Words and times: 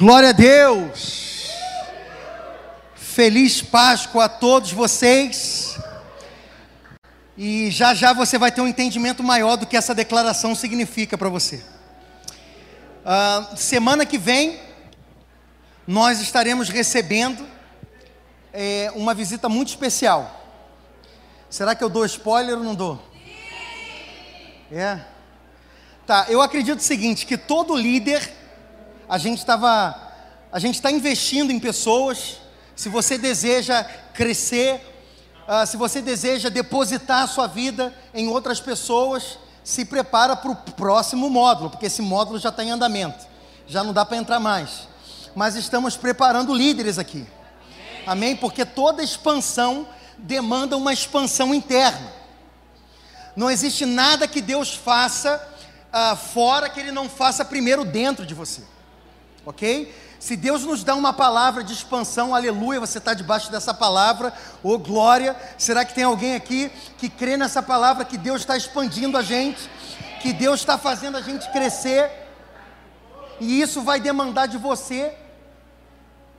Glória 0.00 0.30
a 0.30 0.32
Deus. 0.32 1.50
Feliz 2.94 3.60
Páscoa 3.60 4.24
a 4.24 4.28
todos 4.30 4.72
vocês. 4.72 5.78
E 7.36 7.70
já 7.70 7.92
já 7.92 8.14
você 8.14 8.38
vai 8.38 8.50
ter 8.50 8.62
um 8.62 8.66
entendimento 8.66 9.22
maior 9.22 9.56
do 9.56 9.66
que 9.66 9.76
essa 9.76 9.94
declaração 9.94 10.54
significa 10.54 11.18
para 11.18 11.28
você. 11.28 11.62
Uh, 13.04 13.54
semana 13.58 14.06
que 14.06 14.16
vem, 14.16 14.58
nós 15.86 16.18
estaremos 16.22 16.70
recebendo 16.70 17.46
é, 18.54 18.90
uma 18.94 19.12
visita 19.12 19.50
muito 19.50 19.68
especial. 19.68 20.46
Será 21.50 21.74
que 21.74 21.84
eu 21.84 21.90
dou 21.90 22.06
spoiler 22.06 22.56
ou 22.56 22.64
não 22.64 22.74
dou? 22.74 23.04
É. 24.72 24.98
Tá, 26.06 26.24
eu 26.30 26.40
acredito 26.40 26.78
o 26.78 26.82
seguinte, 26.82 27.26
que 27.26 27.36
todo 27.36 27.76
líder 27.76 28.39
a 29.10 29.18
gente 29.18 29.38
estava, 29.38 30.00
a 30.52 30.58
gente 30.60 30.76
está 30.76 30.88
investindo 30.88 31.50
em 31.50 31.58
pessoas. 31.58 32.36
Se 32.76 32.88
você 32.88 33.18
deseja 33.18 33.82
crescer, 34.14 34.80
uh, 35.48 35.66
se 35.66 35.76
você 35.76 36.00
deseja 36.00 36.48
depositar 36.48 37.24
a 37.24 37.26
sua 37.26 37.48
vida 37.48 37.92
em 38.14 38.28
outras 38.28 38.60
pessoas, 38.60 39.36
se 39.64 39.84
prepara 39.84 40.36
para 40.36 40.52
o 40.52 40.54
próximo 40.54 41.28
módulo, 41.28 41.70
porque 41.70 41.86
esse 41.86 42.00
módulo 42.00 42.38
já 42.38 42.50
está 42.50 42.62
em 42.62 42.70
andamento, 42.70 43.26
já 43.66 43.82
não 43.82 43.92
dá 43.92 44.04
para 44.04 44.16
entrar 44.16 44.38
mais. 44.38 44.88
Mas 45.34 45.56
estamos 45.56 45.96
preparando 45.96 46.54
líderes 46.54 46.96
aqui. 46.96 47.26
Amém? 48.06 48.36
Porque 48.36 48.64
toda 48.64 49.02
expansão 49.02 49.88
demanda 50.16 50.76
uma 50.76 50.92
expansão 50.92 51.52
interna. 51.52 52.12
Não 53.34 53.50
existe 53.50 53.84
nada 53.84 54.28
que 54.28 54.40
Deus 54.40 54.72
faça 54.72 55.44
uh, 55.92 56.16
fora 56.16 56.68
que 56.68 56.78
Ele 56.78 56.92
não 56.92 57.08
faça 57.08 57.44
primeiro 57.44 57.84
dentro 57.84 58.24
de 58.24 58.34
você 58.34 58.62
ok? 59.44 59.92
Se 60.18 60.36
Deus 60.36 60.64
nos 60.64 60.84
dá 60.84 60.94
uma 60.94 61.14
palavra 61.14 61.64
de 61.64 61.72
expansão, 61.72 62.34
aleluia, 62.34 62.78
você 62.78 62.98
está 62.98 63.14
debaixo 63.14 63.50
dessa 63.50 63.72
palavra, 63.72 64.32
ô 64.62 64.74
oh, 64.74 64.78
glória. 64.78 65.34
Será 65.56 65.82
que 65.84 65.94
tem 65.94 66.04
alguém 66.04 66.34
aqui 66.34 66.70
que 66.98 67.08
crê 67.08 67.38
nessa 67.38 67.62
palavra 67.62 68.04
que 68.04 68.18
Deus 68.18 68.42
está 68.42 68.54
expandindo 68.56 69.16
a 69.16 69.22
gente, 69.22 69.70
que 70.20 70.32
Deus 70.34 70.60
está 70.60 70.76
fazendo 70.76 71.16
a 71.16 71.22
gente 71.22 71.50
crescer? 71.50 72.10
E 73.40 73.62
isso 73.62 73.80
vai 73.80 73.98
demandar 73.98 74.46
de 74.46 74.58
você, 74.58 75.16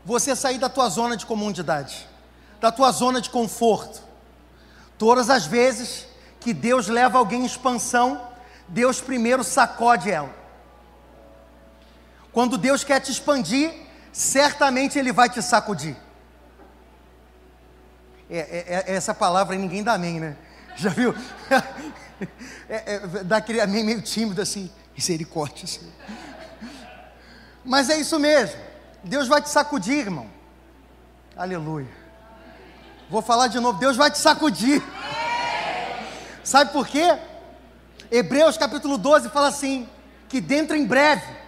você 0.06 0.36
sair 0.36 0.60
da 0.60 0.70
tua 0.70 0.88
zona 0.88 1.18
de 1.18 1.26
comodidade, 1.26 2.08
da 2.60 2.72
tua 2.72 2.92
zona 2.92 3.20
de 3.20 3.32
conforto. 3.32 4.04
Todas 4.96 5.32
as 5.32 5.48
vezes 5.48 6.06
que 6.40 6.54
Deus 6.54 6.88
leva 6.88 7.18
alguém 7.18 7.42
em 7.42 7.46
expansão, 7.46 8.22
Deus 8.68 9.02
primeiro 9.02 9.44
sacode 9.44 10.12
ela. 10.12 10.41
Quando 12.32 12.58
Deus 12.58 12.84
quer 12.84 13.00
te 13.00 13.12
expandir, 13.12 13.74
certamente 14.12 14.98
Ele 14.98 15.12
vai 15.12 15.30
te 15.30 15.42
sacudir. 15.42 15.96
É, 18.30 18.38
é, 18.38 18.84
é 18.88 18.96
essa 18.96 19.14
palavra 19.14 19.56
ninguém 19.58 19.84
dá 19.84 19.94
amém, 19.94 20.20
né? 20.20 20.38
Já 20.76 20.90
viu? 20.90 21.14
é, 22.70 22.96
é, 22.96 23.00
dá 23.24 23.38
aquele 23.38 23.60
amém 23.60 23.84
meio 23.84 24.02
tímido 24.02 24.42
assim, 24.42 24.72
misericórdia, 24.96 25.66
assim. 25.66 25.92
Mas 27.64 27.90
é 27.90 27.98
isso 27.98 28.18
mesmo. 28.18 28.60
Deus 29.04 29.28
vai 29.28 29.42
te 29.42 29.50
sacudir, 29.50 29.98
irmão. 29.98 30.30
Aleluia. 31.36 31.90
Vou 33.10 33.22
falar 33.22 33.48
de 33.48 33.60
novo. 33.60 33.78
Deus 33.78 33.98
vai 33.98 34.10
te 34.10 34.18
sacudir. 34.18 34.82
Sabe 36.44 36.72
por 36.72 36.88
quê? 36.88 37.18
Hebreus 38.10 38.58
capítulo 38.58 38.98
12 38.98 39.30
fala 39.30 39.50
assim: 39.50 39.88
que 40.30 40.40
dentro 40.40 40.76
em 40.76 40.86
breve 40.86 41.41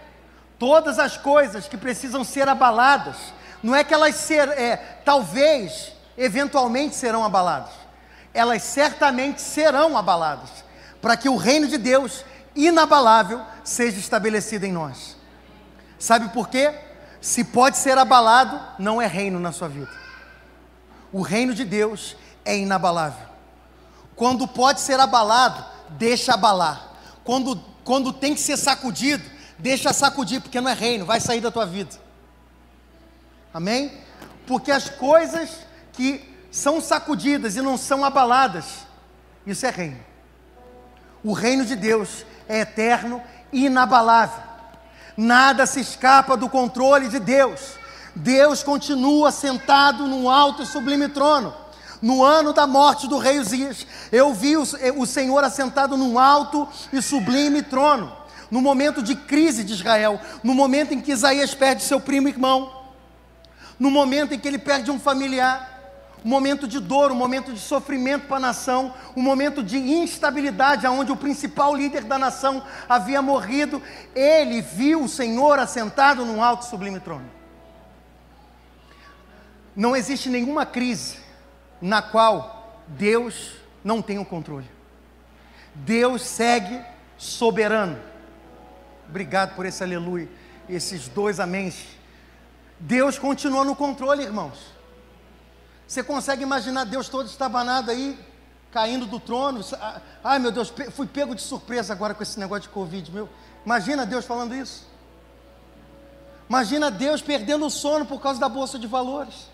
todas 0.63 0.97
as 0.97 1.17
coisas 1.17 1.67
que 1.67 1.75
precisam 1.75 2.23
ser 2.23 2.47
abaladas, 2.47 3.17
não 3.61 3.75
é 3.75 3.83
que 3.83 3.93
elas 3.93 4.15
ser, 4.15 4.47
é, 4.47 4.77
talvez, 5.03 5.91
eventualmente 6.17 6.95
serão 6.95 7.21
abaladas, 7.25 7.73
elas 8.33 8.63
certamente 8.63 9.41
serão 9.41 9.97
abaladas, 9.97 10.49
para 11.01 11.17
que 11.17 11.27
o 11.27 11.35
reino 11.35 11.67
de 11.67 11.77
Deus, 11.77 12.23
inabalável, 12.55 13.41
seja 13.61 13.99
estabelecido 13.99 14.65
em 14.65 14.71
nós. 14.71 15.17
Sabe 15.99 16.29
por 16.29 16.47
quê? 16.47 16.73
Se 17.19 17.43
pode 17.43 17.75
ser 17.75 17.97
abalado, 17.97 18.57
não 18.79 19.01
é 19.01 19.05
reino 19.05 19.41
na 19.41 19.51
sua 19.51 19.67
vida. 19.67 19.91
O 21.11 21.21
reino 21.21 21.53
de 21.53 21.65
Deus 21.65 22.15
é 22.45 22.57
inabalável. 22.57 23.27
Quando 24.15 24.47
pode 24.47 24.79
ser 24.79 24.97
abalado, 24.97 25.61
deixa 25.89 26.35
abalar. 26.35 26.93
Quando, 27.25 27.61
quando 27.83 28.13
tem 28.13 28.33
que 28.33 28.39
ser 28.39 28.55
sacudido, 28.55 29.33
Deixa 29.63 29.93
sacudir, 29.93 30.41
porque 30.41 30.59
não 30.59 30.69
é 30.69 30.73
reino, 30.73 31.05
vai 31.05 31.21
sair 31.21 31.39
da 31.39 31.49
tua 31.49 31.65
vida. 31.65 31.95
Amém? 33.53 33.93
Porque 34.45 34.69
as 34.69 34.89
coisas 34.89 35.49
que 35.93 36.21
são 36.51 36.81
sacudidas 36.81 37.55
e 37.55 37.61
não 37.61 37.77
são 37.77 38.03
abaladas, 38.03 38.65
isso 39.47 39.65
é 39.65 39.69
reino. 39.69 40.01
O 41.23 41.31
reino 41.31 41.63
de 41.63 41.77
Deus 41.77 42.25
é 42.49 42.59
eterno 42.59 43.23
e 43.53 43.67
inabalável. 43.67 44.43
Nada 45.15 45.65
se 45.65 45.79
escapa 45.79 46.35
do 46.35 46.49
controle 46.49 47.07
de 47.07 47.19
Deus. 47.19 47.77
Deus 48.13 48.63
continua 48.63 49.31
sentado 49.31 50.09
num 50.09 50.29
alto 50.29 50.63
e 50.63 50.65
sublime 50.65 51.07
trono. 51.07 51.53
No 52.01 52.21
ano 52.21 52.51
da 52.51 52.67
morte 52.67 53.07
do 53.07 53.17
rei 53.17 53.39
Uzias, 53.39 53.87
eu 54.11 54.33
vi 54.33 54.57
o, 54.57 55.05
Senhor 55.05 55.41
assentado 55.41 55.95
num 55.95 56.19
alto 56.19 56.67
e 56.91 57.01
sublime 57.01 57.61
trono 57.61 58.22
no 58.49 58.61
momento 58.61 59.01
de 59.01 59.15
crise 59.15 59.63
de 59.63 59.73
Israel, 59.73 60.19
no 60.43 60.53
momento 60.53 60.93
em 60.93 61.01
que 61.01 61.11
Isaías 61.11 61.53
perde 61.53 61.83
seu 61.83 61.99
primo 61.99 62.27
irmão, 62.27 62.83
no 63.79 63.89
momento 63.89 64.33
em 64.33 64.39
que 64.39 64.47
ele 64.47 64.59
perde 64.59 64.91
um 64.91 64.99
familiar, 64.99 65.73
um 66.23 66.29
momento 66.29 66.67
de 66.67 66.79
dor, 66.79 67.11
um 67.11 67.15
momento 67.15 67.51
de 67.51 67.59
sofrimento 67.59 68.27
para 68.27 68.37
a 68.37 68.39
nação, 68.39 68.93
um 69.15 69.21
momento 69.21 69.61
de 69.61 69.77
instabilidade, 69.77 70.87
onde 70.87 71.11
o 71.11 71.17
principal 71.17 71.75
líder 71.75 72.05
da 72.05 72.17
nação 72.17 72.63
havia 72.87 73.21
morrido, 73.21 73.81
ele 74.15 74.61
viu 74.61 75.03
o 75.03 75.09
Senhor 75.09 75.59
assentado 75.59 76.25
num 76.25 76.41
alto 76.41 76.65
sublime 76.65 76.99
trono. 76.99 77.29
Não 79.75 79.95
existe 79.95 80.29
nenhuma 80.29 80.65
crise 80.65 81.17
na 81.81 82.01
qual 82.01 82.81
Deus 82.87 83.55
não 83.83 84.01
tem 84.01 84.17
o 84.19 84.25
controle. 84.25 84.69
Deus 85.75 86.21
segue 86.21 86.79
soberano. 87.17 87.99
Obrigado 89.09 89.55
por 89.55 89.65
esse 89.65 89.83
aleluia, 89.83 90.29
esses 90.67 91.07
dois 91.07 91.39
améns. 91.39 91.85
Deus 92.79 93.17
continua 93.17 93.63
no 93.63 93.75
controle, 93.75 94.23
irmãos. 94.23 94.73
Você 95.87 96.03
consegue 96.03 96.43
imaginar 96.43 96.85
Deus 96.85 97.07
todo 97.07 97.27
estabanado 97.27 97.91
aí, 97.91 98.17
caindo 98.71 99.05
do 99.05 99.19
trono? 99.19 99.63
Ah, 99.73 100.01
ai 100.23 100.39
meu 100.39 100.51
Deus, 100.51 100.73
fui 100.91 101.05
pego 101.05 101.35
de 101.35 101.41
surpresa 101.41 101.93
agora 101.93 102.13
com 102.13 102.23
esse 102.23 102.39
negócio 102.39 102.63
de 102.63 102.69
Covid, 102.69 103.11
meu. 103.11 103.29
Imagina 103.65 104.05
Deus 104.05 104.25
falando 104.25 104.55
isso. 104.55 104.87
Imagina 106.49 106.91
Deus 106.91 107.21
perdendo 107.21 107.65
o 107.65 107.69
sono 107.69 108.05
por 108.05 108.21
causa 108.21 108.39
da 108.39 108.49
bolsa 108.49 108.77
de 108.77 108.87
valores. 108.87 109.51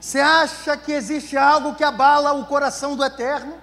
Você 0.00 0.18
acha 0.20 0.76
que 0.76 0.92
existe 0.92 1.36
algo 1.36 1.74
que 1.74 1.84
abala 1.84 2.32
o 2.32 2.46
coração 2.46 2.96
do 2.96 3.04
eterno? 3.04 3.54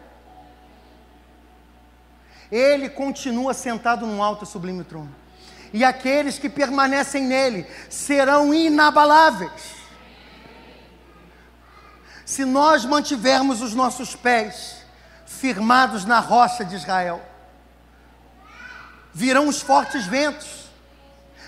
Ele 2.52 2.90
continua 2.90 3.54
sentado 3.54 4.06
num 4.06 4.24
alto 4.24 4.44
e 4.44 4.48
sublime 4.48 4.84
trono. 4.84 5.14
E 5.72 5.84
aqueles 5.84 6.40
que 6.40 6.50
permanecem 6.50 7.24
nele 7.24 7.68
serão 7.90 8.54
inabaláveis. 8.54 9.80
Se 12.26 12.46
nós 12.46 12.86
mantivermos 12.86 13.62
os 13.62 13.74
nossos 13.74 14.16
pés 14.16 14.78
firmados 15.26 16.06
na 16.06 16.20
rocha 16.20 16.66
de 16.66 16.76
Israel, 16.76 17.22
virão 19.14 19.48
os 19.48 19.62
fortes 19.62 20.06
ventos, 20.06 20.70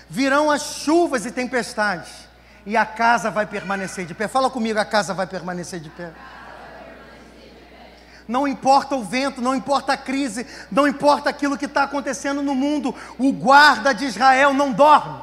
virão 0.08 0.50
as 0.50 0.62
chuvas 0.62 1.26
e 1.26 1.32
tempestades, 1.32 2.28
e 2.64 2.76
a 2.76 2.86
casa 2.86 3.30
vai 3.30 3.46
permanecer 3.46 4.06
de 4.06 4.14
pé. 4.14 4.28
Fala 4.28 4.48
comigo, 4.50 4.78
a 4.78 4.84
casa 4.84 5.12
vai 5.12 5.26
permanecer 5.26 5.80
de 5.80 5.90
pé 5.90 6.12
não 8.26 8.46
importa 8.46 8.94
o 8.94 9.02
vento, 9.02 9.40
não 9.40 9.54
importa 9.54 9.92
a 9.92 9.96
crise, 9.96 10.46
não 10.70 10.86
importa 10.86 11.30
aquilo 11.30 11.58
que 11.58 11.66
está 11.66 11.82
acontecendo 11.84 12.42
no 12.42 12.54
mundo, 12.54 12.94
o 13.18 13.32
guarda 13.32 13.92
de 13.92 14.04
Israel 14.04 14.54
não 14.54 14.72
dorme. 14.72 15.20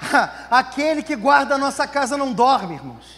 Aquele 0.50 1.02
que 1.02 1.16
guarda 1.16 1.54
a 1.54 1.58
nossa 1.58 1.86
casa 1.86 2.16
não 2.16 2.32
dorme, 2.32 2.74
irmãos. 2.74 3.16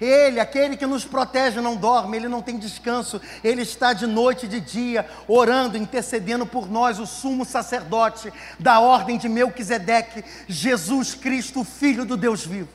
Ele, 0.00 0.40
aquele 0.40 0.76
que 0.76 0.86
nos 0.86 1.04
protege, 1.04 1.60
não 1.60 1.76
dorme, 1.76 2.16
ele 2.16 2.28
não 2.28 2.42
tem 2.42 2.58
descanso, 2.58 3.20
ele 3.44 3.62
está 3.62 3.92
de 3.92 4.06
noite 4.06 4.44
e 4.44 4.48
de 4.48 4.60
dia, 4.60 5.08
orando, 5.28 5.78
intercedendo 5.78 6.44
por 6.44 6.68
nós, 6.68 6.98
o 6.98 7.06
sumo 7.06 7.44
sacerdote 7.44 8.32
da 8.58 8.80
ordem 8.80 9.16
de 9.16 9.28
Melquisedeque, 9.28 10.24
Jesus 10.48 11.14
Cristo, 11.14 11.62
Filho 11.62 12.04
do 12.04 12.16
Deus 12.16 12.44
vivo. 12.44 12.68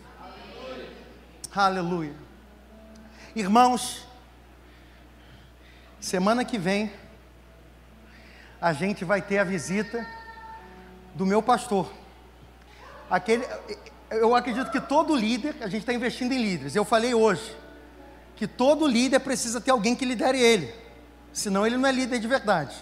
Aleluia. 1.54 2.12
Aleluia. 2.12 2.16
Irmãos, 3.36 4.08
Semana 6.00 6.46
que 6.46 6.58
vem, 6.58 6.92
a 8.62 8.72
gente 8.72 9.04
vai 9.04 9.22
ter 9.22 9.38
a 9.38 9.44
visita 9.44 10.06
do 11.14 11.26
meu 11.26 11.42
pastor. 11.42 11.92
Aquele, 13.10 13.46
eu 14.10 14.34
acredito 14.34 14.72
que 14.72 14.80
todo 14.80 15.16
líder, 15.16 15.56
a 15.62 15.68
gente 15.68 15.82
está 15.82 15.94
investindo 15.94 16.32
em 16.32 16.42
líderes. 16.42 16.76
Eu 16.76 16.86
falei 16.86 17.14
hoje 17.14 17.56
que 18.36 18.48
todo 18.48 18.88
líder 18.88 19.20
precisa 19.20 19.60
ter 19.60 19.72
alguém 19.72 19.94
que 19.94 20.06
lidere 20.06 20.40
ele, 20.40 20.74
senão 21.34 21.68
ele 21.68 21.76
não 21.76 21.90
é 21.90 21.92
líder 21.92 22.20
de 22.20 22.28
verdade. 22.28 22.76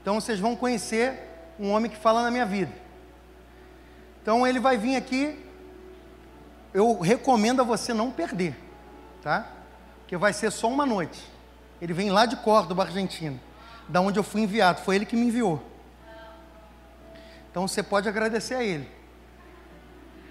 Então 0.00 0.14
vocês 0.14 0.40
vão 0.40 0.56
conhecer 0.56 1.18
um 1.58 1.70
homem 1.70 1.90
que 1.90 1.96
fala 1.98 2.22
na 2.22 2.30
minha 2.30 2.46
vida. 2.46 2.72
Então 4.22 4.46
ele 4.46 4.58
vai 4.58 4.78
vir 4.78 4.96
aqui. 4.96 5.38
Eu 6.72 6.98
recomendo 6.98 7.60
a 7.60 7.64
você 7.64 7.92
não 7.92 8.10
perder, 8.10 8.56
tá? 9.22 9.46
Porque 10.00 10.16
vai 10.16 10.32
ser 10.32 10.50
só 10.50 10.68
uma 10.68 10.86
noite. 10.86 11.33
Ele 11.84 11.92
vem 11.92 12.10
lá 12.10 12.24
de 12.24 12.34
Córdoba, 12.36 12.84
Argentina, 12.84 13.38
da 13.86 14.00
onde 14.00 14.18
eu 14.18 14.22
fui 14.22 14.40
enviado. 14.40 14.80
Foi 14.80 14.96
ele 14.96 15.04
que 15.04 15.14
me 15.14 15.26
enviou. 15.26 15.62
Então 17.50 17.68
você 17.68 17.82
pode 17.82 18.08
agradecer 18.08 18.54
a 18.54 18.64
ele. 18.64 18.90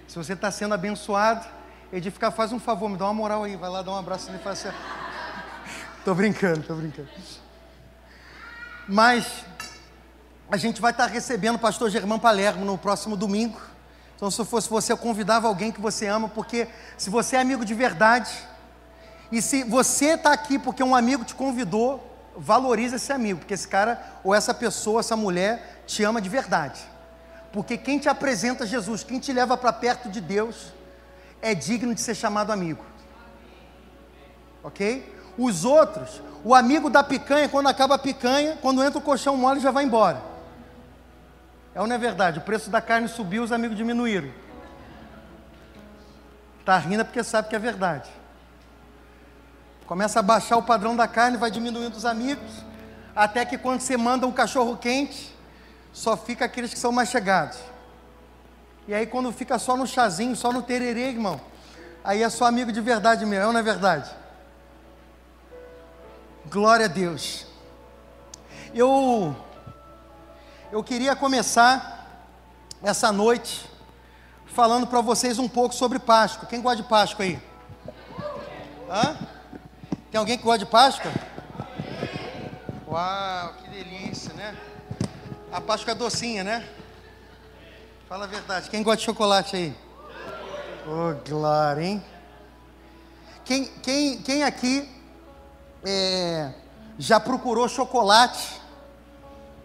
Se 0.08 0.16
você 0.16 0.32
está 0.32 0.50
sendo 0.50 0.74
abençoado, 0.74 1.46
edificar, 1.92 2.32
faz 2.32 2.50
um 2.50 2.58
favor, 2.58 2.88
me 2.88 2.96
dá 2.96 3.04
uma 3.04 3.14
moral 3.14 3.44
aí, 3.44 3.54
vai 3.54 3.70
lá 3.70 3.82
dar 3.82 3.92
um 3.92 3.96
abraço 3.96 4.26
nele 4.26 4.38
e 4.40 4.42
fala 4.42 4.54
assim. 4.54 4.68
tô 6.04 6.12
brincando, 6.12 6.60
tô 6.64 6.74
brincando. 6.74 7.08
Mas 8.88 9.44
a 10.50 10.56
gente 10.56 10.80
vai 10.80 10.90
estar 10.90 11.06
tá 11.06 11.12
recebendo 11.12 11.54
o 11.54 11.60
pastor 11.60 11.88
Germão 11.88 12.18
Palermo 12.18 12.64
no 12.64 12.76
próximo 12.76 13.16
domingo. 13.16 13.60
Então, 14.16 14.28
se 14.28 14.44
fosse 14.44 14.68
você, 14.68 14.92
eu 14.92 14.98
convidava 14.98 15.46
alguém 15.46 15.70
que 15.70 15.80
você 15.80 16.08
ama, 16.08 16.28
porque 16.28 16.66
se 16.98 17.10
você 17.10 17.36
é 17.36 17.40
amigo 17.40 17.64
de 17.64 17.74
verdade, 17.74 18.32
e 19.34 19.42
se 19.42 19.64
você 19.64 20.10
está 20.10 20.32
aqui 20.32 20.60
porque 20.60 20.80
um 20.80 20.94
amigo 20.94 21.24
te 21.24 21.34
convidou, 21.34 22.16
valoriza 22.36 22.94
esse 22.94 23.12
amigo, 23.12 23.40
porque 23.40 23.54
esse 23.54 23.66
cara 23.66 24.00
ou 24.22 24.32
essa 24.32 24.54
pessoa, 24.54 25.00
essa 25.00 25.16
mulher, 25.16 25.82
te 25.88 26.04
ama 26.04 26.20
de 26.20 26.28
verdade. 26.28 26.80
Porque 27.52 27.76
quem 27.76 27.98
te 27.98 28.08
apresenta 28.08 28.64
Jesus, 28.64 29.02
quem 29.02 29.18
te 29.18 29.32
leva 29.32 29.56
para 29.56 29.72
perto 29.72 30.08
de 30.08 30.20
Deus, 30.20 30.72
é 31.42 31.52
digno 31.52 31.92
de 31.92 32.00
ser 32.00 32.14
chamado 32.14 32.52
amigo. 32.52 32.84
Ok? 34.62 35.12
Os 35.36 35.64
outros, 35.64 36.22
o 36.44 36.54
amigo 36.54 36.88
da 36.88 37.02
picanha, 37.02 37.48
quando 37.48 37.66
acaba 37.68 37.96
a 37.96 37.98
picanha, 37.98 38.56
quando 38.62 38.84
entra 38.84 39.00
o 39.00 39.02
colchão 39.02 39.36
mole, 39.36 39.58
já 39.58 39.72
vai 39.72 39.82
embora. 39.82 40.22
É 41.74 41.80
ou 41.80 41.88
não 41.88 41.96
é 41.96 41.98
verdade? 41.98 42.38
O 42.38 42.42
preço 42.42 42.70
da 42.70 42.80
carne 42.80 43.08
subiu, 43.08 43.42
os 43.42 43.50
amigos 43.50 43.76
diminuíram. 43.76 44.30
Está 46.60 46.78
rindo 46.78 47.04
porque 47.04 47.24
sabe 47.24 47.48
que 47.48 47.56
é 47.56 47.58
verdade. 47.58 48.08
Começa 49.86 50.20
a 50.20 50.22
baixar 50.22 50.56
o 50.56 50.62
padrão 50.62 50.96
da 50.96 51.06
carne, 51.06 51.36
vai 51.36 51.50
diminuindo 51.50 51.96
os 51.96 52.06
amigos, 52.06 52.50
até 53.14 53.44
que 53.44 53.58
quando 53.58 53.80
você 53.80 53.96
manda 53.96 54.26
um 54.26 54.32
cachorro 54.32 54.76
quente, 54.76 55.34
só 55.92 56.16
fica 56.16 56.44
aqueles 56.44 56.72
que 56.72 56.78
são 56.78 56.90
mais 56.90 57.10
chegados. 57.10 57.58
E 58.88 58.94
aí 58.94 59.06
quando 59.06 59.30
fica 59.32 59.58
só 59.58 59.76
no 59.76 59.86
chazinho, 59.86 60.34
só 60.34 60.52
no 60.52 60.62
tererê, 60.62 61.08
irmão, 61.10 61.40
aí 62.02 62.22
é 62.22 62.30
só 62.30 62.46
amigo 62.46 62.72
de 62.72 62.80
verdade 62.80 63.26
mesmo, 63.26 63.52
não 63.52 63.60
é 63.60 63.62
verdade? 63.62 64.10
Glória 66.46 66.86
a 66.86 66.88
Deus. 66.88 67.46
Eu 68.74 69.36
eu 70.72 70.82
queria 70.82 71.14
começar 71.14 72.24
essa 72.82 73.12
noite 73.12 73.70
falando 74.46 74.86
para 74.86 75.00
vocês 75.00 75.38
um 75.38 75.48
pouco 75.48 75.74
sobre 75.74 75.98
Páscoa. 75.98 76.48
Quem 76.48 76.60
gosta 76.60 76.82
de 76.82 76.88
Páscoa 76.88 77.24
aí? 77.24 77.40
Hã? 78.90 79.33
Tem 80.14 80.20
alguém 80.20 80.38
que 80.38 80.44
gosta 80.44 80.60
de 80.60 80.66
Páscoa? 80.66 81.10
Uau, 82.86 83.52
que 83.54 83.68
delícia, 83.68 84.32
né? 84.34 84.56
A 85.50 85.60
Páscoa 85.60 85.90
é 85.90 85.94
docinha, 85.96 86.44
né? 86.44 86.64
Fala 88.08 88.22
a 88.22 88.28
verdade. 88.28 88.70
Quem 88.70 88.84
gosta 88.84 88.98
de 88.98 89.06
chocolate 89.06 89.56
aí? 89.56 89.76
Oh, 90.86 91.28
glória, 91.28 91.82
hein? 91.82 92.04
Quem, 93.44 93.64
quem, 93.64 94.22
quem 94.22 94.44
aqui 94.44 94.88
é, 95.84 96.52
já 96.96 97.18
procurou 97.18 97.68
chocolate 97.68 98.60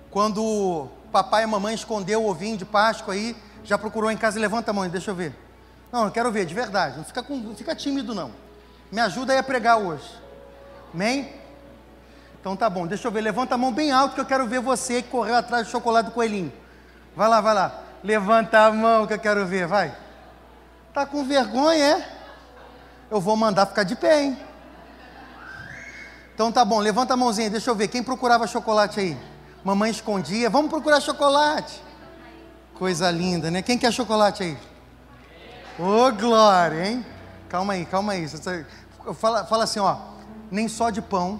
quando 0.09 0.89
papai 1.11 1.43
e 1.43 1.45
mamãe 1.45 1.75
escondeu 1.75 2.23
o 2.23 2.27
ovinho 2.27 2.57
de 2.57 2.65
Páscoa 2.65 3.13
aí? 3.13 3.37
Já 3.63 3.77
procurou 3.77 4.09
em 4.09 4.17
casa? 4.17 4.39
Levanta 4.39 4.71
a 4.71 4.73
mão, 4.73 4.89
deixa 4.89 5.11
eu 5.11 5.15
ver. 5.15 5.31
Não, 5.91 6.05
eu 6.05 6.11
quero 6.11 6.31
ver, 6.31 6.47
de 6.47 6.55
verdade. 6.55 6.97
Não 6.97 7.03
fica, 7.03 7.21
com, 7.21 7.37
não 7.37 7.55
fica 7.55 7.75
tímido, 7.75 8.15
não. 8.15 8.31
Me 8.91 8.99
ajuda 8.99 9.33
aí 9.33 9.37
a 9.37 9.43
pregar 9.43 9.77
hoje. 9.77 10.27
Amém? 10.93 11.33
Então 12.39 12.55
tá 12.55 12.69
bom, 12.69 12.87
deixa 12.87 13.07
eu 13.07 13.11
ver. 13.11 13.21
Levanta 13.21 13.55
a 13.55 13.57
mão 13.57 13.71
bem 13.71 13.91
alto 13.91 14.15
que 14.15 14.21
eu 14.21 14.25
quero 14.25 14.47
ver 14.47 14.61
você 14.61 15.01
que 15.01 15.09
correu 15.09 15.35
atrás 15.35 15.67
do 15.67 15.71
chocolate 15.71 16.09
do 16.09 16.13
coelhinho. 16.13 16.51
Vai 17.15 17.27
lá, 17.27 17.41
vai 17.41 17.53
lá. 17.53 17.83
Levanta 18.03 18.59
a 18.59 18.71
mão 18.71 19.05
que 19.05 19.13
eu 19.13 19.19
quero 19.19 19.45
ver, 19.45 19.67
vai. 19.67 19.93
Tá 20.93 21.05
com 21.05 21.23
vergonha, 21.23 21.97
é? 21.97 22.09
Eu 23.11 23.19
vou 23.19 23.35
mandar 23.35 23.65
ficar 23.65 23.83
de 23.83 23.95
pé, 23.95 24.23
hein? 24.23 24.39
Então 26.33 26.51
tá 26.51 26.63
bom, 26.63 26.79
levanta 26.79 27.13
a 27.13 27.17
mãozinha, 27.17 27.49
deixa 27.49 27.69
eu 27.69 27.75
ver. 27.75 27.89
Quem 27.89 28.01
procurava 28.01 28.47
chocolate 28.47 28.99
aí? 28.99 29.17
Mamãe 29.63 29.91
escondia. 29.91 30.49
Vamos 30.49 30.69
procurar 30.69 31.01
chocolate. 31.01 31.81
Coisa 32.75 33.11
linda, 33.11 33.51
né? 33.51 33.61
Quem 33.61 33.77
quer 33.77 33.91
chocolate 33.91 34.43
aí? 34.43 34.57
Ô, 35.77 36.07
oh, 36.07 36.11
glória, 36.13 36.87
hein? 36.87 37.05
Calma 37.49 37.73
aí, 37.73 37.85
calma 37.85 38.13
aí. 38.13 38.25
Fala, 39.15 39.45
fala 39.45 39.65
assim, 39.65 39.79
ó. 39.79 39.97
Nem 40.51 40.67
só 40.67 40.89
de 40.89 41.01
pão 41.01 41.39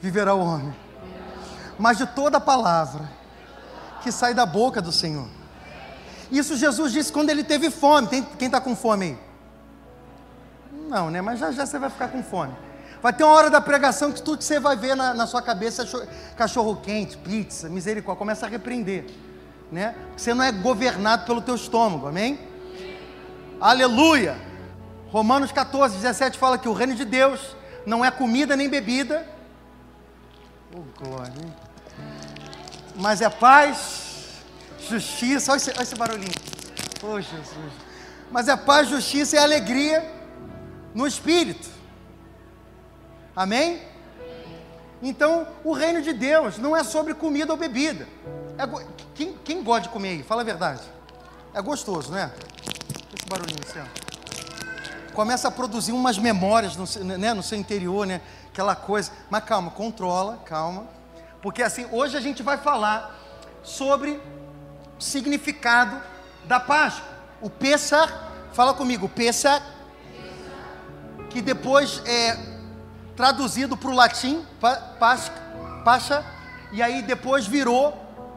viverá 0.00 0.34
o 0.34 0.40
homem, 0.40 0.74
mas 1.78 1.98
de 1.98 2.06
toda 2.06 2.40
palavra 2.40 3.10
que 4.02 4.12
sai 4.12 4.34
da 4.34 4.46
boca 4.46 4.80
do 4.80 4.92
Senhor. 4.92 5.28
Isso 6.30 6.56
Jesus 6.56 6.92
disse 6.92 7.12
quando 7.12 7.30
ele 7.30 7.44
teve 7.44 7.70
fome. 7.70 8.08
Tem, 8.08 8.22
quem 8.22 8.46
está 8.46 8.60
com 8.60 8.74
fome 8.74 9.06
aí? 9.06 9.18
Não, 10.88 11.10
né? 11.10 11.20
Mas 11.20 11.38
já 11.38 11.50
já 11.50 11.66
você 11.66 11.78
vai 11.78 11.90
ficar 11.90 12.08
com 12.08 12.22
fome. 12.22 12.54
Vai 13.02 13.12
ter 13.12 13.24
uma 13.24 13.34
hora 13.34 13.50
da 13.50 13.60
pregação 13.60 14.12
que 14.12 14.22
tudo 14.22 14.38
que 14.38 14.44
você 14.44 14.58
vai 14.58 14.76
ver 14.76 14.96
na, 14.96 15.14
na 15.14 15.26
sua 15.26 15.42
cabeça 15.42 15.82
é 15.82 16.34
cachorro 16.36 16.76
quente, 16.76 17.16
pizza, 17.16 17.68
misericórdia. 17.68 18.18
Começa 18.18 18.46
a 18.46 18.48
repreender, 18.48 19.06
né? 19.70 19.94
Você 20.16 20.32
não 20.34 20.44
é 20.44 20.50
governado 20.50 21.24
pelo 21.24 21.40
teu 21.40 21.54
estômago, 21.54 22.06
amém? 22.08 22.38
Aleluia! 23.60 24.45
Romanos 25.16 25.50
14, 25.50 25.96
17 25.96 26.36
fala 26.36 26.58
que 26.58 26.68
o 26.68 26.74
reino 26.74 26.94
de 26.94 27.02
Deus 27.02 27.56
não 27.86 28.04
é 28.04 28.10
comida 28.10 28.54
nem 28.54 28.68
bebida, 28.68 29.26
Oh, 30.74 30.82
glória. 31.02 31.32
Hein? 31.42 31.54
Mas 32.96 33.22
é 33.22 33.30
paz, 33.30 34.42
justiça. 34.78 35.52
Olha 35.52 35.56
esse, 35.56 35.70
olha 35.70 35.82
esse 35.82 35.94
barulhinho. 35.94 36.34
Oh, 37.02 37.18
Jesus. 37.18 37.72
Mas 38.30 38.46
é 38.46 38.56
paz, 38.58 38.88
justiça 38.88 39.36
e 39.36 39.38
alegria 39.38 40.04
no 40.94 41.06
espírito. 41.06 41.66
Amém? 43.34 43.80
Então, 45.02 45.48
o 45.64 45.72
reino 45.72 46.02
de 46.02 46.12
Deus 46.12 46.58
não 46.58 46.76
é 46.76 46.84
sobre 46.84 47.14
comida 47.14 47.54
ou 47.54 47.58
bebida. 47.58 48.06
É 48.58 48.66
go... 48.66 48.82
quem, 49.14 49.32
quem 49.42 49.62
gosta 49.62 49.84
de 49.84 49.88
comer 49.88 50.08
aí? 50.10 50.22
Fala 50.22 50.42
a 50.42 50.44
verdade. 50.44 50.82
É 51.54 51.62
gostoso, 51.62 52.10
não 52.10 52.18
é? 52.18 52.30
Esse 53.16 53.26
barulhinho 53.26 53.60
assim, 53.66 53.78
ó. 53.80 54.05
Começa 55.16 55.48
a 55.48 55.50
produzir 55.50 55.92
umas 55.92 56.18
memórias 56.18 56.76
no, 56.76 57.16
né, 57.16 57.32
no 57.32 57.42
seu 57.42 57.58
interior, 57.58 58.06
né? 58.06 58.20
aquela 58.48 58.76
coisa. 58.76 59.10
Mas 59.30 59.44
calma, 59.44 59.70
controla, 59.70 60.36
calma. 60.44 60.84
Porque 61.40 61.62
assim, 61.62 61.86
hoje 61.90 62.18
a 62.18 62.20
gente 62.20 62.42
vai 62.42 62.58
falar 62.58 63.18
sobre 63.62 64.20
o 64.98 65.02
significado 65.02 65.98
da 66.44 66.60
Páscoa. 66.60 67.08
O 67.40 67.48
Pesach, 67.48 68.12
fala 68.52 68.74
comigo, 68.74 69.08
Pesach, 69.08 69.64
que 71.30 71.40
depois 71.40 72.02
é 72.04 72.36
traduzido 73.16 73.74
para 73.74 73.88
o 73.88 73.94
latim, 73.94 74.44
Páscoa, 75.00 76.26
e 76.72 76.82
aí 76.82 77.00
depois 77.00 77.46
virou 77.46 77.92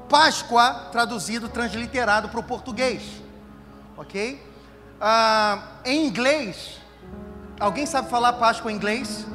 Páscoa, 0.08 0.88
traduzido, 0.94 1.50
transliterado 1.50 2.30
para 2.30 2.40
o 2.40 2.44
português. 2.44 3.04
Ok? 3.98 4.49
Ah, 5.02 5.80
em 5.86 6.06
inglês, 6.06 6.78
alguém 7.58 7.86
sabe 7.86 8.10
falar 8.10 8.34
Páscoa 8.34 8.72
em 8.72 8.76
inglês? 8.76 9.26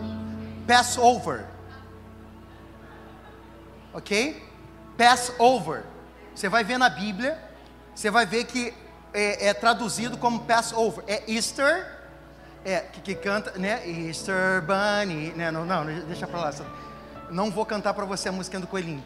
Passover. 0.66 1.46
Ok? 3.94 4.42
Passover. 4.98 5.84
Você 6.34 6.48
vai 6.48 6.64
ver 6.64 6.78
na 6.78 6.90
Bíblia, 6.90 7.40
você 7.94 8.10
vai 8.10 8.26
ver 8.26 8.44
que 8.44 8.74
é, 9.14 9.48
é 9.48 9.54
traduzido 9.54 10.18
como 10.18 10.40
Passover. 10.40 11.02
É 11.06 11.22
Easter, 11.32 11.86
é, 12.64 12.80
que, 12.80 13.00
que, 13.00 13.14
canta, 13.14 13.52
né? 13.58 13.88
Easter 13.88 14.62
Bunny. 14.62 15.32
Né? 15.32 15.50
Não, 15.50 15.64
não, 15.64 15.86
deixa 15.86 16.26
pra 16.26 16.40
lá. 16.40 16.50
Não 17.30 17.50
vou 17.50 17.64
cantar 17.64 17.94
para 17.94 18.04
você 18.04 18.28
a 18.28 18.32
música 18.32 18.60
do 18.60 18.66
coelhinho. 18.66 19.04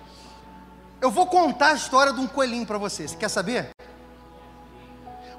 Eu 1.01 1.11
vou 1.11 1.27
contar 1.27 1.69
a 1.69 1.75
história 1.75 2.13
de 2.13 2.19
um 2.19 2.27
coelhinho 2.27 2.67
para 2.67 2.79
você. 2.79 3.07
Você 3.07 3.17
quer 3.17 3.29
saber? 3.29 3.71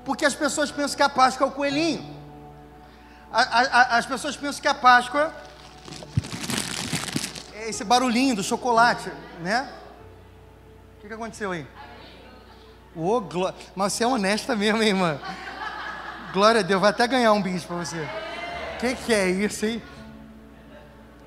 Porque 0.09 0.25
as 0.25 0.33
pessoas 0.33 0.71
pensam 0.71 0.97
que 0.97 1.03
a 1.03 1.07
Páscoa 1.07 1.45
é 1.45 1.47
o 1.47 1.53
coelhinho. 1.53 2.03
A, 3.31 3.41
a, 3.41 3.97
as 3.99 4.07
pessoas 4.07 4.35
pensam 4.35 4.59
que 4.59 4.67
a 4.67 4.73
Páscoa 4.73 5.31
esse 7.67 7.83
barulhinho 7.83 8.35
do 8.35 8.43
chocolate, 8.43 9.11
né? 9.39 9.69
O 10.97 11.01
que, 11.01 11.07
que 11.09 11.13
aconteceu 11.13 11.51
aí? 11.51 11.67
Gló... 12.95 13.53
Mas 13.75 13.93
você 13.93 14.03
é 14.03 14.07
honesta 14.07 14.55
mesmo, 14.55 14.81
hein, 14.81 14.89
irmã? 14.89 15.19
Glória 16.33 16.61
a 16.61 16.63
Deus, 16.63 16.81
vai 16.81 16.89
até 16.89 17.07
ganhar 17.07 17.31
um 17.31 17.41
bicho 17.43 17.67
para 17.67 17.75
você. 17.75 18.01
O 18.01 18.77
que, 18.79 18.95
que 18.95 19.13
é 19.13 19.29
isso, 19.29 19.63
hein? 19.63 19.79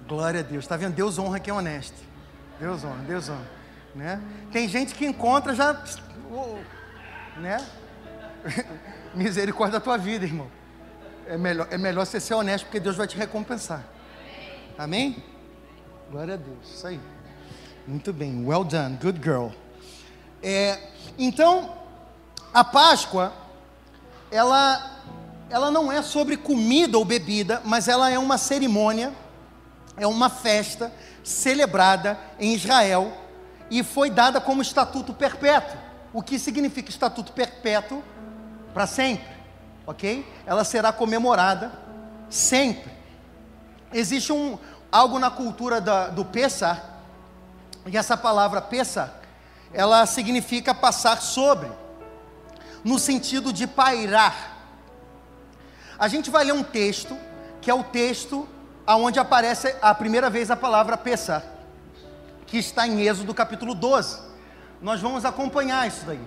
Glória 0.09 0.41
a 0.41 0.43
Deus. 0.43 0.65
Está 0.65 0.77
vendo? 0.77 0.97
Deus 0.97 1.21
honra 1.21 1.39
quem 1.39 1.53
é 1.53 1.57
honesto. 1.57 2.03
Deus 2.59 2.83
honra, 2.83 3.05
Deus 3.07 3.29
honra. 3.29 3.47
Né? 3.95 4.21
Tem 4.51 4.69
gente 4.69 4.93
que 4.97 5.07
encontra 5.07 5.55
já. 5.55 5.81
Né? 7.37 7.65
Misericórdia 9.15 9.79
da 9.79 9.85
tua 9.85 9.97
vida, 9.97 10.25
irmão. 10.25 10.49
É 11.27 11.37
melhor, 11.37 11.69
é 11.71 11.79
melhor 11.79 12.05
você 12.05 12.19
ser 12.19 12.35
honesto, 12.35 12.65
porque 12.65 12.81
Deus 12.81 12.97
vai 12.97 13.07
te 13.07 13.17
recompensar. 13.17 13.85
Amém? 14.77 15.23
Glória 16.11 16.35
a 16.35 16.37
Deus. 16.37 16.75
Isso 16.75 16.87
aí. 16.87 17.01
Muito 17.87 18.13
bem. 18.13 18.45
Well 18.47 18.65
done. 18.65 18.97
Good 18.97 19.21
girl. 19.23 19.49
É, 20.43 20.79
então, 21.19 21.73
a 22.53 22.65
Páscoa, 22.65 23.33
ela, 24.31 25.03
ela 25.49 25.71
não 25.71 25.91
é 25.91 26.03
sobre 26.03 26.37
comida 26.37 26.99
ou 26.99 27.05
bebida, 27.05 27.63
mas 27.65 27.89
ela 27.89 28.11
é 28.11 28.19
uma 28.19 28.37
cerimônia, 28.39 29.13
é 29.97 30.07
uma 30.07 30.29
festa 30.29 30.93
celebrada 31.23 32.19
em 32.39 32.55
Israel 32.55 33.13
e 33.71 33.83
foi 33.83 34.11
dada 34.11 34.41
como 34.41 34.61
estatuto 34.61 35.15
perpétuo. 35.15 35.79
O 36.13 36.23
que 36.23 36.39
significa 36.39 36.91
estatuto 36.91 37.33
perpétuo? 37.33 38.03
Para 38.73 38.87
sempre, 38.87 39.29
ok? 39.87 40.27
Ela 40.47 40.65
será 40.65 40.93
comemorada 40.93 41.73
sempre. 42.29 42.91
Existe 43.93 44.33
um, 44.33 44.59
algo 44.91 45.19
na 45.19 45.31
cultura 45.31 45.81
da, 45.81 46.09
do 46.09 46.25
Pessah, 46.25 46.83
e 47.87 47.97
essa 47.97 48.17
palavra 48.17 48.61
Pessah, 48.61 49.13
ela 49.73 50.07
significa 50.07 50.75
passar 50.75 51.21
sobre, 51.21 51.71
no 52.85 52.99
sentido 52.99 53.53
de 53.53 53.67
pairar. 53.67 54.57
A 55.99 56.09
gente 56.09 56.31
vai 56.31 56.45
ler 56.45 56.53
um 56.53 56.63
texto, 56.63 57.17
que 57.61 57.71
é 57.71 57.75
o 57.75 57.85
texto 57.85 58.49
aonde 58.87 59.19
aparece 59.19 59.75
a 59.81 59.95
primeira 59.95 60.29
vez 60.29 60.51
a 60.51 60.57
palavra 60.57 60.97
Pessah, 60.97 61.43
que 62.47 62.59
está 62.59 62.87
em 62.87 63.03
Êxodo 63.03 63.35
capítulo 63.35 63.75
12. 63.75 64.21
Nós 64.81 65.01
vamos 65.01 65.25
acompanhar 65.25 65.87
isso 65.87 66.05
daí. 66.05 66.21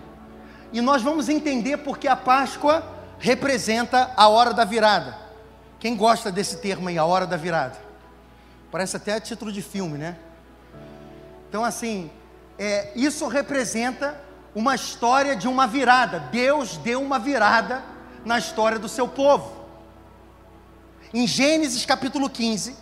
E 0.75 0.82
nós 0.82 1.01
vamos 1.01 1.29
entender 1.29 1.77
porque 1.77 2.05
a 2.05 2.17
Páscoa 2.17 2.84
representa 3.17 4.12
a 4.17 4.27
hora 4.27 4.53
da 4.53 4.65
virada. 4.65 5.17
Quem 5.79 5.96
gosta 5.96 6.29
desse 6.29 6.58
termo 6.58 6.89
aí, 6.89 6.98
a 6.98 7.05
hora 7.05 7.25
da 7.25 7.38
virada? 7.38 7.77
Parece 8.70 8.98
até 8.98 9.17
título 9.22 9.53
de 9.53 9.62
filme, 9.62 9.98
né? 9.98 10.17
Então, 11.48 11.63
assim, 11.63 12.12
é, 12.60 12.91
isso 12.94 13.25
representa 13.29 14.20
uma 14.53 14.75
história 14.75 15.34
de 15.34 15.48
uma 15.48 15.65
virada. 15.65 16.20
Deus 16.29 16.75
deu 16.75 17.01
uma 17.01 17.20
virada 17.20 17.82
na 18.25 18.38
história 18.38 18.77
do 18.77 18.89
seu 18.89 19.08
povo. 19.08 19.55
Em 21.13 21.25
Gênesis 21.25 21.86
capítulo 21.86 22.29
15, 22.29 22.75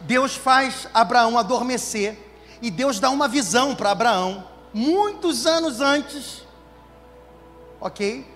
Deus 0.00 0.34
faz 0.34 0.88
Abraão 0.94 1.36
adormecer 1.36 2.18
e 2.62 2.70
Deus 2.70 2.98
dá 2.98 3.10
uma 3.10 3.28
visão 3.28 3.76
para 3.76 3.90
Abraão, 3.90 4.48
muitos 4.72 5.44
anos 5.44 5.82
antes, 5.82 6.47
ok? 7.80 8.26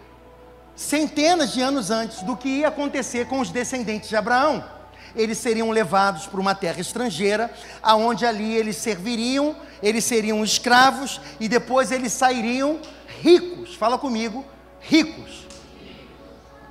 Centenas 0.74 1.52
de 1.52 1.60
anos 1.60 1.90
antes 1.90 2.22
do 2.22 2.36
que 2.36 2.48
ia 2.48 2.68
acontecer 2.68 3.26
com 3.26 3.40
os 3.40 3.50
descendentes 3.50 4.08
de 4.08 4.16
Abraão. 4.16 4.64
Eles 5.14 5.38
seriam 5.38 5.70
levados 5.70 6.26
para 6.26 6.40
uma 6.40 6.54
terra 6.54 6.80
estrangeira, 6.80 7.52
aonde 7.82 8.24
ali 8.24 8.56
eles 8.56 8.76
serviriam, 8.76 9.54
eles 9.82 10.04
seriam 10.04 10.42
escravos 10.42 11.20
e 11.38 11.48
depois 11.48 11.92
eles 11.92 12.12
sairiam 12.12 12.80
ricos. 13.20 13.74
Fala 13.74 13.98
comigo, 13.98 14.44
ricos. 14.80 15.46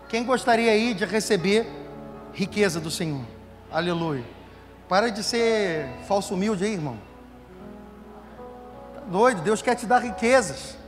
Quem 0.10 0.24
gostaria 0.24 0.72
aí 0.72 0.94
de 0.94 1.06
receber 1.06 1.68
riqueza 2.34 2.80
do 2.80 2.90
Senhor? 2.90 3.22
Aleluia. 3.72 4.26
Para 4.90 5.10
de 5.10 5.24
ser 5.24 5.88
falso 6.08 6.34
humilde 6.34 6.66
aí, 6.66 6.74
irmão. 6.74 6.98
Tá 8.94 9.02
doido, 9.08 9.42
Deus 9.42 9.62
quer 9.62 9.76
te 9.76 9.86
dar 9.86 10.00
riquezas. 10.00 10.81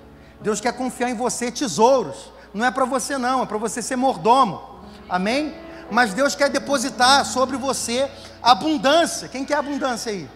Deus 0.44 0.60
quer 0.60 0.74
confiar 0.74 1.10
em 1.10 1.16
você 1.16 1.50
tesouros. 1.50 2.32
Não 2.54 2.66
é 2.66 2.70
para 2.70 2.86
você 2.86 3.18
não, 3.18 3.42
é 3.42 3.46
para 3.46 3.58
você 3.58 3.82
ser 3.82 3.96
mordomo. 3.96 4.62
Amém? 5.10 5.56
Mas 5.90 6.14
Deus 6.14 6.36
quer 6.36 6.50
depositar 6.50 7.26
sobre 7.26 7.56
você 7.56 8.12
abundância. 8.42 9.30
Quem 9.30 9.46
quer 9.46 9.56
abundância 9.56 10.12
aí? 10.12 10.30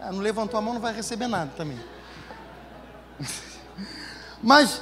Ah, 0.00 0.10
não 0.10 0.20
levantou 0.20 0.58
a 0.58 0.62
mão, 0.62 0.74
não 0.74 0.80
vai 0.80 0.94
receber 0.94 1.28
nada 1.28 1.52
também. 1.56 1.78
Mas 4.42 4.80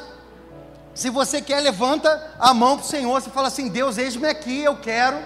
se 0.94 1.10
você 1.10 1.42
quer, 1.42 1.60
levanta 1.60 2.34
a 2.38 2.54
mão 2.54 2.78
para 2.78 2.86
o 2.86 2.88
Senhor, 2.88 3.20
você 3.20 3.28
fala 3.28 3.48
assim: 3.48 3.68
Deus, 3.68 3.98
eis-me 3.98 4.28
aqui, 4.28 4.62
eu 4.62 4.76
quero, 4.76 5.18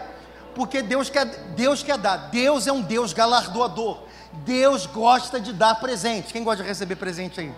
porque 0.54 0.80
Deus 0.82 1.10
quer, 1.10 1.26
Deus 1.54 1.82
quer 1.82 1.98
dar. 1.98 2.16
Deus 2.30 2.66
é 2.66 2.72
um 2.72 2.80
Deus 2.80 3.12
galardoador. 3.12 4.02
Deus 4.44 4.86
gosta 4.86 5.38
de 5.38 5.52
dar 5.52 5.74
presente. 5.76 6.32
Quem 6.32 6.42
gosta 6.42 6.62
de 6.62 6.68
receber 6.68 6.96
presente 6.96 7.40
aí? 7.40 7.54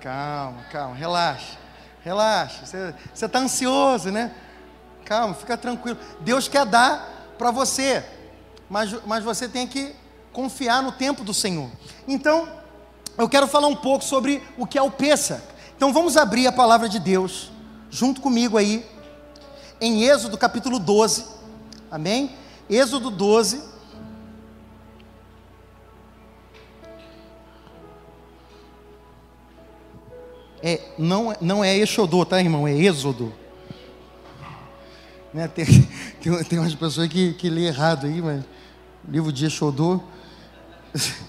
Calma, 0.00 0.62
calma, 0.70 0.94
relaxa, 0.94 1.58
relaxa. 2.02 2.64
Você 2.64 3.26
está 3.26 3.38
ansioso, 3.38 4.10
né? 4.10 4.34
Calma, 5.04 5.34
fica 5.34 5.56
tranquilo. 5.58 5.98
Deus 6.20 6.48
quer 6.48 6.64
dar 6.64 7.34
para 7.36 7.50
você, 7.50 8.02
mas, 8.68 8.94
mas 9.04 9.22
você 9.22 9.46
tem 9.46 9.66
que 9.66 9.94
confiar 10.32 10.82
no 10.82 10.92
tempo 10.92 11.22
do 11.22 11.34
Senhor. 11.34 11.68
Então, 12.08 12.48
eu 13.18 13.28
quero 13.28 13.46
falar 13.46 13.68
um 13.68 13.76
pouco 13.76 14.02
sobre 14.02 14.42
o 14.56 14.66
que 14.66 14.78
é 14.78 14.82
o 14.82 14.90
Peça. 14.90 15.42
Então, 15.76 15.92
vamos 15.92 16.16
abrir 16.16 16.46
a 16.46 16.52
palavra 16.52 16.88
de 16.88 16.98
Deus, 16.98 17.50
junto 17.90 18.22
comigo 18.22 18.56
aí, 18.56 18.86
em 19.80 20.04
Êxodo 20.04 20.38
capítulo 20.38 20.78
12, 20.78 21.26
amém? 21.90 22.34
Êxodo 22.68 23.10
12, 23.10 23.62
É, 30.62 30.80
não, 30.98 31.34
não 31.40 31.64
é 31.64 31.76
Exodô, 31.76 32.24
tá, 32.24 32.40
irmão? 32.40 32.68
É 32.68 32.74
Êxodo. 32.74 33.32
Né? 35.32 35.48
Tem, 35.48 35.64
tem, 36.20 36.44
tem 36.44 36.58
umas 36.58 36.74
pessoas 36.74 37.08
que, 37.08 37.32
que 37.34 37.48
lê 37.48 37.66
errado 37.66 38.06
aí, 38.06 38.20
mas 38.20 38.44
livro 39.08 39.32
de 39.32 39.46
Exodô. 39.46 40.00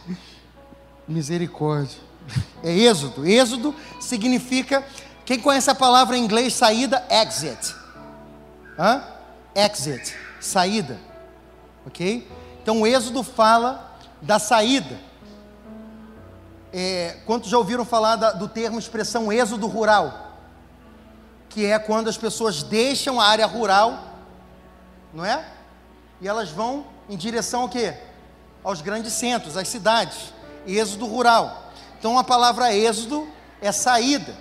Misericórdia. 1.07 1.97
É 2.63 2.71
Êxodo. 2.71 3.25
Êxodo 3.25 3.75
significa. 3.99 4.85
Quem 5.25 5.39
conhece 5.39 5.69
a 5.69 5.75
palavra 5.75 6.17
em 6.17 6.23
inglês 6.23 6.53
saída? 6.53 7.05
Exit. 7.09 7.75
Hã? 8.77 9.03
Exit. 9.55 10.13
Saída. 10.39 10.99
Ok? 11.85 12.27
Então 12.61 12.81
o 12.81 12.87
Êxodo 12.87 13.23
fala 13.23 13.97
da 14.21 14.39
saída. 14.39 15.10
É, 16.73 17.17
quantos 17.25 17.49
já 17.49 17.57
ouviram 17.57 17.83
falar 17.83 18.15
da, 18.15 18.31
do 18.31 18.47
termo 18.47 18.79
expressão 18.79 19.31
êxodo 19.31 19.67
rural? 19.67 20.37
Que 21.49 21.65
é 21.65 21.77
quando 21.77 22.07
as 22.07 22.17
pessoas 22.17 22.63
deixam 22.63 23.19
a 23.19 23.25
área 23.25 23.45
rural, 23.45 23.99
não 25.13 25.25
é? 25.25 25.45
E 26.21 26.27
elas 26.27 26.49
vão 26.49 26.85
em 27.09 27.17
direção 27.17 27.63
ao 27.63 27.69
quê? 27.69 27.93
Aos 28.63 28.81
grandes 28.81 29.11
centros, 29.13 29.57
às 29.57 29.67
cidades. 29.67 30.33
Êxodo 30.65 31.05
rural. 31.05 31.71
Então 31.99 32.17
a 32.17 32.23
palavra 32.23 32.73
êxodo 32.73 33.27
é 33.59 33.71
saída. 33.71 34.33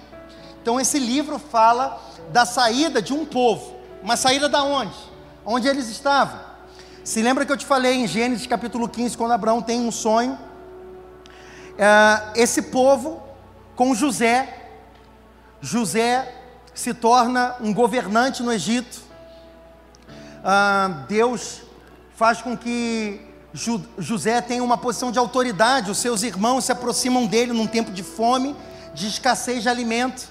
Então 0.63 0.79
esse 0.79 0.99
livro 0.99 1.39
fala 1.39 2.01
da 2.31 2.47
saída 2.47 3.03
de 3.03 3.13
um 3.13 3.25
povo. 3.25 3.75
Uma 4.03 4.17
saída 4.17 4.49
da 4.49 4.63
onde? 4.63 4.95
Onde 5.45 5.67
eles 5.67 5.89
estavam. 5.89 6.39
Se 7.03 7.21
lembra 7.23 7.45
que 7.45 7.51
eu 7.51 7.57
te 7.57 7.67
falei 7.67 7.95
em 7.95 8.07
Gênesis 8.07 8.47
capítulo 8.47 8.89
15, 8.89 9.17
quando 9.17 9.33
Abraão 9.33 9.61
tem 9.61 9.81
um 9.81 9.91
sonho 9.91 10.39
é, 11.79 12.41
esse 12.41 12.63
povo 12.63 13.23
com 13.77 13.95
José. 13.95 14.69
José 15.61 16.35
se 16.75 16.95
torna 16.95 17.57
um 17.61 17.73
governante 17.75 18.43
no 18.43 18.53
Egito. 18.53 19.01
Ah, 20.45 21.05
Deus 21.09 21.63
faz 22.15 22.41
com 22.41 22.57
que 22.57 23.21
José 23.99 24.41
tenha 24.41 24.63
uma 24.63 24.79
posição 24.79 25.11
de 25.11 25.19
autoridade. 25.19 25.91
Os 25.91 25.99
seus 25.99 26.23
irmãos 26.23 26.65
se 26.65 26.73
aproximam 26.73 27.27
dele 27.27 27.53
num 27.53 27.67
tempo 27.67 27.91
de 27.91 28.03
fome, 28.03 28.57
de 28.95 29.09
escassez 29.09 29.63
de 29.63 29.69
alimento. 29.69 30.29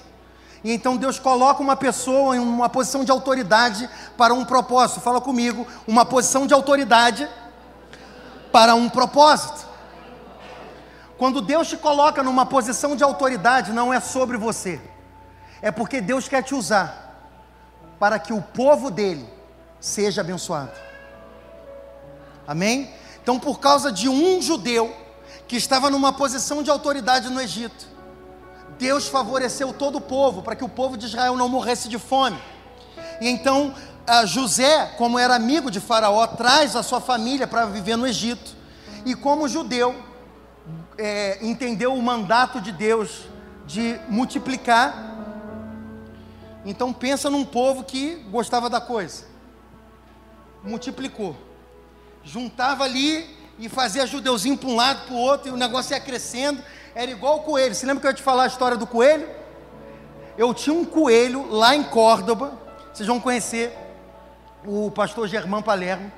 E 0.62 0.72
então 0.72 0.96
Deus 0.96 1.18
coloca 1.18 1.62
uma 1.62 1.76
pessoa 1.76 2.36
em 2.36 2.38
uma 2.38 2.68
posição 2.68 3.04
de 3.04 3.10
autoridade 3.10 3.88
para 4.16 4.34
um 4.34 4.44
propósito. 4.44 5.00
Fala 5.00 5.20
comigo, 5.20 5.66
uma 5.86 6.04
posição 6.04 6.46
de 6.46 6.52
autoridade 6.52 7.28
para 8.52 8.74
um 8.74 8.88
propósito. 8.88 9.69
Quando 11.20 11.42
Deus 11.42 11.68
te 11.68 11.76
coloca 11.76 12.22
numa 12.22 12.46
posição 12.46 12.96
de 12.96 13.04
autoridade, 13.04 13.74
não 13.74 13.92
é 13.92 14.00
sobre 14.00 14.38
você, 14.38 14.80
é 15.60 15.70
porque 15.70 16.00
Deus 16.00 16.26
quer 16.26 16.42
te 16.42 16.54
usar 16.54 17.28
para 17.98 18.18
que 18.18 18.32
o 18.32 18.40
povo 18.40 18.90
dele 18.90 19.28
seja 19.78 20.22
abençoado. 20.22 20.72
Amém? 22.48 22.90
Então, 23.22 23.38
por 23.38 23.60
causa 23.60 23.92
de 23.92 24.08
um 24.08 24.40
judeu 24.40 24.96
que 25.46 25.56
estava 25.56 25.90
numa 25.90 26.10
posição 26.10 26.62
de 26.62 26.70
autoridade 26.70 27.28
no 27.28 27.38
Egito, 27.38 27.86
Deus 28.78 29.06
favoreceu 29.06 29.74
todo 29.74 29.96
o 29.96 30.00
povo 30.00 30.40
para 30.40 30.56
que 30.56 30.64
o 30.64 30.70
povo 30.70 30.96
de 30.96 31.04
Israel 31.04 31.36
não 31.36 31.50
morresse 31.50 31.86
de 31.86 31.98
fome. 31.98 32.40
E 33.20 33.28
então 33.28 33.74
José, 34.24 34.86
como 34.96 35.18
era 35.18 35.34
amigo 35.34 35.70
de 35.70 35.80
Faraó, 35.80 36.26
traz 36.28 36.74
a 36.74 36.82
sua 36.82 36.98
família 36.98 37.46
para 37.46 37.66
viver 37.66 37.96
no 37.96 38.06
Egito. 38.06 38.56
E 39.04 39.14
como 39.14 39.46
judeu, 39.46 40.08
é, 40.98 41.38
entendeu 41.40 41.94
o 41.94 42.02
mandato 42.02 42.60
de 42.60 42.72
Deus 42.72 43.28
de 43.66 43.98
multiplicar. 44.08 45.16
Então 46.64 46.92
pensa 46.92 47.30
num 47.30 47.44
povo 47.44 47.84
que 47.84 48.16
gostava 48.30 48.68
da 48.68 48.80
coisa. 48.80 49.24
Multiplicou. 50.62 51.36
Juntava 52.22 52.84
ali 52.84 53.28
e 53.58 53.68
fazia 53.68 54.06
judeuzinho 54.06 54.58
para 54.58 54.68
um 54.68 54.76
lado, 54.76 55.06
para 55.06 55.14
o 55.14 55.18
outro, 55.18 55.48
e 55.48 55.52
o 55.52 55.56
negócio 55.56 55.94
ia 55.94 56.00
crescendo. 56.00 56.62
Era 56.94 57.10
igual 57.10 57.38
o 57.38 57.42
coelho. 57.42 57.74
Você 57.74 57.86
lembra 57.86 58.00
que 58.00 58.06
eu 58.06 58.10
ia 58.10 58.16
te 58.16 58.22
falar 58.22 58.44
a 58.44 58.46
história 58.46 58.76
do 58.76 58.86
coelho? 58.86 59.28
Eu 60.36 60.52
tinha 60.52 60.74
um 60.74 60.84
coelho 60.84 61.50
lá 61.50 61.74
em 61.74 61.82
Córdoba. 61.82 62.58
Vocês 62.92 63.06
vão 63.06 63.20
conhecer 63.20 63.72
o 64.66 64.90
pastor 64.90 65.28
Germán 65.28 65.62
Palermo. 65.62 66.10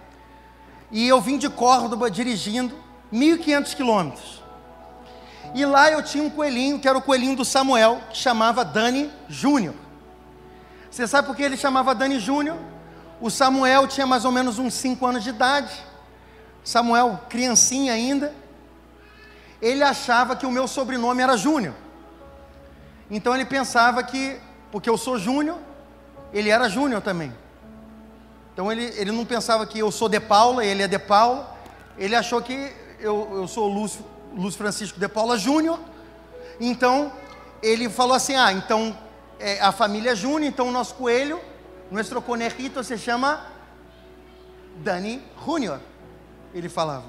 E 0.90 1.06
eu 1.06 1.21
vim 1.21 1.38
de 1.38 1.49
Córdoba 1.49 2.11
dirigindo 2.11 2.75
1.500 3.12 3.75
quilômetros. 3.75 4.41
E 5.54 5.64
lá 5.66 5.90
eu 5.90 6.02
tinha 6.02 6.25
um 6.25 6.30
coelhinho, 6.30 6.78
que 6.78 6.88
era 6.88 6.97
o 6.97 7.02
coelhinho 7.02 7.37
do 7.37 7.44
Samuel, 7.44 8.00
que 8.11 8.16
chamava 8.16 8.64
Dani 8.64 9.11
Júnior. 9.28 9.75
Você 10.90 11.06
sabe 11.06 11.26
por 11.26 11.37
que 11.37 11.42
ele 11.42 11.56
chamava 11.56 11.94
Dani 11.94 12.18
Júnior? 12.18 12.59
O 13.21 13.30
Samuel 13.30 13.87
tinha 13.87 14.06
mais 14.06 14.25
ou 14.25 14.32
menos 14.32 14.59
uns 14.59 14.75
5 14.75 15.06
anos 15.06 15.23
de 15.23 15.30
idade. 15.30 15.73
Samuel, 16.64 17.21
criancinha 17.28 17.92
ainda. 17.92 18.35
Ele 19.61 19.82
achava 19.82 20.35
que 20.35 20.44
o 20.47 20.50
meu 20.50 20.66
sobrenome 20.66 21.23
era 21.23 21.37
Júnior. 21.37 21.75
Então 23.11 23.35
ele 23.35 23.44
pensava 23.44 24.02
que, 24.02 24.38
porque 24.71 24.88
eu 24.88 24.97
sou 24.97 25.18
Júnior, 25.18 25.59
ele 26.32 26.49
era 26.49 26.68
Júnior 26.68 27.02
também. 27.02 27.32
Então 28.52 28.73
ele, 28.73 28.85
ele 28.97 29.12
não 29.12 29.25
pensava 29.25 29.66
que 29.66 29.78
eu 29.78 29.90
sou 29.90 30.09
de 30.09 30.18
Paula, 30.18 30.64
ele 30.64 30.82
é 30.82 30.88
de 30.88 30.99
Paula. 30.99 31.56
Ele 31.97 32.16
achou 32.16 32.40
que 32.42 32.73
eu, 32.99 33.28
eu 33.35 33.49
sou 33.49 33.68
Lúcio, 33.68 34.04
Lúcio 34.36 34.58
Francisco 34.58 34.98
de 34.98 35.08
Paula 35.08 35.38
Júnior. 35.38 35.78
Então 36.60 37.12
ele 37.62 37.88
falou 37.88 38.14
assim: 38.14 38.34
ah, 38.34 38.52
então 38.52 38.96
é, 39.38 39.60
a 39.60 39.72
família 39.72 40.14
Júnior, 40.14 40.44
então 40.44 40.68
o 40.68 40.72
nosso 40.72 40.94
coelho, 40.94 41.40
nosso 41.90 42.20
conejito 42.22 42.82
se 42.82 42.96
chama 42.98 43.46
Dani 44.76 45.22
Júnior. 45.44 45.80
Ele 46.54 46.68
falava. 46.68 47.04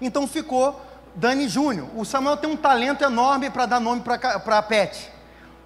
Então 0.00 0.26
ficou 0.26 0.80
Dani 1.14 1.48
Júnior. 1.48 1.88
O 1.96 2.04
Samuel 2.04 2.36
tem 2.36 2.50
um 2.50 2.56
talento 2.56 3.04
enorme 3.04 3.50
para 3.50 3.66
dar 3.66 3.80
nome 3.80 4.02
para 4.02 4.62
pet. 4.62 5.10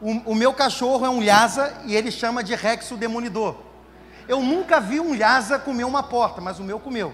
O, 0.01 0.33
o, 0.33 0.35
meu 0.35 0.53
cachorro 0.53 1.05
é 1.05 1.11
um 1.11 1.25
Lhasa 1.25 1.83
e 1.85 1.97
ele 1.97 2.11
chama 2.11 2.45
de 2.45 2.55
Rex 2.55 2.91
o 2.91 2.97
Demolidor. 2.97 3.57
Eu 4.29 4.41
nunca 4.43 4.79
vi 4.81 5.01
um 5.01 5.17
Lhasa 5.17 5.59
comer 5.59 5.85
uma 5.85 6.03
porta, 6.03 6.41
mas 6.41 6.59
o 6.59 6.63
meu 6.63 6.79
comeu. 6.79 7.13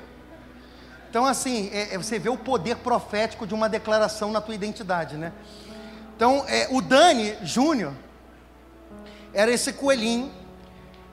Então, 1.15 1.27
assim, 1.27 1.71
é, 1.73 1.95
é, 1.95 1.97
você 1.97 2.19
vê 2.19 2.29
o 2.29 2.37
poder 2.37 2.79
profético 2.79 3.47
de 3.47 3.55
uma 3.55 3.69
declaração 3.69 4.33
na 4.33 4.41
tua 4.41 4.53
identidade, 4.53 5.17
né? 5.17 5.33
Então, 6.17 6.45
é, 6.49 6.67
o 6.73 6.83
Dani 6.83 7.37
Júnior 7.41 7.93
era 9.33 9.49
esse 9.49 9.73
coelhinho 9.75 10.29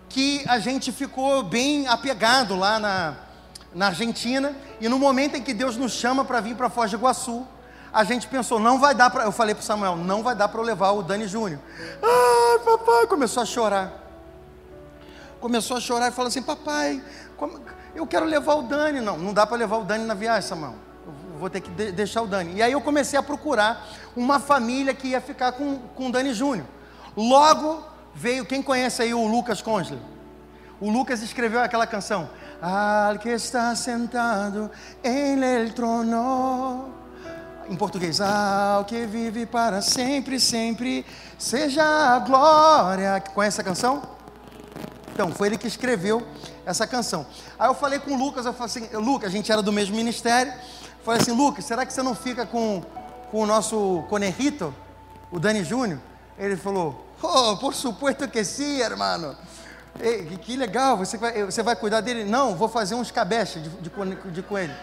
que 0.10 0.44
a 0.48 0.58
gente 0.58 0.92
ficou 0.92 1.44
bem 1.44 1.88
apegado 1.88 2.56
lá 2.56 2.80
na, 2.80 3.16
na 3.76 3.86
Argentina. 3.90 4.56
E 4.80 4.90
no 4.90 4.98
momento 4.98 5.36
em 5.36 5.44
que 5.44 5.54
Deus 5.54 5.78
nos 5.78 5.92
chama 5.92 6.26
para 6.26 6.42
vir 6.42 6.56
para 6.56 6.68
Foz 6.68 6.90
do 6.90 6.98
Iguaçu, 6.98 7.46
a 7.94 8.04
gente 8.04 8.26
pensou, 8.26 8.60
não 8.60 8.80
vai 8.80 8.96
dar 8.96 9.12
para. 9.12 9.26
Eu 9.26 9.32
falei 9.32 9.54
para 9.54 9.64
Samuel, 9.64 9.98
não 9.98 10.24
vai 10.24 10.34
dar 10.34 10.48
para 10.48 10.64
levar 10.64 10.94
o 10.94 11.04
Dani 11.04 11.28
Júnior. 11.28 11.60
Ah, 12.02 12.60
papai, 12.66 13.06
começou 13.06 13.44
a 13.44 13.46
chorar. 13.46 13.94
Começou 15.40 15.78
a 15.78 15.80
chorar 15.80 16.08
e 16.08 16.12
falou 16.12 16.30
assim: 16.30 16.42
papai, 16.42 17.04
como... 17.38 17.62
eu 17.96 18.08
quero 18.08 18.26
levar 18.26 18.56
o 18.56 18.64
Dani. 18.64 19.02
Não, 19.02 19.18
não 19.18 19.34
dá 19.34 19.46
para 19.46 19.58
levar 19.58 19.78
o 19.78 19.84
Dani 19.84 20.06
na 20.06 20.14
viagem, 20.14 20.48
Samuel. 20.48 20.76
Eu 21.06 21.40
vou 21.40 21.50
ter 21.50 21.62
que 21.62 21.70
de 21.70 21.92
deixar 21.92 22.22
o 22.22 22.28
Dani. 22.28 22.56
E 22.56 22.62
aí 22.62 22.72
eu 22.72 22.82
comecei 22.82 23.18
a 23.18 23.24
procurar 23.24 23.88
uma 24.16 24.40
família 24.40 24.94
que 24.94 25.10
ia 25.10 25.22
ficar 25.22 25.52
com, 25.54 25.78
com 25.96 26.08
o 26.08 26.12
Dani 26.12 26.34
Júnior. 26.34 26.66
Logo 27.16 27.84
veio, 28.14 28.46
quem 28.46 28.62
conhece 28.62 29.02
aí 29.02 29.14
o 29.14 29.26
Lucas 29.26 29.62
Consley? 29.62 30.00
O 30.80 30.90
Lucas 30.90 31.22
escreveu 31.22 31.62
aquela 31.62 31.86
canção. 31.86 32.30
Al 32.62 33.18
que 33.18 33.30
está 33.30 33.76
sentado 33.76 34.70
em 35.04 35.44
el 35.44 35.74
trono 35.74 36.92
em 37.70 37.76
português, 37.76 38.20
ao 38.20 38.84
que 38.84 39.06
vive 39.06 39.46
para 39.46 39.82
sempre, 39.82 40.40
sempre, 40.40 41.06
seja 41.38 41.84
a 41.84 42.20
glória. 42.20 43.24
Conhece 43.34 43.56
essa 43.56 43.64
canção? 43.64 44.21
Então, 45.22 45.32
foi 45.32 45.50
ele 45.50 45.58
que 45.60 45.68
escreveu 45.68 46.26
essa 46.66 46.88
canção. 46.88 47.28
Aí 47.60 47.70
eu 47.70 47.76
falei 47.76 48.00
com 48.00 48.14
o 48.14 48.18
Lucas, 48.18 48.44
eu 48.44 48.54
falei 48.54 48.66
assim, 48.66 48.98
Lucas, 48.98 49.30
a 49.30 49.32
gente 49.32 49.52
era 49.52 49.62
do 49.62 49.72
mesmo 49.72 49.96
ministério. 49.96 50.52
Falei 51.06 51.22
assim, 51.22 51.32
Lucas, 51.32 51.64
será 51.64 51.86
que 51.86 51.94
você 51.94 52.02
não 52.02 52.16
fica 52.16 52.44
com, 52.44 52.84
com 53.30 53.42
o 53.42 53.46
nosso 53.46 54.04
conerrito, 54.10 54.74
o 55.32 55.40
Dani 55.40 55.64
Júnior? 55.64 56.00
Ele 56.40 56.58
falou, 56.58 57.06
oh, 57.22 57.56
por 57.58 57.76
supuesto 57.76 58.28
que 58.28 58.44
sim, 58.44 58.80
hermano. 58.82 59.38
Ei, 60.00 60.26
que 60.42 60.58
legal, 60.58 60.98
você 60.98 61.20
vai, 61.20 61.44
você 61.44 61.62
vai 61.62 61.76
cuidar 61.76 62.02
dele? 62.02 62.24
Não, 62.24 62.56
vou 62.56 62.68
fazer 62.68 62.96
uns 62.96 63.12
cabeças 63.12 63.62
de, 63.62 63.70
de, 63.70 64.32
de 64.32 64.42
coelho. 64.42 64.76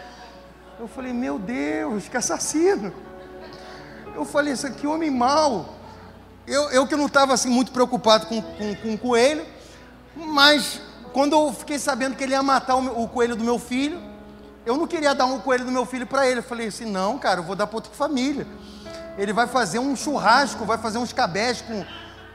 Eu 0.79 0.87
falei, 0.87 1.13
meu 1.13 1.37
Deus, 1.37 2.09
que 2.09 2.17
assassino. 2.17 2.95
Eu 4.15 4.25
falei, 4.25 4.53
isso 4.53 4.69
aqui 4.69 4.87
homem 4.87 5.11
mau. 5.11 5.75
Eu, 6.47 6.71
eu 6.71 6.87
que 6.87 6.95
não 6.95 7.07
estava 7.07 7.35
assim 7.35 7.49
muito 7.49 7.73
preocupado 7.73 8.27
com, 8.27 8.41
com, 8.41 8.75
com 8.77 8.95
o 8.95 8.99
coelho, 8.99 9.58
mas 10.17 10.81
quando 11.13 11.33
eu 11.35 11.53
fiquei 11.53 11.79
sabendo 11.79 12.17
que 12.17 12.25
ele 12.25 12.33
ia 12.33 12.43
matar 12.43 12.77
o, 12.77 12.83
meu, 12.83 13.01
o 13.01 13.09
coelho 13.09 13.37
do 13.37 13.45
meu 13.45 13.59
filho, 13.59 14.01
eu 14.65 14.77
não 14.77 14.87
queria 14.87 15.15
dar 15.15 15.27
um 15.27 15.41
coelho 15.41 15.65
do 15.65 15.73
meu 15.73 15.87
filho 15.87 16.07
para 16.07 16.27
ele. 16.27 16.41
Eu 16.41 16.45
falei 16.45 16.69
assim, 16.69 16.85
não, 16.85 17.19
cara, 17.19 17.41
eu 17.41 17.45
vou 17.45 17.57
dar 17.57 17.67
para 17.67 17.77
outra 17.77 17.93
família. 17.93 18.47
Ele 19.17 19.33
vai 19.33 19.47
fazer 19.47 19.79
um 19.79 19.97
churrasco, 19.97 20.65
vai 20.65 20.79
fazer 20.79 20.99
uns 20.99 21.13
cabés 21.13 21.63
com, 21.63 21.85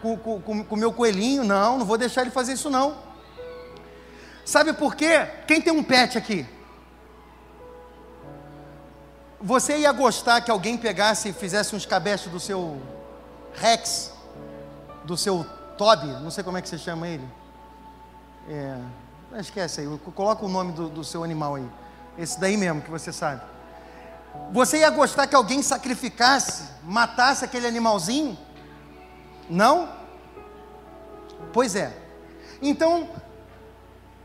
com, 0.02 0.40
com, 0.40 0.64
com 0.64 0.76
o 0.76 0.78
meu 0.78 0.92
coelhinho. 0.92 1.44
Não, 1.44 1.78
não 1.78 1.86
vou 1.86 1.98
deixar 1.98 2.22
ele 2.22 2.32
fazer 2.32 2.54
isso 2.54 2.70
não. 2.70 2.98
Sabe 4.46 4.74
por 4.74 4.96
quê? 4.96 5.28
Quem 5.48 5.62
tem 5.62 5.72
um 5.72 5.84
pet 5.84 6.18
aqui? 6.18 6.46
Você 9.40 9.78
ia 9.78 9.92
gostar 9.92 10.42
que 10.42 10.50
alguém 10.50 10.78
pegasse 10.78 11.30
e 11.30 11.34
fizesse 11.34 11.76
uns 11.76 11.86
cabeços 11.86 12.32
do 12.32 12.40
seu 12.40 12.82
Rex, 13.54 14.12
do 15.04 15.16
seu 15.18 15.46
Toby, 15.78 16.08
não 16.08 16.32
sei 16.32 16.44
como 16.44 16.58
é 16.58 16.62
que 16.62 16.70
você 16.70 16.78
chama 16.78 17.08
ele. 17.08 17.28
É, 18.48 18.78
esquece 19.40 19.82
aí, 19.82 20.00
coloca 20.16 20.46
o 20.46 20.50
nome 20.50 20.74
do, 20.74 20.90
do 20.90 21.04
seu 21.04 21.24
animal 21.24 21.56
aí. 21.56 21.68
Esse 22.18 22.40
daí 22.40 22.58
mesmo 22.58 22.82
que 22.82 22.92
você 22.92 23.12
sabe. 23.12 23.42
Você 24.52 24.80
ia 24.80 24.90
gostar 24.90 25.28
que 25.28 25.36
alguém 25.36 25.62
sacrificasse, 25.62 26.64
matasse 26.84 27.46
aquele 27.46 27.68
animalzinho? 27.68 28.38
Não? 29.50 29.90
Pois 31.52 31.76
é. 31.76 31.96
Então, 32.62 33.10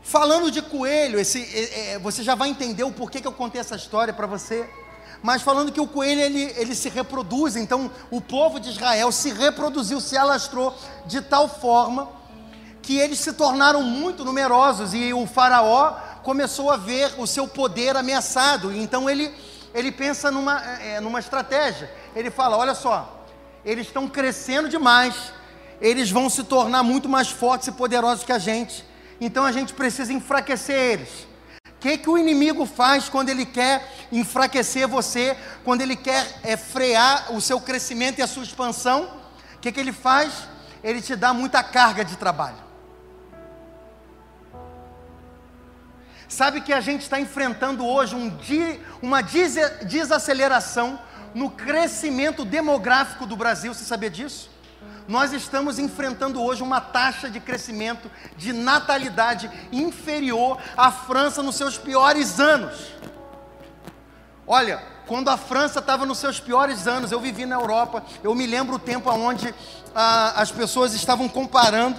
falando 0.01 0.51
de 0.51 0.61
coelho, 0.61 1.19
esse, 1.19 1.43
é, 1.43 1.99
você 1.99 2.23
já 2.23 2.35
vai 2.35 2.49
entender 2.49 2.83
o 2.83 2.91
porquê 2.91 3.21
que 3.21 3.27
eu 3.27 3.31
contei 3.31 3.61
essa 3.61 3.75
história 3.75 4.13
para 4.13 4.27
você 4.27 4.69
mas 5.21 5.41
falando 5.41 5.71
que 5.71 5.81
o 5.81 5.87
coelho 5.87 6.21
ele, 6.21 6.43
ele 6.55 6.73
se 6.73 6.89
reproduz, 6.89 7.55
então 7.55 7.91
o 8.09 8.21
povo 8.21 8.59
de 8.59 8.69
Israel 8.69 9.11
se 9.11 9.31
reproduziu, 9.31 9.99
se 9.99 10.17
alastrou 10.17 10.73
de 11.05 11.21
tal 11.21 11.49
forma 11.49 12.09
que 12.81 12.97
eles 12.97 13.19
se 13.19 13.33
tornaram 13.33 13.81
muito 13.81 14.25
numerosos 14.25 14.93
e 14.93 15.13
o 15.13 15.25
faraó 15.25 15.91
começou 16.23 16.71
a 16.71 16.77
ver 16.77 17.13
o 17.17 17.25
seu 17.25 17.47
poder 17.47 17.95
ameaçado. 17.95 18.73
Então 18.73 19.09
ele, 19.09 19.33
ele 19.73 19.91
pensa 19.91 20.31
numa, 20.31 20.61
é, 20.81 20.99
numa 20.99 21.19
estratégia. 21.19 21.91
Ele 22.15 22.29
fala: 22.29 22.57
olha 22.57 22.75
só, 22.75 23.25
eles 23.63 23.87
estão 23.87 24.07
crescendo 24.07 24.69
demais, 24.69 25.15
eles 25.81 26.11
vão 26.11 26.29
se 26.29 26.43
tornar 26.43 26.83
muito 26.83 27.09
mais 27.09 27.29
fortes 27.29 27.67
e 27.67 27.71
poderosos 27.71 28.23
que 28.23 28.31
a 28.31 28.39
gente. 28.39 28.85
Então 29.19 29.45
a 29.45 29.51
gente 29.51 29.73
precisa 29.73 30.13
enfraquecer 30.13 30.75
eles. 30.75 31.27
O 31.67 31.79
que, 31.79 31.97
que 31.97 32.09
o 32.09 32.17
inimigo 32.17 32.65
faz 32.65 33.07
quando 33.07 33.29
ele 33.29 33.45
quer 33.45 34.07
enfraquecer 34.11 34.87
você, 34.87 35.37
quando 35.63 35.81
ele 35.81 35.95
quer 35.95 36.39
é, 36.43 36.57
frear 36.57 37.33
o 37.33 37.39
seu 37.39 37.59
crescimento 37.61 38.19
e 38.19 38.21
a 38.21 38.27
sua 38.27 38.43
expansão? 38.43 39.09
O 39.55 39.59
que, 39.59 39.71
que 39.71 39.79
ele 39.79 39.93
faz? 39.93 40.33
Ele 40.83 41.01
te 41.01 41.15
dá 41.15 41.33
muita 41.33 41.63
carga 41.63 42.03
de 42.03 42.17
trabalho. 42.17 42.68
Sabe 46.29 46.61
que 46.61 46.71
a 46.71 46.79
gente 46.79 47.01
está 47.01 47.19
enfrentando 47.19 47.85
hoje 47.85 48.15
um 48.15 48.29
dia, 48.29 48.79
uma 49.01 49.21
desaceleração 49.21 50.99
no 51.33 51.49
crescimento 51.49 52.45
demográfico 52.45 53.25
do 53.25 53.35
Brasil, 53.35 53.73
você 53.73 53.83
sabia 53.83 54.09
disso? 54.09 54.49
nós 55.09 55.33
estamos 55.33 55.79
enfrentando 55.79 56.39
hoje 56.39 56.61
uma 56.61 56.79
taxa 56.79 57.31
de 57.31 57.39
crescimento 57.39 58.11
de 58.37 58.53
natalidade 58.53 59.49
inferior 59.71 60.59
à 60.77 60.91
França 60.91 61.41
nos 61.41 61.55
seus 61.55 61.79
piores 61.79 62.39
anos. 62.39 62.93
Olha, 64.45 64.79
quando 65.07 65.29
a 65.29 65.35
França 65.35 65.79
estava 65.79 66.05
nos 66.05 66.19
seus 66.19 66.39
piores 66.39 66.85
anos, 66.85 67.11
eu 67.11 67.19
vivi 67.19 67.47
na 67.47 67.55
Europa, 67.55 68.03
eu 68.23 68.35
me 68.35 68.45
lembro 68.45 68.75
o 68.75 68.79
tempo 68.79 69.09
onde 69.09 69.51
ah, 69.95 70.33
as 70.35 70.51
pessoas 70.51 70.93
estavam 70.93 71.27
comparando 71.27 71.97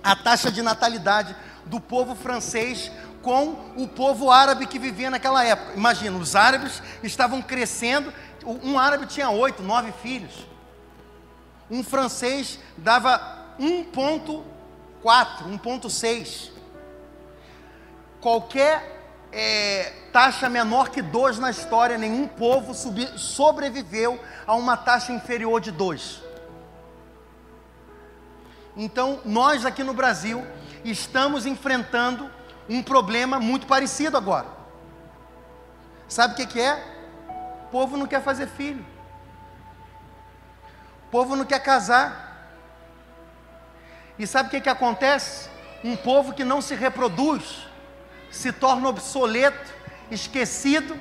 a 0.00 0.14
taxa 0.14 0.48
de 0.48 0.62
natalidade 0.62 1.34
do 1.66 1.80
povo 1.80 2.14
francês 2.14 2.90
com 3.28 3.58
o 3.76 3.86
povo 3.86 4.30
árabe 4.30 4.66
que 4.66 4.78
vivia 4.78 5.10
naquela 5.10 5.44
época. 5.44 5.74
Imagina, 5.76 6.16
os 6.16 6.34
árabes 6.34 6.82
estavam 7.02 7.42
crescendo, 7.42 8.10
um 8.42 8.78
árabe 8.78 9.04
tinha 9.04 9.28
oito, 9.28 9.62
nove 9.62 9.92
filhos. 10.02 10.46
Um 11.70 11.84
francês 11.84 12.58
dava 12.78 13.54
1,4, 13.60 14.44
1,6. 15.04 16.50
Qualquer 18.18 19.28
é, 19.30 19.92
taxa 20.10 20.48
menor 20.48 20.88
que 20.88 21.02
2 21.02 21.38
na 21.38 21.50
história, 21.50 21.98
nenhum 21.98 22.26
povo 22.26 22.72
sobreviveu 23.18 24.18
a 24.46 24.54
uma 24.54 24.74
taxa 24.74 25.12
inferior 25.12 25.60
de 25.60 25.70
2. 25.70 26.22
Então, 28.74 29.20
nós 29.22 29.66
aqui 29.66 29.84
no 29.84 29.92
Brasil 29.92 30.46
estamos 30.82 31.44
enfrentando 31.44 32.37
um 32.68 32.82
problema 32.82 33.40
muito 33.40 33.66
parecido 33.66 34.16
agora. 34.16 34.46
Sabe 36.08 36.34
o 36.34 36.36
que, 36.36 36.46
que 36.46 36.60
é? 36.60 36.82
O 37.66 37.70
povo 37.70 37.96
não 37.96 38.06
quer 38.06 38.22
fazer 38.22 38.46
filho. 38.46 38.84
O 41.06 41.10
povo 41.10 41.36
não 41.36 41.44
quer 41.44 41.60
casar. 41.60 42.26
E 44.18 44.26
sabe 44.26 44.48
o 44.48 44.50
que, 44.50 44.60
que 44.60 44.68
acontece? 44.68 45.48
Um 45.82 45.96
povo 45.96 46.32
que 46.32 46.44
não 46.44 46.60
se 46.60 46.74
reproduz 46.74 47.66
se 48.30 48.52
torna 48.52 48.88
obsoleto, 48.88 49.72
esquecido 50.10 50.98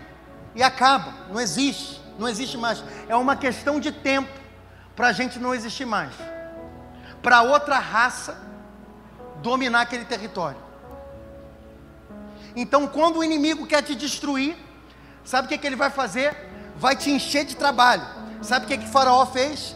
e 0.56 0.64
acaba. 0.64 1.14
Não 1.30 1.40
existe, 1.40 2.02
não 2.18 2.28
existe 2.28 2.58
mais. 2.58 2.84
É 3.08 3.16
uma 3.16 3.36
questão 3.36 3.80
de 3.80 3.92
tempo 3.92 4.32
para 4.96 5.08
a 5.08 5.14
gente 5.14 5.40
não 5.40 5.54
existir 5.54 5.86
mais. 5.86 6.14
Para 7.22 7.42
outra 7.42 7.80
raça 7.80 8.38
dominar 9.42 9.82
aquele 9.82 10.06
território. 10.06 10.67
Então, 12.60 12.88
quando 12.88 13.18
o 13.18 13.24
inimigo 13.24 13.68
quer 13.68 13.84
te 13.84 13.94
destruir, 13.94 14.58
sabe 15.24 15.46
o 15.46 15.50
que, 15.50 15.60
que 15.60 15.68
ele 15.68 15.76
vai 15.76 15.92
fazer? 15.92 16.36
Vai 16.76 16.96
te 16.96 17.12
encher 17.12 17.46
de 17.46 17.56
trabalho. 17.56 18.04
Sabe 18.42 18.66
o 18.66 18.68
que, 18.68 18.80
que 18.80 18.88
Faraó 18.88 19.28
fez? 19.28 19.76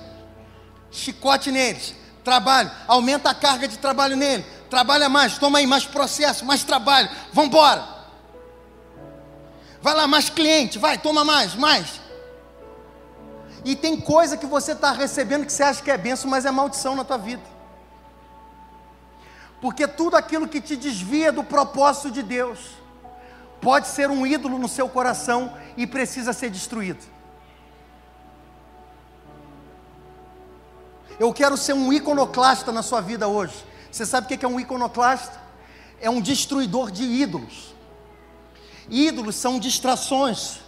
Chicote 0.89 1.52
neles, 1.52 1.94
trabalho, 2.24 2.72
aumenta 2.88 3.30
a 3.30 3.36
carga 3.36 3.67
de 3.67 3.78
trabalho 3.78 4.17
nele, 4.17 4.44
trabalha 4.67 5.08
mais, 5.08 5.38
toma 5.38 5.60
aí 5.60 5.67
mais 5.67 5.86
processo, 5.86 6.44
mais 6.44 6.63
trabalho, 6.63 7.08
vamos 7.32 7.50
embora. 7.50 7.88
Vai 9.80 9.94
lá, 9.94 10.08
mais 10.08 10.32
cliente, 10.32 10.80
vai, 10.80 10.98
toma 10.98 11.24
mais, 11.24 11.54
mais. 11.54 12.02
E 13.63 13.76
tem 13.76 14.02
coisa 14.02 14.36
que 14.36 14.48
você 14.48 14.72
está 14.72 14.91
recebendo 14.91 15.46
que 15.46 15.54
você 15.54 15.62
acha 15.62 15.84
que 15.84 15.91
é 15.91 15.98
benção, 15.98 16.32
mas 16.32 16.46
é 16.46 16.52
maldição 16.52 16.96
na 16.96 17.04
tua 17.04 17.17
vida. 17.20 17.44
Porque 19.62 19.88
tudo 19.88 20.17
aquilo 20.17 20.47
que 20.47 20.60
te 20.60 20.76
desvia 20.76 21.32
do 21.32 21.43
propósito 21.43 22.10
de 22.10 22.24
Deus 22.24 22.60
pode 23.62 23.88
ser 23.88 24.10
um 24.10 24.26
ídolo 24.26 24.58
no 24.58 24.67
seu 24.67 24.89
coração 24.89 25.56
e 25.78 25.86
precisa 25.86 26.34
ser 26.34 26.50
destruído. 26.50 27.06
Eu 31.19 31.32
quero 31.32 31.56
ser 31.56 31.74
um 31.74 31.93
iconoclasta 31.93 32.71
na 32.71 32.82
sua 32.82 33.00
vida 33.00 33.28
hoje. 33.28 33.54
Você 33.91 34.04
sabe 34.04 34.26
o 34.26 34.38
que 34.38 34.43
é 34.43 34.50
um 34.50 34.60
iconoclasta? 34.60 35.39
É 36.00 36.10
um 36.10 36.19
destruidor 36.19 36.89
de 36.89 37.04
ídolos. 37.04 37.76
Ídolos 38.89 39.36
são 39.36 39.60
distrações. 39.60 40.62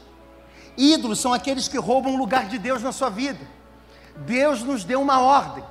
Ídolos 0.78 1.20
são 1.20 1.34
aqueles 1.34 1.68
que 1.68 1.80
roubam 1.80 2.14
o 2.14 2.18
lugar 2.18 2.48
de 2.48 2.60
Deus 2.60 2.84
na 2.84 2.92
sua 2.92 3.10
vida. 3.10 3.40
Deus 4.18 4.62
nos 4.62 4.84
deu 4.84 5.02
uma 5.02 5.20
ordem 5.20 5.64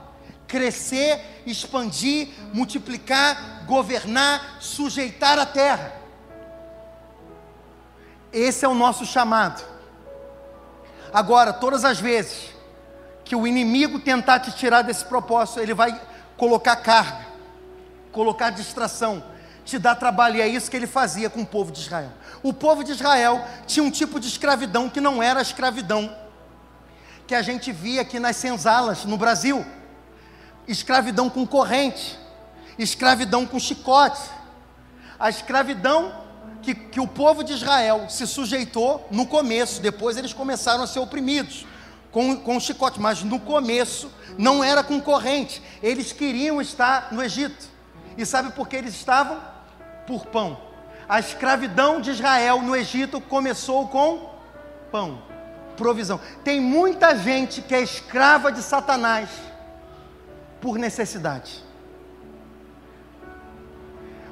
crescer, 0.53 1.19
expandir, 1.47 2.29
multiplicar, 2.53 3.65
governar, 3.65 4.59
sujeitar 4.61 5.39
a 5.39 5.47
terra. 5.47 5.95
Esse 8.31 8.63
é 8.67 8.69
o 8.69 8.75
nosso 8.75 9.07
chamado. 9.07 9.65
Agora, 11.11 11.55
todas 11.55 11.87
as 11.87 11.99
vezes 11.99 12.51
que 13.25 13.35
o 13.35 13.47
inimigo 13.47 13.99
tentar 13.99 14.41
te 14.41 14.53
tirar 14.53 14.83
desse 14.83 15.07
propósito, 15.07 15.59
ele 15.59 15.73
vai 15.73 15.99
colocar 16.37 16.77
carga, 16.77 17.27
colocar 18.13 18.51
distração, 18.51 19.25
te 19.65 19.79
dar 19.79 19.95
trabalho, 19.95 20.37
e 20.37 20.43
é 20.43 20.47
isso 20.47 20.71
que 20.71 20.77
ele 20.77 20.87
fazia 20.87 21.31
com 21.31 21.41
o 21.41 21.47
povo 21.47 21.73
de 21.73 21.81
Israel. 21.81 22.13
O 22.43 22.53
povo 22.53 22.85
de 22.85 22.93
Israel 22.93 23.43
tinha 23.67 23.83
um 23.83 23.91
tipo 23.91 24.21
de 24.21 24.29
escravidão 24.29 24.91
que 24.91 25.01
não 25.01 25.23
era 25.23 25.39
a 25.39 25.43
escravidão 25.43 26.15
que 27.27 27.35
a 27.35 27.41
gente 27.41 27.73
via 27.73 28.03
aqui 28.03 28.19
nas 28.19 28.37
senzalas 28.37 29.07
no 29.07 29.17
Brasil 29.17 29.65
escravidão 30.67 31.29
com 31.29 31.47
corrente, 31.47 32.19
escravidão 32.79 33.47
com 33.47 33.59
chicote. 33.59 34.21
A 35.19 35.29
escravidão 35.29 36.13
que, 36.63 36.75
que 36.75 37.01
o 37.01 37.07
povo 37.07 37.43
de 37.43 37.53
Israel 37.53 38.07
se 38.09 38.27
sujeitou 38.27 39.07
no 39.11 39.27
começo, 39.27 39.81
depois 39.83 40.17
eles 40.17 40.33
começaram 40.33 40.83
a 40.83 40.87
ser 40.87 41.01
oprimidos 41.01 41.67
com, 42.11 42.37
com 42.37 42.61
chicote, 42.61 43.01
mas 43.01 43.23
no 43.23 43.41
começo 43.41 44.11
não 44.39 44.63
era 44.63 44.83
com 44.83 45.01
corrente, 45.01 45.63
eles 45.83 46.13
queriam 46.13 46.61
estar 46.61 47.13
no 47.13 47.23
Egito. 47.23 47.71
E 48.17 48.27
sabe 48.27 48.53
por 48.53 48.69
que 48.69 48.77
eles 48.77 48.95
estavam? 48.95 49.41
Por 50.07 50.27
pão. 50.27 50.59
A 51.09 51.19
escravidão 51.19 52.01
de 52.01 52.11
Israel 52.11 52.63
no 52.63 52.77
Egito 52.77 53.21
começou 53.21 53.89
com 53.89 54.31
pão, 54.91 55.23
provisão. 55.77 56.21
Tem 56.45 56.61
muita 56.61 57.17
gente 57.17 57.63
que 57.63 57.75
é 57.75 57.81
escrava 57.81 58.53
de 58.53 58.63
Satanás 58.63 59.29
por 60.63 60.79
necessidade. 60.79 61.63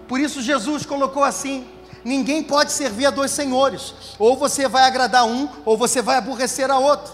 Por 0.09 0.21
isso 0.21 0.40
Jesus 0.40 0.87
colocou 0.87 1.25
assim: 1.25 1.69
ninguém 2.05 2.43
pode 2.43 2.73
servir 2.73 3.07
a 3.07 3.11
dois 3.11 3.33
senhores, 3.33 3.93
ou 4.19 4.37
você 4.37 4.66
vai 4.69 4.85
agradar 4.85 5.27
um, 5.27 5.49
ou 5.66 5.77
você 5.77 6.01
vai 6.01 6.16
aborrecer 6.16 6.71
a 6.71 6.79
outro. 6.79 7.12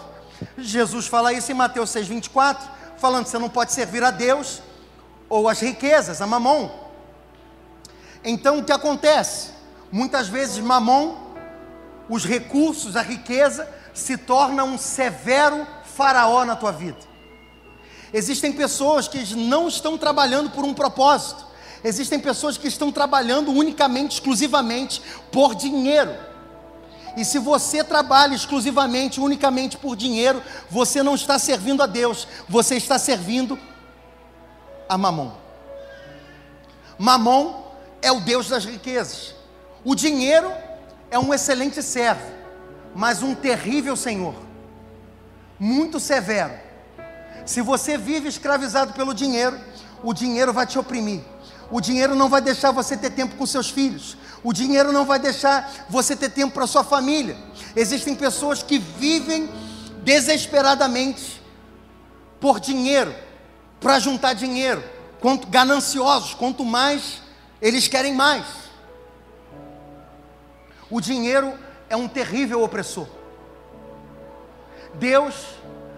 Jesus 0.58 1.06
fala 1.06 1.32
isso 1.32 1.50
em 1.50 1.54
Mateus 1.54 1.90
6,24, 1.90 2.58
falando 2.98 3.24
que 3.24 3.30
você 3.30 3.38
não 3.38 3.48
pode 3.48 3.72
servir 3.72 4.04
a 4.04 4.10
Deus 4.10 4.62
ou 5.28 5.48
as 5.48 5.60
riquezas, 5.60 6.20
a 6.20 6.26
mamon. 6.26 6.70
Então 8.22 8.58
o 8.58 8.64
que 8.64 8.72
acontece? 8.72 9.50
Muitas 9.90 10.28
vezes 10.28 10.58
mamon, 10.58 11.16
os 12.08 12.26
recursos, 12.26 12.96
a 12.96 13.02
riqueza, 13.02 13.66
se 13.94 14.18
torna 14.18 14.62
um 14.62 14.76
severo 14.76 15.66
faraó 15.84 16.44
na 16.44 16.54
tua 16.54 16.70
vida. 16.70 17.15
Existem 18.12 18.52
pessoas 18.52 19.08
que 19.08 19.34
não 19.34 19.68
estão 19.68 19.98
trabalhando 19.98 20.50
por 20.50 20.64
um 20.64 20.72
propósito. 20.72 21.44
Existem 21.82 22.18
pessoas 22.18 22.56
que 22.56 22.68
estão 22.68 22.90
trabalhando 22.90 23.50
unicamente, 23.50 24.14
exclusivamente 24.14 25.02
por 25.30 25.54
dinheiro. 25.54 26.14
E 27.16 27.24
se 27.24 27.38
você 27.38 27.82
trabalha 27.82 28.34
exclusivamente, 28.34 29.20
unicamente 29.20 29.76
por 29.76 29.96
dinheiro, 29.96 30.42
você 30.70 31.02
não 31.02 31.14
está 31.14 31.38
servindo 31.38 31.82
a 31.82 31.86
Deus, 31.86 32.28
você 32.48 32.76
está 32.76 32.98
servindo 32.98 33.58
a 34.88 34.98
Mamon. 34.98 35.32
Mamon 36.98 37.64
é 38.02 38.12
o 38.12 38.20
Deus 38.20 38.48
das 38.48 38.64
riquezas. 38.64 39.34
O 39.84 39.94
dinheiro 39.94 40.52
é 41.10 41.18
um 41.18 41.32
excelente 41.32 41.82
servo, 41.82 42.26
mas 42.94 43.22
um 43.22 43.34
terrível 43.34 43.96
senhor, 43.96 44.34
muito 45.58 45.98
severo 45.98 46.65
se 47.46 47.60
você 47.62 47.96
vive 47.96 48.28
escravizado 48.28 48.92
pelo 48.92 49.14
dinheiro, 49.14 49.58
o 50.02 50.12
dinheiro 50.12 50.52
vai 50.52 50.66
te 50.66 50.78
oprimir. 50.78 51.22
O 51.70 51.80
dinheiro 51.80 52.14
não 52.16 52.28
vai 52.28 52.40
deixar 52.40 52.72
você 52.72 52.96
ter 52.96 53.10
tempo 53.10 53.36
com 53.36 53.46
seus 53.46 53.70
filhos. 53.70 54.16
O 54.42 54.52
dinheiro 54.52 54.92
não 54.92 55.04
vai 55.04 55.18
deixar 55.18 55.86
você 55.88 56.16
ter 56.16 56.30
tempo 56.30 56.54
para 56.54 56.66
sua 56.66 56.82
família. 56.82 57.36
Existem 57.74 58.16
pessoas 58.16 58.62
que 58.62 58.78
vivem 58.78 59.48
desesperadamente 60.02 61.40
por 62.40 62.60
dinheiro, 62.60 63.14
para 63.80 63.98
juntar 64.00 64.34
dinheiro. 64.34 64.82
Quanto 65.20 65.46
gananciosos, 65.46 66.34
quanto 66.34 66.64
mais 66.64 67.22
eles 67.62 67.86
querem 67.86 68.12
mais. 68.12 68.44
O 70.90 71.00
dinheiro 71.00 71.56
é 71.88 71.96
um 71.96 72.08
terrível 72.08 72.62
opressor. 72.62 73.06
Deus 74.94 75.34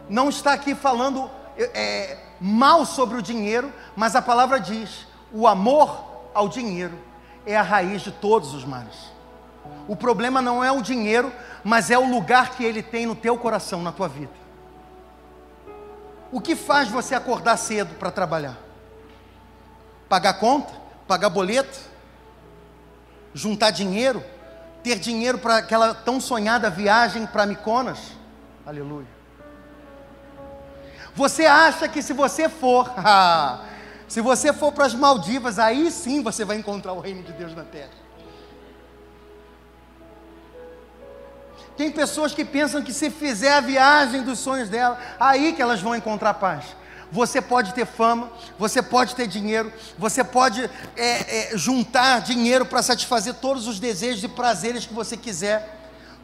não 0.08 0.28
está 0.28 0.52
aqui 0.52 0.74
falando 0.74 1.37
é, 1.58 2.18
mal 2.40 2.86
sobre 2.86 3.18
o 3.18 3.22
dinheiro, 3.22 3.72
mas 3.96 4.14
a 4.14 4.22
palavra 4.22 4.58
diz: 4.58 5.06
o 5.32 5.46
amor 5.46 6.30
ao 6.34 6.48
dinheiro 6.48 6.98
é 7.44 7.56
a 7.56 7.62
raiz 7.62 8.02
de 8.02 8.12
todos 8.12 8.54
os 8.54 8.64
males. 8.64 9.12
O 9.86 9.96
problema 9.96 10.40
não 10.40 10.62
é 10.62 10.72
o 10.72 10.80
dinheiro, 10.80 11.32
mas 11.62 11.90
é 11.90 11.98
o 11.98 12.08
lugar 12.08 12.50
que 12.50 12.64
ele 12.64 12.82
tem 12.82 13.06
no 13.06 13.14
teu 13.14 13.36
coração, 13.36 13.82
na 13.82 13.92
tua 13.92 14.08
vida. 14.08 14.32
O 16.30 16.40
que 16.40 16.54
faz 16.54 16.88
você 16.88 17.14
acordar 17.14 17.56
cedo 17.56 17.94
para 17.96 18.10
trabalhar? 18.10 18.56
Pagar 20.08 20.34
conta? 20.34 20.72
Pagar 21.06 21.30
boleto? 21.30 21.78
Juntar 23.34 23.70
dinheiro? 23.70 24.22
ter 24.82 24.98
dinheiro 24.98 25.38
para 25.38 25.58
aquela 25.58 25.94
tão 25.94 26.20
sonhada 26.20 26.70
viagem 26.70 27.26
para 27.26 27.46
Miconas? 27.46 27.98
Aleluia. 28.66 29.06
Você 31.18 31.46
acha 31.46 31.88
que 31.88 32.00
se 32.00 32.12
você 32.12 32.48
for, 32.48 32.88
se 34.06 34.20
você 34.20 34.52
for 34.52 34.70
para 34.70 34.86
as 34.86 34.94
Maldivas, 34.94 35.58
aí 35.58 35.90
sim 35.90 36.22
você 36.22 36.44
vai 36.44 36.56
encontrar 36.56 36.92
o 36.92 37.00
reino 37.00 37.24
de 37.24 37.32
Deus 37.32 37.56
na 37.56 37.64
terra. 37.64 37.90
Tem 41.76 41.90
pessoas 41.90 42.32
que 42.32 42.44
pensam 42.44 42.82
que 42.82 42.92
se 42.92 43.10
fizer 43.10 43.52
a 43.52 43.60
viagem 43.60 44.22
dos 44.22 44.38
sonhos 44.38 44.68
dela, 44.68 44.96
aí 45.18 45.52
que 45.52 45.60
elas 45.60 45.80
vão 45.80 45.96
encontrar 45.96 46.34
paz. 46.34 46.76
Você 47.10 47.42
pode 47.42 47.74
ter 47.74 47.86
fama, 47.86 48.30
você 48.56 48.80
pode 48.80 49.16
ter 49.16 49.26
dinheiro, 49.26 49.72
você 49.98 50.22
pode 50.22 50.70
é, 50.96 51.52
é, 51.54 51.58
juntar 51.58 52.20
dinheiro 52.20 52.64
para 52.64 52.80
satisfazer 52.80 53.34
todos 53.34 53.66
os 53.66 53.80
desejos 53.80 54.22
e 54.22 54.28
prazeres 54.28 54.86
que 54.86 54.94
você 54.94 55.16
quiser. 55.16 55.80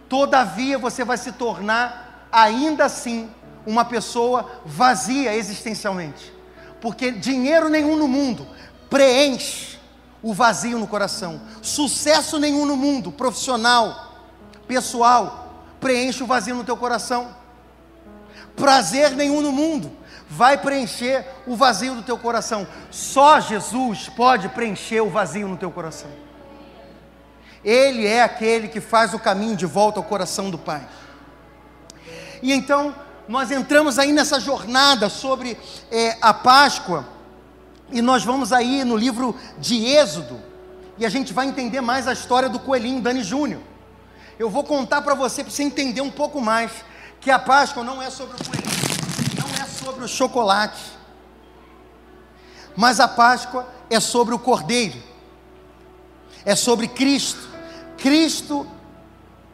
Todavia, 0.09 0.79
você 0.79 1.05
vai 1.05 1.19
se 1.19 1.33
tornar, 1.33 2.29
ainda 2.31 2.85
assim, 2.85 3.29
uma 3.67 3.85
pessoa 3.85 4.61
vazia 4.65 5.35
existencialmente, 5.35 6.33
porque 6.81 7.11
dinheiro 7.11 7.69
nenhum 7.69 7.97
no 7.97 8.09
mundo 8.09 8.47
preenche 8.91 9.79
o 10.23 10.33
vazio 10.33 10.79
no 10.79 10.87
coração, 10.87 11.41
sucesso 11.61 12.39
nenhum 12.39 12.65
no 12.65 12.77
mundo, 12.77 13.13
profissional, 13.13 14.13
pessoal, 14.67 15.67
preenche 15.81 16.23
o 16.23 16.27
vazio 16.27 16.55
no 16.55 16.65
teu 16.65 16.77
coração, 16.77 17.35
prazer 18.57 19.11
nenhum 19.11 19.41
no 19.41 19.53
mundo 19.53 20.05
vai 20.29 20.59
preencher 20.59 21.25
o 21.47 21.55
vazio 21.55 21.95
do 21.95 22.03
teu 22.03 22.19
coração. 22.19 22.67
Só 22.91 23.39
Jesus 23.41 24.09
pode 24.09 24.49
preencher 24.49 25.01
o 25.01 25.11
vazio 25.11 25.47
no 25.47 25.57
teu 25.57 25.71
coração. 25.71 26.11
Ele 27.65 28.07
é 28.07 28.23
aquele 28.23 28.69
que 28.69 28.81
faz 28.81 29.15
o 29.15 29.19
caminho 29.19 29.57
de 29.57 29.65
volta 29.65 29.99
ao 29.99 30.05
coração 30.05 30.51
do 30.51 30.59
Pai. 30.59 30.87
E 32.43 32.53
então, 32.53 32.95
nós 33.29 33.51
entramos 33.51 33.99
aí 33.99 34.13
nessa 34.13 34.39
jornada 34.39 35.09
sobre 35.09 35.59
é, 35.91 36.17
a 36.21 36.33
Páscoa, 36.35 37.07
e 37.91 38.01
nós 38.01 38.25
vamos 38.25 38.53
aí 38.53 38.85
no 38.85 38.97
livro 38.97 39.37
de 39.59 39.85
Êxodo, 39.87 40.41
e 40.99 41.05
a 41.05 41.09
gente 41.09 41.33
vai 41.33 41.47
entender 41.47 41.81
mais 41.81 42.07
a 42.07 42.13
história 42.13 42.49
do 42.49 42.59
coelhinho 42.59 43.01
Dani 43.01 43.23
Júnior. 43.23 43.61
Eu 44.39 44.51
vou 44.51 44.65
contar 44.65 45.03
para 45.03 45.15
você, 45.15 45.43
para 45.43 45.53
você 45.53 45.63
entender 45.63 46.01
um 46.01 46.11
pouco 46.11 46.41
mais, 46.41 46.71
que 47.21 47.31
a 47.31 47.39
Páscoa 47.39 47.83
não 47.83 48.03
é 48.03 48.11
sobre 48.11 48.35
o 48.35 48.45
coelhinho 48.45 48.75
sobre 49.85 50.05
o 50.05 50.09
chocolate, 50.09 50.83
mas 52.75 52.99
a 52.99 53.07
Páscoa 53.07 53.69
é 53.91 54.01
sobre 54.01 54.35
o 54.35 54.39
Cordeiro, 54.39 55.01
é 56.45 56.57
sobre 56.57 56.89
Cristo. 56.89 57.49
Cristo 57.99 58.67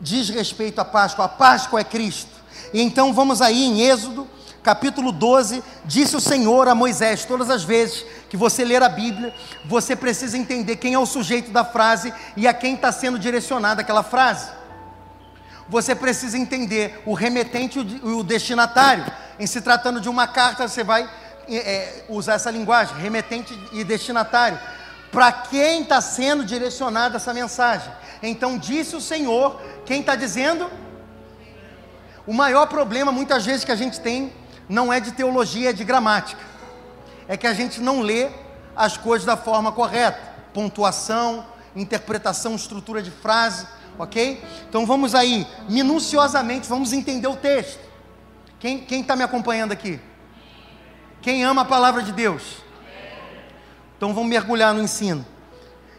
diz 0.00 0.28
respeito 0.28 0.80
à 0.80 0.85
Páscoa, 0.85 1.24
a 1.24 1.28
Páscoa 1.28 1.80
é 1.80 1.85
Cristo. 1.85 2.29
E 2.72 2.80
então 2.80 3.12
vamos 3.12 3.42
aí 3.42 3.64
em 3.64 3.80
Êxodo, 3.83 4.28
capítulo 4.62 5.11
12, 5.11 5.62
disse 5.85 6.16
o 6.16 6.20
Senhor 6.20 6.68
a 6.68 6.74
Moisés, 6.74 7.24
todas 7.24 7.50
as 7.50 7.64
vezes 7.64 8.04
que 8.28 8.37
você 8.37 8.64
ler 8.64 8.83
a 8.83 8.88
Bíblia, 8.88 9.35
você 9.64 9.96
precisa 9.96 10.37
entender 10.37 10.76
quem 10.76 10.94
é 10.94 10.98
o 10.98 11.06
sujeito 11.06 11.50
da 11.50 11.64
frase 11.64 12.12
e 12.37 12.46
a 12.46 12.54
quem 12.54 12.74
está 12.74 12.92
sendo 12.92 13.18
direcionada 13.18 13.80
aquela 13.80 14.02
frase. 14.02 14.50
Você 15.68 15.94
precisa 15.94 16.37
entender 16.37 17.02
o 17.06 17.14
remetente 17.14 17.78
e 17.78 18.09
o 18.09 18.22
destinatário 18.22 19.04
em 19.38 19.46
se 19.46 19.61
tratando 19.62 20.00
de 20.00 20.09
uma 20.09 20.28
carta, 20.28 20.68
você 20.68 20.85
vai 20.85 21.09
é, 21.48 22.04
usar 22.09 22.35
essa 22.35 22.50
linguagem, 22.50 22.94
remetente 22.96 23.59
e 23.72 23.83
destinatário. 23.83 24.59
Para 25.11 25.33
quem 25.33 25.83
está 25.83 26.00
sendo 26.00 26.44
direcionada 26.44 27.16
essa 27.16 27.33
mensagem? 27.33 27.90
Então 28.22 28.59
disse 28.59 28.94
o 28.94 29.00
Senhor, 29.00 29.61
quem 29.87 30.00
está 30.00 30.14
dizendo? 30.14 30.70
O 32.30 32.32
maior 32.32 32.68
problema, 32.68 33.10
muitas 33.10 33.44
vezes, 33.44 33.64
que 33.64 33.72
a 33.72 33.76
gente 33.76 33.98
tem, 33.98 34.32
não 34.68 34.92
é 34.92 35.00
de 35.00 35.10
teologia, 35.10 35.70
é 35.70 35.72
de 35.72 35.82
gramática. 35.82 36.40
É 37.26 37.36
que 37.36 37.44
a 37.44 37.52
gente 37.52 37.80
não 37.80 38.02
lê 38.02 38.28
as 38.76 38.96
coisas 38.96 39.26
da 39.26 39.36
forma 39.36 39.72
correta. 39.72 40.20
Pontuação, 40.54 41.44
interpretação, 41.74 42.54
estrutura 42.54 43.02
de 43.02 43.10
frase, 43.10 43.66
ok? 43.98 44.40
Então 44.68 44.86
vamos 44.86 45.12
aí, 45.12 45.44
minuciosamente, 45.68 46.68
vamos 46.68 46.92
entender 46.92 47.26
o 47.26 47.34
texto. 47.34 47.80
Quem 48.60 48.86
está 48.88 49.16
me 49.16 49.24
acompanhando 49.24 49.72
aqui? 49.72 49.98
Quem 51.20 51.42
ama 51.42 51.62
a 51.62 51.64
palavra 51.64 52.00
de 52.00 52.12
Deus? 52.12 52.58
Então 53.96 54.14
vamos 54.14 54.30
mergulhar 54.30 54.72
no 54.72 54.80
ensino. 54.80 55.26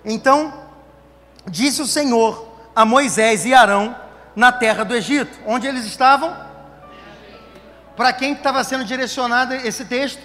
Então, 0.06 0.54
disse 1.46 1.82
o 1.82 1.86
Senhor 1.86 2.56
a 2.74 2.86
Moisés 2.86 3.44
e 3.44 3.54
Arão 3.54 3.94
na 4.36 4.52
terra 4.52 4.84
do 4.84 4.96
Egito. 4.96 5.40
Onde 5.46 5.68
eles 5.68 5.86
estavam? 5.86 6.36
Para 7.96 8.14
quem 8.14 8.34
estava 8.34 8.64
sendo 8.64 8.86
direcionado 8.86 9.54
esse 9.54 9.86
texto? 9.86 10.22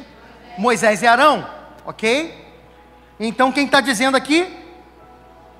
Moisés 0.56 1.02
e 1.02 1.06
Arão, 1.06 1.46
ok? 1.84 2.46
Então 3.18 3.52
quem 3.52 3.66
está 3.66 3.80
dizendo 3.80 4.16
aqui? 4.16 4.64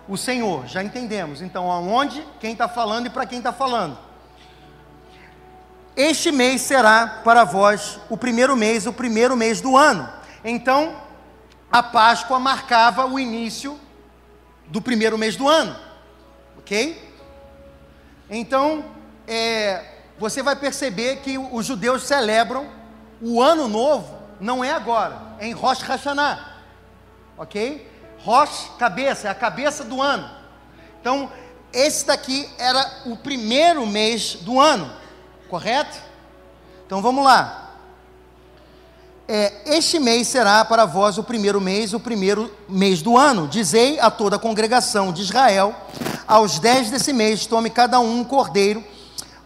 O 0.08 0.16
Senhor, 0.16 0.66
já 0.66 0.82
entendemos. 0.82 1.42
Então 1.42 1.70
aonde, 1.70 2.24
quem 2.40 2.52
está 2.52 2.68
falando 2.68 3.06
e 3.06 3.10
para 3.10 3.26
quem 3.26 3.38
está 3.38 3.52
falando. 3.52 3.98
Este 5.96 6.30
mês 6.30 6.60
será 6.60 7.20
para 7.24 7.44
vós 7.44 7.98
o 8.10 8.16
primeiro 8.16 8.54
mês, 8.54 8.86
o 8.86 8.92
primeiro 8.92 9.34
mês 9.34 9.60
do 9.60 9.76
ano. 9.76 10.08
Então, 10.44 10.94
a 11.72 11.82
Páscoa 11.82 12.38
marcava 12.38 13.06
o 13.06 13.18
início 13.18 13.80
do 14.66 14.80
primeiro 14.80 15.16
mês 15.16 15.36
do 15.36 15.48
ano, 15.48 15.74
ok? 16.58 17.05
Então, 18.28 18.84
é, 19.26 19.84
você 20.18 20.42
vai 20.42 20.56
perceber 20.56 21.16
que 21.16 21.38
os 21.38 21.66
judeus 21.66 22.02
celebram 22.02 22.68
o 23.20 23.40
ano 23.40 23.68
novo, 23.68 24.18
não 24.40 24.64
é 24.64 24.72
agora, 24.72 25.20
é 25.38 25.46
em 25.46 25.52
Rosh 25.52 25.80
Hashanah, 25.80 26.62
ok? 27.38 27.90
Rosh, 28.18 28.70
cabeça, 28.78 29.28
é 29.28 29.30
a 29.30 29.34
cabeça 29.34 29.84
do 29.84 30.02
ano. 30.02 30.28
Então, 31.00 31.30
esse 31.72 32.06
daqui 32.06 32.48
era 32.58 33.02
o 33.06 33.16
primeiro 33.16 33.86
mês 33.86 34.34
do 34.36 34.58
ano. 34.58 34.90
Correto? 35.48 35.96
Então 36.86 37.02
vamos 37.02 37.24
lá. 37.24 37.65
É, 39.28 39.52
este 39.66 39.98
mês 39.98 40.28
será 40.28 40.64
para 40.64 40.84
vós 40.84 41.18
o 41.18 41.24
primeiro 41.24 41.60
mês, 41.60 41.92
o 41.92 41.98
primeiro 41.98 42.48
mês 42.68 43.02
do 43.02 43.18
ano. 43.18 43.48
Dizei 43.48 43.98
a 43.98 44.08
toda 44.08 44.36
a 44.36 44.38
congregação 44.38 45.12
de 45.12 45.22
Israel: 45.22 45.74
aos 46.28 46.60
dez 46.60 46.90
desse 46.90 47.12
mês, 47.12 47.44
tome 47.44 47.68
cada 47.68 47.98
um 47.98 48.20
um 48.20 48.24
cordeiro 48.24 48.84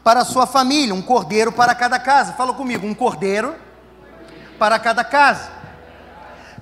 para 0.04 0.20
a 0.20 0.24
sua 0.24 0.46
família, 0.46 0.94
um 0.94 1.00
cordeiro 1.00 1.50
para 1.50 1.74
cada 1.74 1.98
casa. 1.98 2.34
Fala 2.34 2.52
comigo, 2.52 2.86
um 2.86 2.92
cordeiro 2.92 3.54
para 4.58 4.78
cada 4.78 5.02
casa. 5.02 5.50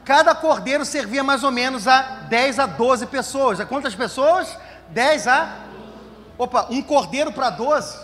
Cada 0.04 0.32
cordeiro 0.32 0.84
servia 0.84 1.24
mais 1.24 1.42
ou 1.42 1.50
menos 1.50 1.88
a 1.88 2.00
10 2.28 2.60
a 2.60 2.66
12 2.66 3.06
pessoas. 3.06 3.58
A 3.58 3.66
quantas 3.66 3.96
pessoas? 3.96 4.56
10 4.90 5.26
a. 5.26 5.56
Opa, 6.38 6.68
um 6.70 6.80
cordeiro 6.80 7.32
para 7.32 7.50
12. 7.50 7.98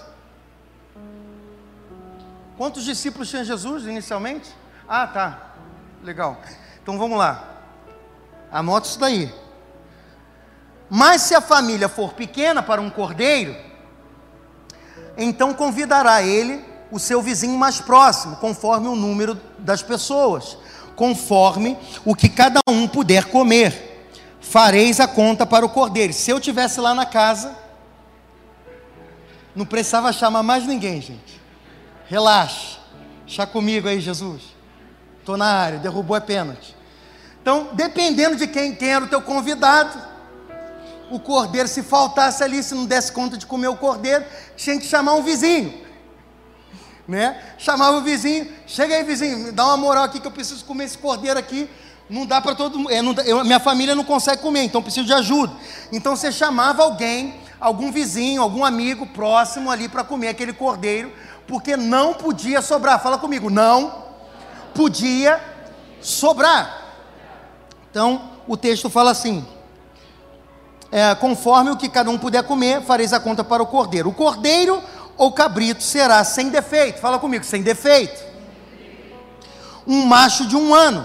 Quantos 2.59 2.85
discípulos 2.85 3.31
tinha 3.31 3.45
Jesus 3.45 3.85
inicialmente? 3.85 4.64
Ah, 4.89 5.07
tá. 5.07 5.39
Legal. 6.03 6.39
Então 6.83 6.99
vamos 6.99 7.19
lá. 7.19 7.45
Anota 8.53 8.87
isso 8.87 8.99
daí. 8.99 9.33
Mas 10.89 11.23
se 11.23 11.35
a 11.35 11.41
família 11.41 11.89
for 11.89 12.13
pequena 12.13 12.63
para 12.63 12.81
um 12.81 12.91
cordeiro, 12.91 13.57
então 15.17 15.55
convidará 15.55 16.23
ele 16.23 16.65
o 16.91 16.99
seu 16.99 17.21
vizinho 17.21 17.59
mais 17.59 17.81
próximo, 17.81 18.37
conforme 18.37 18.87
o 18.87 18.95
número 18.95 19.35
das 19.59 19.83
pessoas, 19.83 20.57
conforme 20.95 21.77
o 22.05 22.15
que 22.15 22.29
cada 22.29 22.61
um 22.69 22.87
puder 22.87 23.25
comer. 23.25 24.09
Fareis 24.41 25.01
a 25.01 25.09
conta 25.09 25.47
para 25.47 25.65
o 25.65 25.71
cordeiro. 25.71 26.13
Se 26.13 26.31
eu 26.31 26.39
tivesse 26.39 26.79
lá 26.81 26.95
na 26.95 27.07
casa, 27.07 27.57
não 29.57 29.65
precisava 29.65 30.13
chamar 30.13 30.43
mais 30.43 30.67
ninguém, 30.67 31.01
gente. 31.01 31.41
Relaxa. 32.07 32.79
Chá 33.27 33.47
comigo 33.47 33.89
aí, 33.89 34.01
Jesus. 34.01 34.54
Estou 35.25 35.39
na 35.39 35.47
área, 35.47 35.79
derrubou 35.79 36.15
é 36.15 36.21
pênalti. 36.21 36.77
Então, 37.41 37.71
dependendo 37.73 38.37
de 38.37 38.47
quem, 38.47 38.75
quem 38.75 38.91
era 38.91 39.07
o 39.07 39.09
teu 39.09 39.23
convidado, 39.23 39.99
o 41.11 41.19
cordeiro, 41.19 41.67
se 41.67 41.83
faltasse 41.83 42.45
ali, 42.45 42.63
se 42.63 42.75
não 42.75 42.85
desse 42.85 43.11
conta 43.11 43.39
de 43.39 43.47
comer 43.47 43.69
o 43.69 43.77
cordeiro, 43.77 44.23
tinha 44.55 44.79
que 44.79 44.85
chamar 44.85 45.15
um 45.15 45.23
vizinho. 45.23 45.73
Né? 47.09 47.43
Chamava 47.57 47.97
o 47.97 48.03
vizinho, 48.03 48.53
chega 48.67 48.97
aí 48.97 49.03
vizinho, 49.03 49.39
me 49.39 49.51
dá 49.51 49.65
uma 49.65 49.79
moral 49.79 50.05
aqui 50.05 50.21
que 50.21 50.27
eu 50.27 50.31
preciso 50.31 50.63
comer 50.67 50.85
esse 50.85 50.99
cordeiro 50.99 51.39
aqui. 51.39 51.71
Não 52.11 52.27
dá 52.27 52.39
para 52.39 52.55
todo 52.55 52.79
mundo, 52.79 52.91
é, 52.91 53.45
minha 53.45 53.61
família 53.61 53.95
não 53.95 54.05
consegue 54.05 54.43
comer, 54.43 54.65
então 54.65 54.83
preciso 54.83 55.07
de 55.07 55.15
ajuda. 55.15 55.55
Então 55.91 56.15
você 56.15 56.31
chamava 56.31 56.83
alguém, 56.83 57.41
algum 57.59 57.91
vizinho, 57.91 58.43
algum 58.43 58.63
amigo 58.63 59.07
próximo 59.07 59.71
ali 59.71 59.89
para 59.89 60.05
comer 60.05 60.29
aquele 60.29 60.53
cordeiro, 60.53 61.11
porque 61.47 61.79
não 61.79 62.13
podia 62.13 62.61
sobrar. 62.61 63.03
Fala 63.03 63.17
comigo, 63.17 63.49
não 63.49 64.05
podia 64.75 65.41
sobrar. 66.01 66.83
Então, 67.91 68.31
o 68.47 68.57
texto 68.57 68.91
fala 68.91 69.11
assim: 69.11 69.47
é, 70.91 71.15
conforme 71.15 71.71
o 71.71 71.77
que 71.77 71.89
cada 71.89 72.11
um 72.11 72.19
puder 72.19 72.45
comer, 72.45 72.83
fareis 72.83 73.13
a 73.13 73.21
conta 73.21 73.43
para 73.43 73.63
o 73.63 73.67
cordeiro. 73.67 74.11
O 74.11 74.15
cordeiro 74.15 74.83
ou 75.17 75.33
cabrito 75.33 75.83
será 75.83 76.23
sem 76.25 76.51
defeito. 76.51 77.01
Fala 77.01 77.19
comigo, 77.19 77.45
sem 77.45 77.63
defeito. 77.63 78.23
Um 79.87 80.07
macho 80.07 80.47
de 80.47 80.57
um 80.57 80.75
ano, 80.75 81.05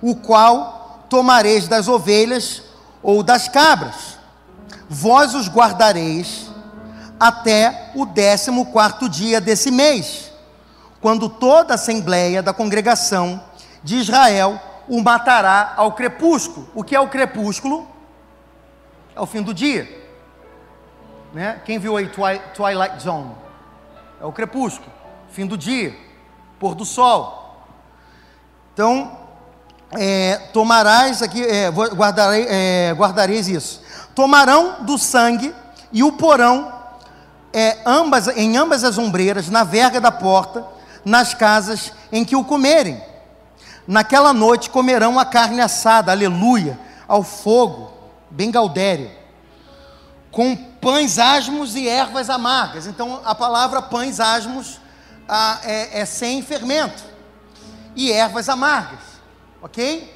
o 0.00 0.14
qual 0.14 1.06
tomareis 1.08 1.66
das 1.66 1.88
ovelhas 1.88 2.62
ou 3.02 3.22
das 3.22 3.48
cabras. 3.48 4.18
Vós 4.88 5.34
os 5.34 5.48
guardareis 5.48 6.48
até 7.18 7.90
o 7.94 8.06
décimo 8.06 8.66
quarto 8.66 9.08
dia 9.08 9.40
desse 9.40 9.70
mês, 9.70 10.27
quando 11.00 11.28
toda 11.28 11.72
a 11.72 11.76
assembleia 11.76 12.42
da 12.42 12.52
congregação 12.52 13.42
de 13.82 13.96
Israel 13.96 14.60
o 14.88 15.02
matará 15.02 15.74
ao 15.76 15.92
crepúsculo. 15.92 16.68
O 16.74 16.82
que 16.82 16.96
é 16.96 17.00
o 17.00 17.08
crepúsculo? 17.08 17.86
É 19.14 19.20
o 19.20 19.26
fim 19.26 19.42
do 19.42 19.52
dia. 19.52 19.98
Né? 21.32 21.60
Quem 21.64 21.78
viu 21.78 21.96
aí 21.96 22.10
Twilight 22.54 23.02
Zone? 23.02 23.32
É 24.20 24.24
o 24.24 24.32
crepúsculo, 24.32 24.90
fim 25.30 25.46
do 25.46 25.56
dia, 25.56 25.94
pôr 26.58 26.74
do 26.74 26.84
sol. 26.84 27.66
Então, 28.72 29.16
é, 29.92 30.36
tomarás 30.52 31.22
aqui, 31.22 31.44
é, 31.44 31.68
guardarei, 31.68 32.46
é, 32.48 32.92
guardareis 32.96 33.46
isso. 33.46 33.82
Tomarão 34.14 34.84
do 34.84 34.98
sangue 34.98 35.54
e 35.92 36.02
o 36.02 36.12
porão 36.12 36.72
é, 37.52 37.78
ambas, 37.86 38.28
em 38.28 38.56
ambas 38.56 38.84
as 38.84 38.98
ombreiras, 38.98 39.48
na 39.48 39.64
verga 39.64 40.00
da 40.00 40.10
porta, 40.10 40.66
nas 41.08 41.32
casas 41.32 41.92
em 42.12 42.24
que 42.24 42.36
o 42.36 42.44
comerem. 42.44 43.02
Naquela 43.86 44.34
noite 44.34 44.68
comerão 44.68 45.18
a 45.18 45.24
carne 45.24 45.60
assada, 45.60 46.12
aleluia, 46.12 46.78
ao 47.08 47.22
fogo, 47.22 47.90
bem 48.30 48.50
gaudério, 48.50 49.10
com 50.30 50.54
pães 50.54 51.18
asmos 51.18 51.74
e 51.74 51.88
ervas 51.88 52.28
amargas. 52.28 52.86
Então 52.86 53.22
a 53.24 53.34
palavra 53.34 53.80
pães 53.80 54.20
asmos 54.20 54.78
ah, 55.26 55.58
é, 55.64 56.00
é 56.00 56.04
sem 56.04 56.42
fermento 56.42 57.02
e 57.96 58.12
ervas 58.12 58.48
amargas, 58.50 59.00
ok? 59.62 60.14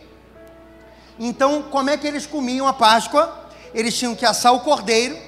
Então 1.18 1.62
como 1.62 1.88
é 1.88 1.96
que 1.96 2.06
eles 2.06 2.26
comiam 2.26 2.68
a 2.68 2.74
Páscoa? 2.74 3.40
Eles 3.72 3.96
tinham 3.96 4.14
que 4.14 4.26
assar 4.26 4.52
o 4.52 4.60
cordeiro, 4.60 5.18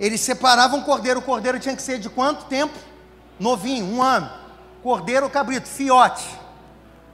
eles 0.00 0.20
separavam 0.20 0.80
o 0.80 0.84
cordeiro, 0.84 1.20
o 1.20 1.22
cordeiro 1.22 1.60
tinha 1.60 1.76
que 1.76 1.82
ser 1.82 2.00
de 2.00 2.10
quanto 2.10 2.46
tempo? 2.46 2.76
Novinho, 3.38 3.86
um 3.86 4.02
ano. 4.02 4.30
Cordeiro 4.82 5.26
ou 5.26 5.30
cabrito? 5.30 5.68
Fiote. 5.68 6.26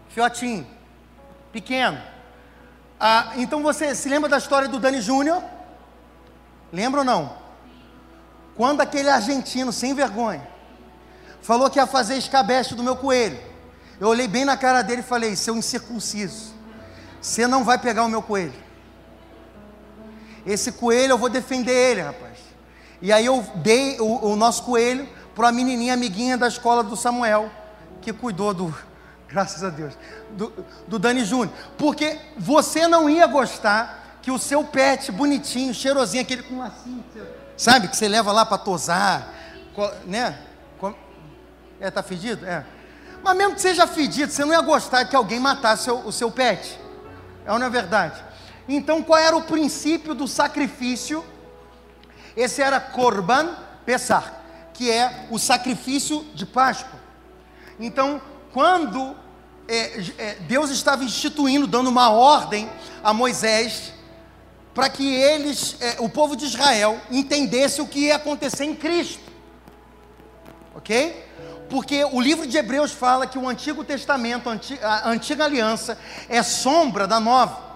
Fiotinho. 0.08 0.66
Pequeno. 1.52 2.00
Ah, 2.98 3.32
então 3.36 3.62
você 3.62 3.94
se 3.94 4.08
lembra 4.08 4.28
da 4.28 4.38
história 4.38 4.68
do 4.68 4.78
Dani 4.78 5.00
Júnior? 5.00 5.42
Lembra 6.72 7.00
ou 7.00 7.04
não? 7.04 7.36
Quando 8.56 8.80
aquele 8.80 9.08
argentino 9.08 9.72
sem 9.72 9.94
vergonha 9.94 10.46
falou 11.40 11.68
que 11.68 11.78
ia 11.78 11.86
fazer 11.86 12.16
escabeche 12.16 12.74
do 12.74 12.82
meu 12.82 12.94
coelho, 12.94 13.40
eu 13.98 14.08
olhei 14.08 14.28
bem 14.28 14.44
na 14.44 14.56
cara 14.56 14.82
dele 14.82 15.00
e 15.00 15.04
falei: 15.04 15.34
seu 15.34 15.56
incircunciso, 15.56 16.54
você 17.20 17.46
não 17.46 17.64
vai 17.64 17.78
pegar 17.78 18.04
o 18.04 18.08
meu 18.08 18.22
coelho. 18.22 18.54
Esse 20.46 20.72
coelho 20.72 21.12
eu 21.12 21.18
vou 21.18 21.28
defender 21.28 21.72
ele, 21.72 22.00
rapaz. 22.02 22.38
E 23.00 23.12
aí 23.12 23.26
eu 23.26 23.44
dei 23.56 23.98
o, 24.00 24.32
o 24.32 24.36
nosso 24.36 24.62
coelho 24.62 25.08
para 25.34 25.46
uma 25.46 25.52
menininha 25.52 25.94
amiguinha 25.94 26.36
da 26.36 26.48
escola 26.48 26.82
do 26.82 26.96
Samuel, 26.96 27.50
que 28.00 28.12
cuidou 28.12 28.52
do, 28.52 28.74
graças 29.28 29.62
a 29.64 29.70
Deus, 29.70 29.96
do, 30.30 30.52
do 30.86 30.98
Dani 30.98 31.24
Júnior. 31.24 31.50
Porque 31.78 32.18
você 32.36 32.86
não 32.86 33.08
ia 33.08 33.26
gostar 33.26 34.18
que 34.22 34.30
o 34.30 34.38
seu 34.38 34.62
pet 34.64 35.10
bonitinho, 35.10 35.74
cheirosinho, 35.74 36.22
aquele 36.22 36.42
com 36.42 36.58
lacinho, 36.58 37.04
sabe, 37.56 37.88
que 37.88 37.96
você 37.96 38.08
leva 38.08 38.30
lá 38.32 38.46
para 38.46 38.58
tosar, 38.58 39.28
né? 40.04 40.38
É, 41.80 41.90
tá 41.90 42.00
fedido? 42.00 42.46
É. 42.46 42.64
Mas 43.24 43.36
mesmo 43.36 43.56
que 43.56 43.60
seja 43.60 43.88
fedido, 43.88 44.32
você 44.32 44.44
não 44.44 44.52
ia 44.52 44.60
gostar 44.60 45.04
que 45.04 45.16
alguém 45.16 45.40
matasse 45.40 45.90
o, 45.90 46.06
o 46.06 46.12
seu 46.12 46.30
pet. 46.30 46.78
É 47.44 47.52
ou 47.52 47.58
não 47.58 47.66
é 47.66 47.70
verdade? 47.70 48.22
Então, 48.68 49.02
qual 49.02 49.18
era 49.18 49.36
o 49.36 49.42
princípio 49.42 50.14
do 50.14 50.28
sacrifício? 50.28 51.24
Esse 52.36 52.62
era 52.62 52.78
Korban 52.78 53.56
Pesach, 53.84 54.30
que 54.72 54.90
é 54.90 55.26
o 55.30 55.38
sacrifício 55.38 56.24
de 56.34 56.46
Páscoa. 56.46 57.00
Então, 57.78 58.20
quando 58.52 59.16
é, 59.68 60.00
é, 60.18 60.34
Deus 60.40 60.70
estava 60.70 61.04
instituindo, 61.04 61.66
dando 61.66 61.88
uma 61.88 62.10
ordem 62.10 62.68
a 63.02 63.12
Moisés, 63.12 63.92
para 64.74 64.88
que 64.88 65.14
eles, 65.14 65.76
é, 65.80 65.96
o 65.98 66.08
povo 66.08 66.36
de 66.36 66.44
Israel, 66.44 67.00
entendesse 67.10 67.80
o 67.80 67.86
que 67.86 68.06
ia 68.06 68.16
acontecer 68.16 68.64
em 68.64 68.74
Cristo. 68.74 69.22
Ok? 70.74 71.24
Porque 71.68 72.04
o 72.04 72.20
livro 72.20 72.46
de 72.46 72.56
Hebreus 72.56 72.92
fala 72.92 73.26
que 73.26 73.38
o 73.38 73.48
Antigo 73.48 73.84
Testamento, 73.84 74.50
a 74.82 75.08
antiga 75.08 75.44
aliança, 75.44 75.98
é 76.28 76.42
sombra 76.42 77.06
da 77.06 77.18
nova. 77.18 77.72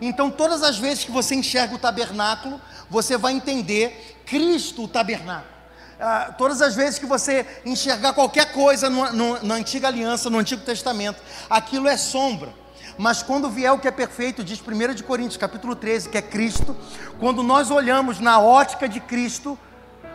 Então, 0.00 0.30
todas 0.30 0.62
as 0.62 0.78
vezes 0.78 1.04
que 1.04 1.10
você 1.10 1.34
enxerga 1.34 1.74
o 1.74 1.78
tabernáculo, 1.78 2.60
você 2.90 3.16
vai 3.16 3.32
entender 3.32 4.20
Cristo, 4.26 4.84
o 4.84 4.88
tabernáculo. 4.88 5.55
Ah, 5.98 6.34
todas 6.36 6.60
as 6.60 6.74
vezes 6.74 6.98
que 6.98 7.06
você 7.06 7.46
enxergar 7.64 8.12
qualquer 8.12 8.52
coisa 8.52 8.90
no, 8.90 9.12
no, 9.12 9.42
na 9.42 9.54
antiga 9.54 9.88
aliança, 9.88 10.28
no 10.28 10.38
Antigo 10.38 10.62
Testamento, 10.62 11.22
aquilo 11.48 11.88
é 11.88 11.96
sombra. 11.96 12.52
Mas 12.98 13.22
quando 13.22 13.50
vier 13.50 13.72
o 13.72 13.78
que 13.78 13.88
é 13.88 13.90
perfeito, 13.90 14.44
diz 14.44 14.60
1 14.60 14.94
de 14.94 15.02
Coríntios, 15.02 15.36
capítulo 15.36 15.74
13, 15.74 16.08
que 16.08 16.18
é 16.18 16.22
Cristo, 16.22 16.76
quando 17.18 17.42
nós 17.42 17.70
olhamos 17.70 18.20
na 18.20 18.38
ótica 18.38 18.88
de 18.88 19.00
Cristo, 19.00 19.58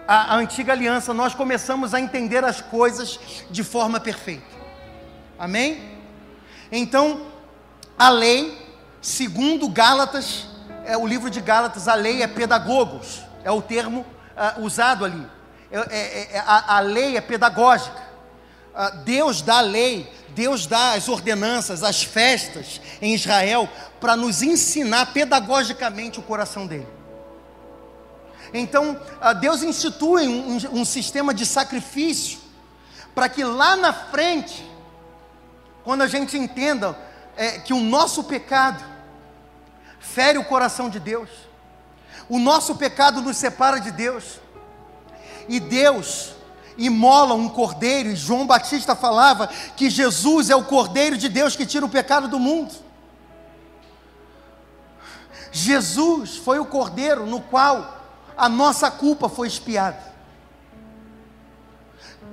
a, 0.08 0.34
a 0.34 0.38
antiga 0.38 0.72
aliança, 0.74 1.14
nós 1.14 1.34
começamos 1.34 1.94
a 1.94 2.00
entender 2.00 2.44
as 2.44 2.62
coisas 2.62 3.20
de 3.50 3.64
forma 3.64 4.00
perfeita. 4.00 4.46
Amém? 5.38 6.00
Então, 6.72 7.22
a 7.98 8.10
lei, 8.10 8.58
segundo 9.02 9.68
Gálatas, 9.68 10.48
é 10.86 10.98
o 10.98 11.06
livro 11.06 11.30
de 11.30 11.42
Gálatas, 11.42 11.88
a 11.88 11.96
lei 11.96 12.22
é 12.22 12.28
pedagogos, 12.28 13.22
é 13.44 13.52
o 13.52 13.62
termo 13.62 14.06
uh, 14.36 14.62
usado 14.62 15.06
ali. 15.06 15.26
É, 15.72 15.78
é, 15.78 16.30
é, 16.34 16.40
a, 16.40 16.78
a 16.78 16.80
lei 16.80 17.18
é 17.18 17.22
pedagógica. 17.22 18.12
Uh, 18.74 18.98
Deus 19.04 19.42
dá 19.42 19.58
a 19.58 19.62
lei 19.62 20.10
Deus 20.34 20.66
dá 20.66 20.94
as 20.94 21.10
ordenanças, 21.10 21.84
as 21.84 22.04
festas 22.04 22.82
em 23.02 23.14
Israel 23.14 23.70
para 24.00 24.16
nos 24.16 24.42
ensinar 24.42 25.14
pedagogicamente 25.14 26.20
o 26.20 26.24
coração 26.24 26.66
dele. 26.66 26.88
Então, 28.54 29.00
Deus 29.40 29.62
institui 29.62 30.28
um, 30.28 30.56
um, 30.56 30.82
um 30.82 30.86
sistema 30.86 31.34
de 31.34 31.46
sacrifício 31.46 32.40
para 33.14 33.30
que 33.30 33.44
lá 33.44 33.76
na 33.76 33.94
frente, 33.94 34.70
quando 35.84 36.02
a 36.02 36.08
gente 36.08 36.38
entenda 36.38 36.98
é, 37.36 37.60
que 37.60 37.74
o 37.74 37.80
nosso 37.80 38.24
pecado 38.24 38.84
fere 40.00 40.38
o 40.38 40.46
coração 40.46 40.90
de 40.90 41.00
Deus, 41.00 41.30
o 42.28 42.40
nosso 42.40 42.76
pecado 42.76 43.22
nos 43.22 43.38
separa 43.38 43.80
de 43.80 43.92
Deus, 43.92 44.40
e 45.48 45.60
Deus 45.60 46.34
imola 46.78 47.34
um 47.34 47.50
cordeiro, 47.50 48.10
e 48.10 48.16
João 48.16 48.48
Batista 48.48 48.96
falava 48.96 49.48
que 49.76 49.90
Jesus 49.90 50.50
é 50.50 50.56
o 50.56 50.64
cordeiro 50.64 51.18
de 51.18 51.30
Deus 51.30 51.56
que 51.56 51.66
tira 51.66 51.86
o 51.86 51.90
pecado 51.90 52.28
do 52.28 52.40
mundo. 52.40 52.74
Jesus 55.52 56.38
foi 56.38 56.60
o 56.60 56.66
cordeiro 56.66 57.26
no 57.26 57.42
qual 57.42 58.02
a 58.38 58.48
nossa 58.48 58.90
culpa 58.90 59.28
foi 59.28 59.48
expiada. 59.48 60.12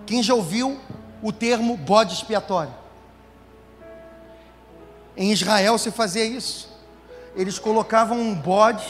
Quem 0.07 0.23
já 0.23 0.35
ouviu 0.35 0.81
o 1.21 1.33
termo 1.33 1.77
bode 1.77 2.15
expiatório? 2.15 2.73
Em 5.17 5.33
Israel 5.33 5.77
se 5.77 5.91
fazia 5.91 6.25
isso. 6.25 6.69
Eles 7.35 7.59
colocavam 7.59 8.19
um 8.19 8.35
bode 8.35 8.87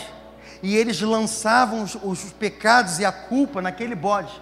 e 0.62 0.76
eles 0.76 1.00
lançavam 1.00 1.82
os, 1.82 1.96
os 2.02 2.32
pecados 2.32 2.98
e 2.98 3.04
a 3.04 3.12
culpa 3.12 3.62
naquele 3.62 3.94
bode 3.94 4.32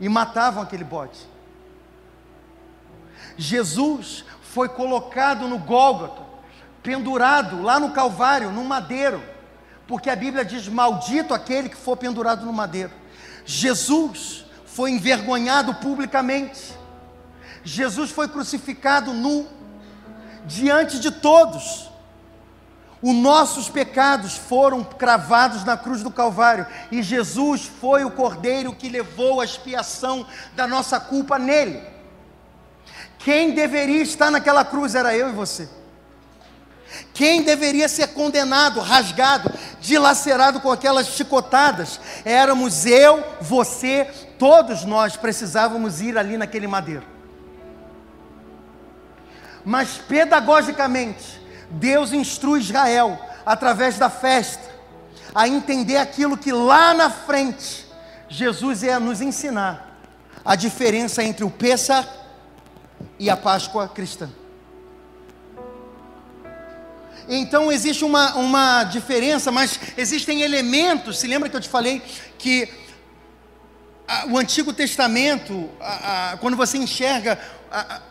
e 0.00 0.08
matavam 0.08 0.62
aquele 0.62 0.84
bode. 0.84 1.18
Jesus 3.36 4.24
foi 4.42 4.68
colocado 4.68 5.46
no 5.46 5.58
Gólgota, 5.58 6.22
pendurado 6.82 7.62
lá 7.62 7.78
no 7.78 7.92
Calvário, 7.92 8.50
no 8.50 8.64
madeiro, 8.64 9.22
porque 9.86 10.08
a 10.08 10.16
Bíblia 10.16 10.44
diz: 10.44 10.66
Maldito 10.68 11.34
aquele 11.34 11.68
que 11.68 11.76
for 11.76 11.96
pendurado 11.96 12.44
no 12.44 12.52
madeiro. 12.52 12.92
Jesus 13.44 14.44
foi 14.64 14.90
envergonhado 14.92 15.74
publicamente. 15.74 16.78
Jesus 17.62 18.10
foi 18.10 18.28
crucificado 18.28 19.12
nu, 19.12 19.46
diante 20.46 20.98
de 20.98 21.10
todos. 21.10 21.89
Os 23.02 23.14
nossos 23.14 23.70
pecados 23.70 24.36
foram 24.36 24.84
cravados 24.84 25.64
na 25.64 25.76
cruz 25.76 26.02
do 26.02 26.10
Calvário 26.10 26.66
e 26.92 27.02
Jesus 27.02 27.62
foi 27.62 28.04
o 28.04 28.10
cordeiro 28.10 28.74
que 28.74 28.90
levou 28.90 29.40
a 29.40 29.44
expiação 29.44 30.26
da 30.54 30.66
nossa 30.66 31.00
culpa 31.00 31.38
nele. 31.38 31.82
Quem 33.18 33.52
deveria 33.52 34.02
estar 34.02 34.30
naquela 34.30 34.64
cruz 34.64 34.94
era 34.94 35.16
eu 35.16 35.30
e 35.30 35.32
você. 35.32 35.68
Quem 37.14 37.42
deveria 37.42 37.88
ser 37.88 38.08
condenado, 38.08 38.80
rasgado, 38.80 39.52
dilacerado 39.80 40.60
com 40.60 40.70
aquelas 40.70 41.08
chicotadas. 41.08 42.00
Éramos 42.24 42.84
eu, 42.84 43.24
você, 43.40 44.04
todos 44.38 44.84
nós 44.84 45.16
precisávamos 45.16 46.00
ir 46.00 46.18
ali 46.18 46.36
naquele 46.36 46.66
madeiro. 46.66 47.04
Mas 49.64 49.98
pedagogicamente, 49.98 51.39
Deus 51.70 52.12
instrui 52.12 52.60
Israel, 52.60 53.18
através 53.46 53.96
da 53.96 54.10
festa, 54.10 54.68
a 55.34 55.46
entender 55.46 55.96
aquilo 55.96 56.36
que 56.36 56.52
lá 56.52 56.92
na 56.92 57.08
frente 57.08 57.86
Jesus 58.28 58.82
ia 58.82 58.98
nos 58.98 59.20
ensinar: 59.20 59.98
a 60.44 60.56
diferença 60.56 61.22
entre 61.22 61.44
o 61.44 61.50
Pêssar 61.50 62.08
e 63.18 63.30
a 63.30 63.36
Páscoa 63.36 63.88
cristã. 63.88 64.28
Então 67.28 67.70
existe 67.70 68.04
uma, 68.04 68.34
uma 68.34 68.82
diferença, 68.84 69.52
mas 69.52 69.78
existem 69.96 70.42
elementos. 70.42 71.20
Se 71.20 71.28
lembra 71.28 71.48
que 71.48 71.56
eu 71.56 71.60
te 71.60 71.68
falei 71.68 72.02
que 72.36 72.68
o 74.28 74.36
Antigo 74.36 74.72
Testamento, 74.72 75.70
a, 75.80 76.32
a, 76.32 76.36
quando 76.38 76.56
você 76.56 76.76
enxerga 76.76 77.38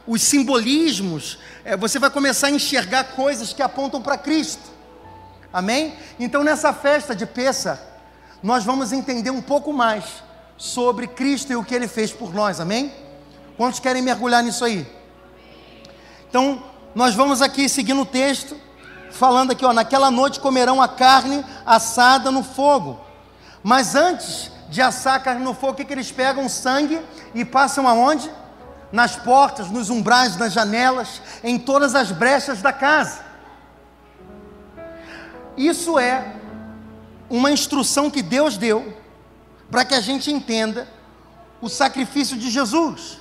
os 0.07 0.21
simbolismos, 0.21 1.39
é, 1.65 1.75
você 1.75 1.99
vai 1.99 2.09
começar 2.09 2.47
a 2.47 2.51
enxergar 2.51 3.03
coisas 3.15 3.53
que 3.53 3.61
apontam 3.61 4.01
para 4.01 4.17
Cristo. 4.17 4.69
Amém? 5.51 5.95
Então 6.19 6.43
nessa 6.43 6.73
festa 6.73 7.15
de 7.15 7.25
Pêssar, 7.25 7.79
nós 8.41 8.63
vamos 8.63 8.91
entender 8.91 9.31
um 9.31 9.41
pouco 9.41 9.73
mais 9.73 10.05
sobre 10.57 11.07
Cristo 11.07 11.51
e 11.51 11.55
o 11.55 11.63
que 11.63 11.75
Ele 11.75 11.87
fez 11.87 12.11
por 12.11 12.33
nós. 12.33 12.59
Amém? 12.59 12.93
Quantos 13.57 13.79
querem 13.79 14.01
mergulhar 14.01 14.43
nisso 14.43 14.63
aí? 14.63 14.87
Então, 16.29 16.63
nós 16.95 17.15
vamos 17.15 17.41
aqui 17.41 17.67
seguindo 17.67 18.01
o 18.01 18.05
texto 18.05 18.55
falando 19.11 19.51
aqui, 19.51 19.65
ó, 19.65 19.73
naquela 19.73 20.11
noite 20.11 20.39
comerão 20.39 20.81
a 20.81 20.87
carne 20.87 21.43
assada 21.65 22.31
no 22.31 22.43
fogo. 22.43 22.99
Mas 23.63 23.95
antes 23.95 24.51
de 24.69 24.81
assar 24.81 25.15
a 25.15 25.19
carne 25.19 25.43
no 25.43 25.53
fogo, 25.53 25.73
o 25.73 25.75
que, 25.75 25.85
que 25.85 25.93
eles 25.93 26.11
pegam? 26.11 26.47
Sangue 26.47 27.01
e 27.33 27.43
passam 27.43 27.87
aonde? 27.87 28.29
Nas 28.91 29.15
portas, 29.15 29.69
nos 29.69 29.89
umbrais, 29.89 30.35
nas 30.35 30.53
janelas, 30.53 31.21
em 31.43 31.59
todas 31.59 31.95
as 31.95 32.11
brechas 32.11 32.61
da 32.61 32.73
casa. 32.73 33.19
Isso 35.55 35.99
é 35.99 36.35
uma 37.29 37.51
instrução 37.51 38.09
que 38.09 38.21
Deus 38.21 38.57
deu 38.57 38.97
para 39.69 39.85
que 39.85 39.93
a 39.93 40.01
gente 40.01 40.31
entenda 40.31 40.87
o 41.61 41.69
sacrifício 41.69 42.37
de 42.37 42.49
Jesus. 42.49 43.19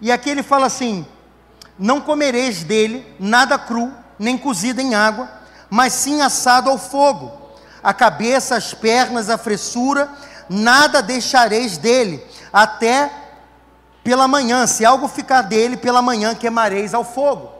E 0.00 0.10
aqui 0.10 0.30
ele 0.30 0.42
fala 0.42 0.66
assim: 0.66 1.06
Não 1.78 2.00
comereis 2.00 2.64
dele 2.64 3.06
nada 3.18 3.58
cru, 3.58 3.92
nem 4.18 4.38
cozido 4.38 4.80
em 4.80 4.94
água, 4.94 5.28
mas 5.68 5.92
sim 5.92 6.22
assado 6.22 6.70
ao 6.70 6.78
fogo. 6.78 7.32
A 7.82 7.92
cabeça, 7.92 8.56
as 8.56 8.72
pernas, 8.72 9.28
a 9.28 9.36
fressura, 9.36 10.08
nada 10.48 11.02
deixareis 11.02 11.76
dele, 11.76 12.24
até 12.52 13.10
pela 14.02 14.26
manhã. 14.28 14.66
Se 14.66 14.84
algo 14.84 15.08
ficar 15.08 15.42
dele, 15.42 15.76
pela 15.76 16.02
manhã 16.02 16.34
queimareis 16.34 16.94
ao 16.94 17.04
fogo. 17.04 17.52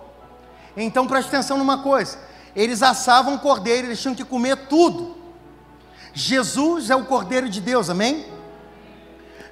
Então 0.77 1.07
preste 1.07 1.29
atenção 1.29 1.59
numa 1.59 1.83
coisa: 1.83 2.19
eles 2.55 2.83
assavam 2.83 3.39
cordeiro, 3.39 3.89
eles 3.89 4.01
tinham 4.01 4.15
que 4.15 4.25
comer 4.25 4.57
tudo. 4.69 5.17
Jesus 6.15 6.91
é 6.91 6.97
o 6.97 7.05
cordeiro 7.05 7.49
de 7.49 7.61
Deus, 7.61 7.89
amém? 7.89 8.27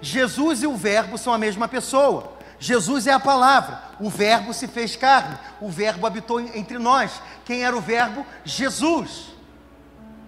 Jesus 0.00 0.62
e 0.62 0.66
o 0.66 0.76
Verbo 0.76 1.16
são 1.16 1.32
a 1.32 1.38
mesma 1.38 1.68
pessoa. 1.68 2.32
Jesus 2.58 3.06
é 3.06 3.12
a 3.12 3.20
palavra, 3.20 3.82
o 3.98 4.10
Verbo 4.10 4.52
se 4.52 4.68
fez 4.68 4.94
carne, 4.94 5.38
o 5.62 5.70
Verbo 5.70 6.06
habitou 6.06 6.38
entre 6.40 6.78
nós. 6.78 7.10
Quem 7.44 7.64
era 7.64 7.74
o 7.74 7.80
Verbo? 7.80 8.26
Jesus. 8.44 9.28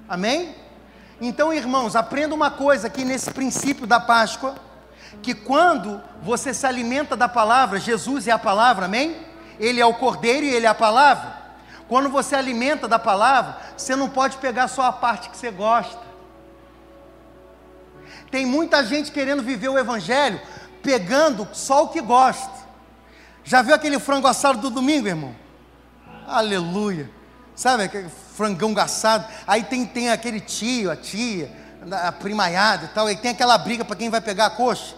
Amém? 0.08 0.54
Então, 1.20 1.52
irmãos, 1.52 1.94
aprenda 1.94 2.34
uma 2.34 2.50
coisa 2.50 2.86
aqui 2.86 3.04
nesse 3.04 3.30
princípio 3.30 3.86
da 3.86 4.00
Páscoa: 4.00 4.54
que 5.20 5.34
quando 5.34 6.00
você 6.22 6.54
se 6.54 6.66
alimenta 6.66 7.16
da 7.16 7.28
palavra, 7.28 7.78
Jesus 7.78 8.26
é 8.26 8.30
a 8.30 8.38
palavra, 8.38 8.86
amém? 8.86 9.16
Ele 9.58 9.80
é 9.80 9.86
o 9.86 9.94
cordeiro 9.94 10.46
e 10.46 10.50
ele 10.54 10.66
é 10.66 10.68
a 10.68 10.74
palavra. 10.74 11.42
Quando 11.88 12.08
você 12.08 12.34
alimenta 12.34 12.88
da 12.88 12.98
palavra, 12.98 13.58
você 13.76 13.94
não 13.94 14.08
pode 14.08 14.38
pegar 14.38 14.68
só 14.68 14.82
a 14.82 14.92
parte 14.92 15.28
que 15.28 15.36
você 15.36 15.50
gosta. 15.50 16.00
Tem 18.30 18.46
muita 18.46 18.82
gente 18.84 19.12
querendo 19.12 19.42
viver 19.42 19.68
o 19.68 19.78
Evangelho 19.78 20.40
pegando 20.82 21.46
só 21.52 21.84
o 21.84 21.88
que 21.88 22.00
gosta. 22.00 22.50
Já 23.44 23.62
viu 23.62 23.74
aquele 23.74 23.98
frango 23.98 24.26
assado 24.26 24.58
do 24.58 24.70
domingo, 24.70 25.06
irmão? 25.06 25.34
Aleluia. 26.26 27.10
Sabe 27.54 27.84
aquele 27.84 28.08
frangão 28.34 28.74
assado? 28.78 29.26
Aí 29.46 29.62
tem, 29.62 29.84
tem 29.84 30.10
aquele 30.10 30.40
tio, 30.40 30.90
a 30.90 30.96
tia, 30.96 31.50
a 31.90 32.10
primaiada 32.10 32.86
e 32.86 32.88
tal, 32.88 33.10
e 33.10 33.16
tem 33.16 33.32
aquela 33.32 33.58
briga 33.58 33.84
para 33.84 33.96
quem 33.96 34.08
vai 34.08 34.20
pegar 34.20 34.46
a 34.46 34.50
coxa. 34.50 34.94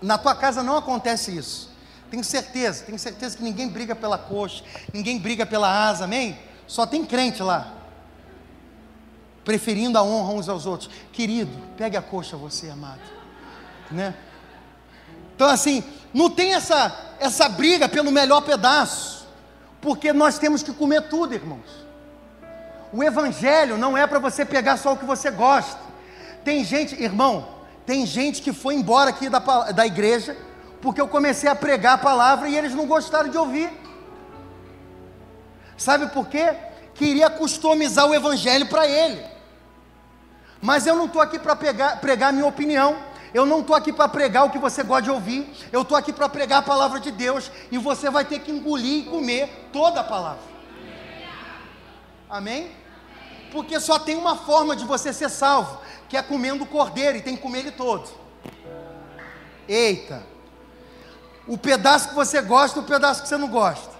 Na 0.00 0.18
tua 0.18 0.34
casa 0.34 0.62
não 0.62 0.76
acontece 0.76 1.36
isso. 1.36 1.70
Tenho 2.10 2.24
certeza, 2.24 2.84
tenho 2.84 2.98
certeza 2.98 3.36
que 3.36 3.42
ninguém 3.42 3.68
briga 3.68 3.94
pela 3.94 4.18
coxa, 4.18 4.64
ninguém 4.92 5.18
briga 5.18 5.46
pela 5.46 5.88
asa, 5.88 6.04
amém? 6.04 6.38
Só 6.66 6.84
tem 6.84 7.04
crente 7.04 7.42
lá. 7.42 7.72
Preferindo 9.44 9.96
a 9.96 10.02
honra 10.02 10.32
uns 10.32 10.48
aos 10.48 10.66
outros. 10.66 10.90
Querido, 11.12 11.50
pegue 11.76 11.96
a 11.96 12.02
coxa 12.02 12.36
você, 12.36 12.68
amado. 12.68 13.00
Né? 13.90 14.14
Então, 15.34 15.48
assim, 15.48 15.82
não 16.12 16.28
tem 16.28 16.54
essa, 16.54 17.14
essa 17.18 17.48
briga 17.48 17.88
pelo 17.88 18.10
melhor 18.10 18.42
pedaço, 18.42 19.26
porque 19.80 20.12
nós 20.12 20.38
temos 20.38 20.62
que 20.62 20.72
comer 20.72 21.08
tudo, 21.08 21.34
irmãos. 21.34 21.86
O 22.92 23.02
Evangelho 23.02 23.78
não 23.78 23.96
é 23.96 24.06
para 24.06 24.18
você 24.18 24.44
pegar 24.44 24.76
só 24.76 24.92
o 24.92 24.96
que 24.96 25.04
você 25.04 25.30
gosta. 25.30 25.80
Tem 26.44 26.64
gente, 26.64 27.00
irmão, 27.00 27.59
tem 27.90 28.06
gente 28.06 28.40
que 28.40 28.52
foi 28.52 28.76
embora 28.76 29.10
aqui 29.10 29.28
da, 29.28 29.40
da 29.72 29.84
igreja, 29.84 30.36
porque 30.80 31.00
eu 31.00 31.08
comecei 31.08 31.50
a 31.50 31.56
pregar 31.56 31.94
a 31.94 31.98
palavra 31.98 32.48
e 32.48 32.56
eles 32.56 32.72
não 32.72 32.86
gostaram 32.86 33.28
de 33.28 33.36
ouvir. 33.36 33.68
Sabe 35.76 36.06
por 36.06 36.28
quê? 36.28 36.54
Queria 36.94 37.28
customizar 37.28 38.06
o 38.06 38.14
Evangelho 38.14 38.68
para 38.68 38.86
ele. 38.86 39.20
Mas 40.62 40.86
eu 40.86 40.94
não 40.94 41.06
estou 41.06 41.20
aqui 41.20 41.36
para 41.36 41.56
pregar 41.56 42.28
a 42.28 42.32
minha 42.32 42.46
opinião. 42.46 42.96
Eu 43.34 43.44
não 43.44 43.58
estou 43.58 43.74
aqui 43.74 43.92
para 43.92 44.08
pregar 44.08 44.46
o 44.46 44.50
que 44.50 44.58
você 44.58 44.84
gosta 44.84 45.02
de 45.02 45.10
ouvir, 45.10 45.52
eu 45.72 45.82
estou 45.82 45.96
aqui 45.96 46.12
para 46.12 46.28
pregar 46.28 46.60
a 46.60 46.62
palavra 46.62 47.00
de 47.00 47.10
Deus 47.10 47.50
e 47.72 47.78
você 47.78 48.08
vai 48.08 48.24
ter 48.24 48.38
que 48.38 48.52
engolir 48.52 49.00
e 49.00 49.10
comer 49.10 49.68
toda 49.72 50.00
a 50.00 50.04
palavra. 50.04 50.42
Amém? 52.28 52.70
Porque 53.50 53.80
só 53.80 53.98
tem 53.98 54.16
uma 54.16 54.36
forma 54.36 54.76
de 54.76 54.84
você 54.84 55.12
ser 55.12 55.28
salvo, 55.28 55.80
que 56.10 56.16
é 56.16 56.22
comendo 56.22 56.64
o 56.64 56.66
cordeiro 56.66 57.16
e 57.16 57.22
tem 57.22 57.36
que 57.36 57.42
comer 57.42 57.60
ele 57.60 57.70
todo. 57.70 58.06
Eita! 59.66 60.22
O 61.46 61.56
pedaço 61.56 62.10
que 62.10 62.14
você 62.14 62.42
gosta 62.42 62.78
o 62.78 62.82
pedaço 62.82 63.22
que 63.22 63.28
você 63.28 63.38
não 63.38 63.48
gosta. 63.48 63.98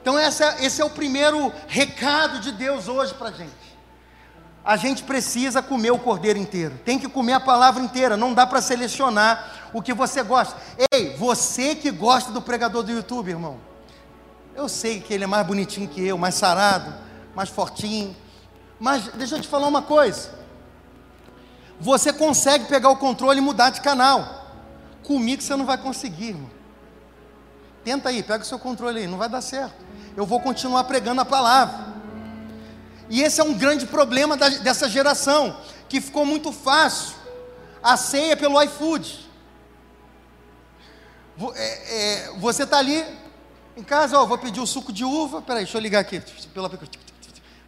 Então, 0.00 0.16
essa, 0.16 0.62
esse 0.62 0.80
é 0.80 0.84
o 0.84 0.90
primeiro 0.90 1.52
recado 1.66 2.38
de 2.38 2.52
Deus 2.52 2.86
hoje 2.86 3.12
para 3.14 3.30
a 3.30 3.32
gente 3.32 3.64
a 4.64 4.76
gente 4.76 5.02
precisa 5.02 5.60
comer 5.60 5.90
o 5.90 5.98
cordeiro 5.98 6.38
inteiro. 6.38 6.80
Tem 6.84 6.98
que 6.98 7.06
comer 7.06 7.34
a 7.34 7.40
palavra 7.40 7.82
inteira. 7.82 8.16
Não 8.16 8.32
dá 8.32 8.46
para 8.46 8.62
selecionar 8.62 9.68
o 9.74 9.82
que 9.82 9.92
você 9.92 10.22
gosta. 10.22 10.56
Ei, 10.90 11.14
você 11.16 11.74
que 11.74 11.90
gosta 11.90 12.32
do 12.32 12.40
pregador 12.40 12.82
do 12.82 12.90
YouTube, 12.90 13.28
irmão. 13.28 13.58
Eu 14.56 14.68
sei 14.68 15.00
que 15.00 15.12
ele 15.12 15.24
é 15.24 15.26
mais 15.26 15.46
bonitinho 15.46 15.86
que 15.86 16.02
eu, 16.02 16.16
mais 16.16 16.36
sarado, 16.36 16.94
mais 17.34 17.50
fortinho. 17.50 18.16
Mas 18.84 19.04
deixa 19.14 19.36
eu 19.36 19.40
te 19.40 19.48
falar 19.48 19.66
uma 19.66 19.80
coisa. 19.80 20.28
Você 21.80 22.12
consegue 22.12 22.66
pegar 22.66 22.90
o 22.90 22.98
controle 22.98 23.38
e 23.38 23.40
mudar 23.40 23.70
de 23.70 23.80
canal. 23.80 24.46
Comigo 25.02 25.40
você 25.40 25.56
não 25.56 25.64
vai 25.64 25.78
conseguir, 25.78 26.28
irmão. 26.28 26.50
Tenta 27.82 28.10
aí, 28.10 28.22
pega 28.22 28.44
o 28.44 28.46
seu 28.46 28.58
controle 28.58 29.00
aí, 29.00 29.06
não 29.06 29.16
vai 29.16 29.26
dar 29.26 29.40
certo. 29.40 29.74
Eu 30.14 30.26
vou 30.26 30.38
continuar 30.38 30.84
pregando 30.84 31.22
a 31.22 31.24
palavra. 31.24 31.94
E 33.08 33.22
esse 33.22 33.40
é 33.40 33.44
um 33.44 33.54
grande 33.54 33.86
problema 33.86 34.36
da, 34.36 34.50
dessa 34.50 34.86
geração, 34.86 35.58
que 35.88 35.98
ficou 35.98 36.26
muito 36.26 36.52
fácil. 36.52 37.16
A 37.82 37.96
ceia 37.96 38.36
pelo 38.36 38.62
iFood. 38.64 39.30
É, 41.54 42.26
é, 42.26 42.32
você 42.38 42.64
está 42.64 42.76
ali 42.76 43.02
em 43.78 43.82
casa, 43.82 44.20
ó, 44.20 44.26
vou 44.26 44.36
pedir 44.36 44.60
o 44.60 44.66
suco 44.66 44.92
de 44.92 45.06
uva. 45.06 45.40
Peraí, 45.40 45.64
deixa 45.64 45.78
eu 45.78 45.82
ligar 45.82 46.00
aqui. 46.00 46.20
Pela, 46.52 46.68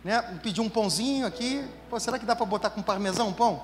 né? 0.07 0.23
Pedir 0.41 0.61
um 0.61 0.69
pãozinho 0.69 1.27
aqui. 1.27 1.65
Pô, 1.91 1.99
será 1.99 2.17
que 2.17 2.25
dá 2.25 2.37
para 2.37 2.47
botar 2.47 2.71
com 2.71 2.81
parmesão 2.81 3.27
um 3.27 3.33
pão? 3.33 3.61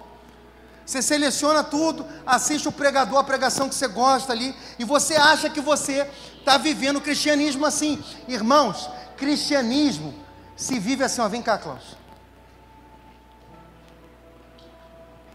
Você 0.85 1.01
seleciona 1.01 1.63
tudo, 1.63 2.05
assiste 2.27 2.67
o 2.67 2.73
pregador, 2.73 3.17
a 3.21 3.23
pregação 3.23 3.69
que 3.69 3.75
você 3.77 3.87
gosta 3.87 4.33
ali, 4.33 4.53
e 4.77 4.85
você 4.85 5.15
acha 5.15 5.49
que 5.49 5.61
você 5.61 6.05
está 6.37 6.59
vivendo 6.59 6.97
o 6.97 7.01
cristianismo 7.01 7.65
assim. 7.65 8.03
Irmãos, 8.27 8.91
cristianismo 9.17 10.13
se 10.57 10.81
vive 10.81 11.05
assim, 11.05 11.21
ó, 11.21 11.29
vem 11.29 11.41
cá, 11.41 11.57
Klaus. 11.59 11.97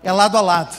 É 0.03 0.12
lado 0.12 0.38
a 0.38 0.41
lado. 0.41 0.78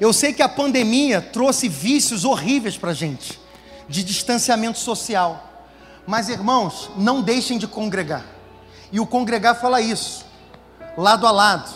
Eu 0.00 0.14
sei 0.14 0.32
que 0.32 0.42
a 0.42 0.48
pandemia 0.48 1.20
trouxe 1.20 1.68
vícios 1.68 2.24
horríveis 2.24 2.78
para 2.78 2.92
a 2.92 2.94
gente, 2.94 3.38
de 3.86 4.02
distanciamento 4.02 4.78
social. 4.78 5.66
Mas, 6.06 6.30
irmãos, 6.30 6.90
não 6.96 7.20
deixem 7.20 7.58
de 7.58 7.66
congregar. 7.66 8.35
E 8.92 9.00
o 9.00 9.06
congregar 9.06 9.54
fala 9.56 9.80
isso, 9.80 10.24
lado 10.96 11.26
a 11.26 11.30
lado. 11.30 11.70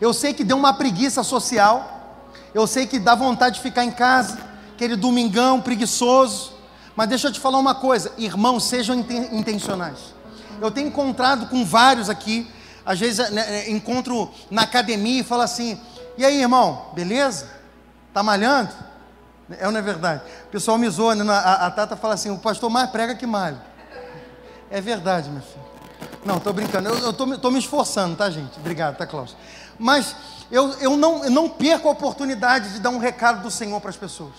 Eu 0.00 0.12
sei 0.12 0.34
que 0.34 0.44
deu 0.44 0.56
uma 0.56 0.74
preguiça 0.74 1.22
social, 1.22 2.22
eu 2.52 2.66
sei 2.66 2.86
que 2.86 2.98
dá 2.98 3.14
vontade 3.14 3.56
de 3.56 3.62
ficar 3.62 3.84
em 3.84 3.90
casa, 3.90 4.38
aquele 4.74 4.96
domingão 4.96 5.60
preguiçoso, 5.60 6.52
mas 6.96 7.08
deixa 7.08 7.28
eu 7.28 7.32
te 7.32 7.40
falar 7.40 7.58
uma 7.58 7.74
coisa, 7.74 8.12
irmãos, 8.16 8.64
sejam 8.64 8.96
intencionais. 9.32 10.14
Eu 10.60 10.70
tenho 10.70 10.88
encontrado 10.88 11.46
com 11.46 11.64
vários 11.64 12.08
aqui, 12.08 12.50
às 12.86 13.00
vezes 13.00 13.30
né, 13.30 13.70
encontro 13.70 14.30
na 14.50 14.62
academia 14.62 15.20
e 15.20 15.24
falo 15.24 15.42
assim: 15.42 15.80
e 16.16 16.24
aí, 16.24 16.40
irmão, 16.40 16.86
beleza? 16.94 17.48
Tá 18.12 18.22
malhando? 18.22 18.70
É 19.58 19.66
ou 19.66 19.72
não 19.72 19.80
é 19.80 19.82
verdade? 19.82 20.22
O 20.46 20.48
pessoal 20.48 20.78
me 20.78 20.88
zoa, 20.88 21.14
né? 21.14 21.24
a, 21.32 21.66
a 21.66 21.70
Tata 21.70 21.96
fala 21.96 22.14
assim: 22.14 22.30
o 22.30 22.38
pastor 22.38 22.70
mais 22.70 22.88
prega 22.90 23.14
que 23.14 23.26
malha. 23.26 23.60
É 24.70 24.80
verdade, 24.80 25.28
meu 25.28 25.42
filho. 25.42 25.73
Não, 26.24 26.38
estou 26.38 26.52
brincando. 26.52 26.88
Eu 26.88 27.10
estou 27.10 27.50
me 27.50 27.58
esforçando, 27.58 28.16
tá, 28.16 28.30
gente? 28.30 28.58
Obrigado, 28.58 28.96
tá, 28.96 29.06
Cláudio? 29.06 29.36
Mas 29.78 30.16
eu, 30.50 30.70
eu, 30.74 30.96
não, 30.96 31.24
eu 31.24 31.30
não 31.30 31.48
perco 31.48 31.88
a 31.88 31.92
oportunidade 31.92 32.72
de 32.72 32.80
dar 32.80 32.90
um 32.90 32.98
recado 32.98 33.42
do 33.42 33.50
Senhor 33.50 33.80
para 33.80 33.90
as 33.90 33.96
pessoas. 33.96 34.34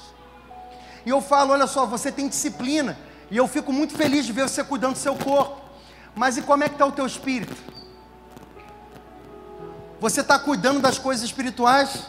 E 1.05 1.09
eu 1.09 1.21
falo: 1.21 1.53
olha 1.53 1.67
só, 1.67 1.86
você 1.86 2.11
tem 2.11 2.27
disciplina. 2.27 2.97
E 3.29 3.38
eu 3.38 3.47
fico 3.47 3.71
muito 3.71 3.95
feliz 3.95 4.25
de 4.25 4.31
ver 4.31 4.47
você 4.47 4.63
cuidando 4.63 4.93
do 4.93 4.99
seu 4.99 5.15
corpo. 5.15 5.61
Mas 6.15 6.38
e 6.38 6.41
como 6.41 6.63
é 6.63 6.69
que 6.69 6.75
está 6.75 6.86
o 6.86 6.91
teu 6.91 7.05
espírito? 7.05 7.55
Você 9.99 10.21
está 10.21 10.39
cuidando 10.39 10.79
das 10.79 10.97
coisas 10.97 11.23
espirituais? 11.23 12.05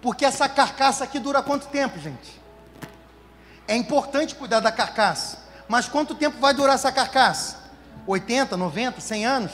Porque 0.00 0.24
essa 0.24 0.48
carcaça 0.48 1.04
aqui 1.04 1.18
dura 1.18 1.42
quanto 1.42 1.66
tempo, 1.66 1.98
gente? 1.98 2.40
É 3.66 3.74
importante 3.76 4.34
cuidar 4.34 4.60
da 4.60 4.70
carcaça. 4.70 5.38
Mas 5.68 5.88
quanto 5.88 6.14
tempo 6.14 6.38
vai 6.38 6.54
durar 6.54 6.74
essa 6.76 6.92
carcaça? 6.92 7.65
80, 8.06 8.56
90, 8.56 9.00
100 9.00 9.26
anos? 9.26 9.52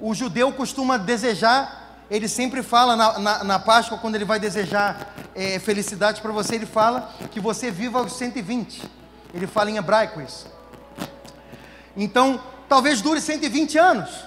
O 0.00 0.14
judeu 0.14 0.52
costuma 0.52 0.96
desejar, 0.96 2.04
ele 2.10 2.28
sempre 2.28 2.62
fala 2.62 2.96
na, 2.96 3.18
na, 3.18 3.44
na 3.44 3.58
Páscoa, 3.58 3.98
quando 3.98 4.14
ele 4.14 4.24
vai 4.24 4.38
desejar 4.38 5.14
é, 5.34 5.58
felicidade 5.58 6.20
para 6.20 6.32
você, 6.32 6.54
ele 6.54 6.66
fala 6.66 7.12
que 7.30 7.40
você 7.40 7.70
viva 7.70 7.98
aos 7.98 8.12
120. 8.12 8.82
Ele 9.34 9.46
fala 9.46 9.70
em 9.70 9.76
hebraico 9.76 10.20
isso. 10.20 10.46
Então, 11.96 12.40
talvez 12.68 13.00
dure 13.00 13.20
120 13.20 13.76
anos, 13.76 14.24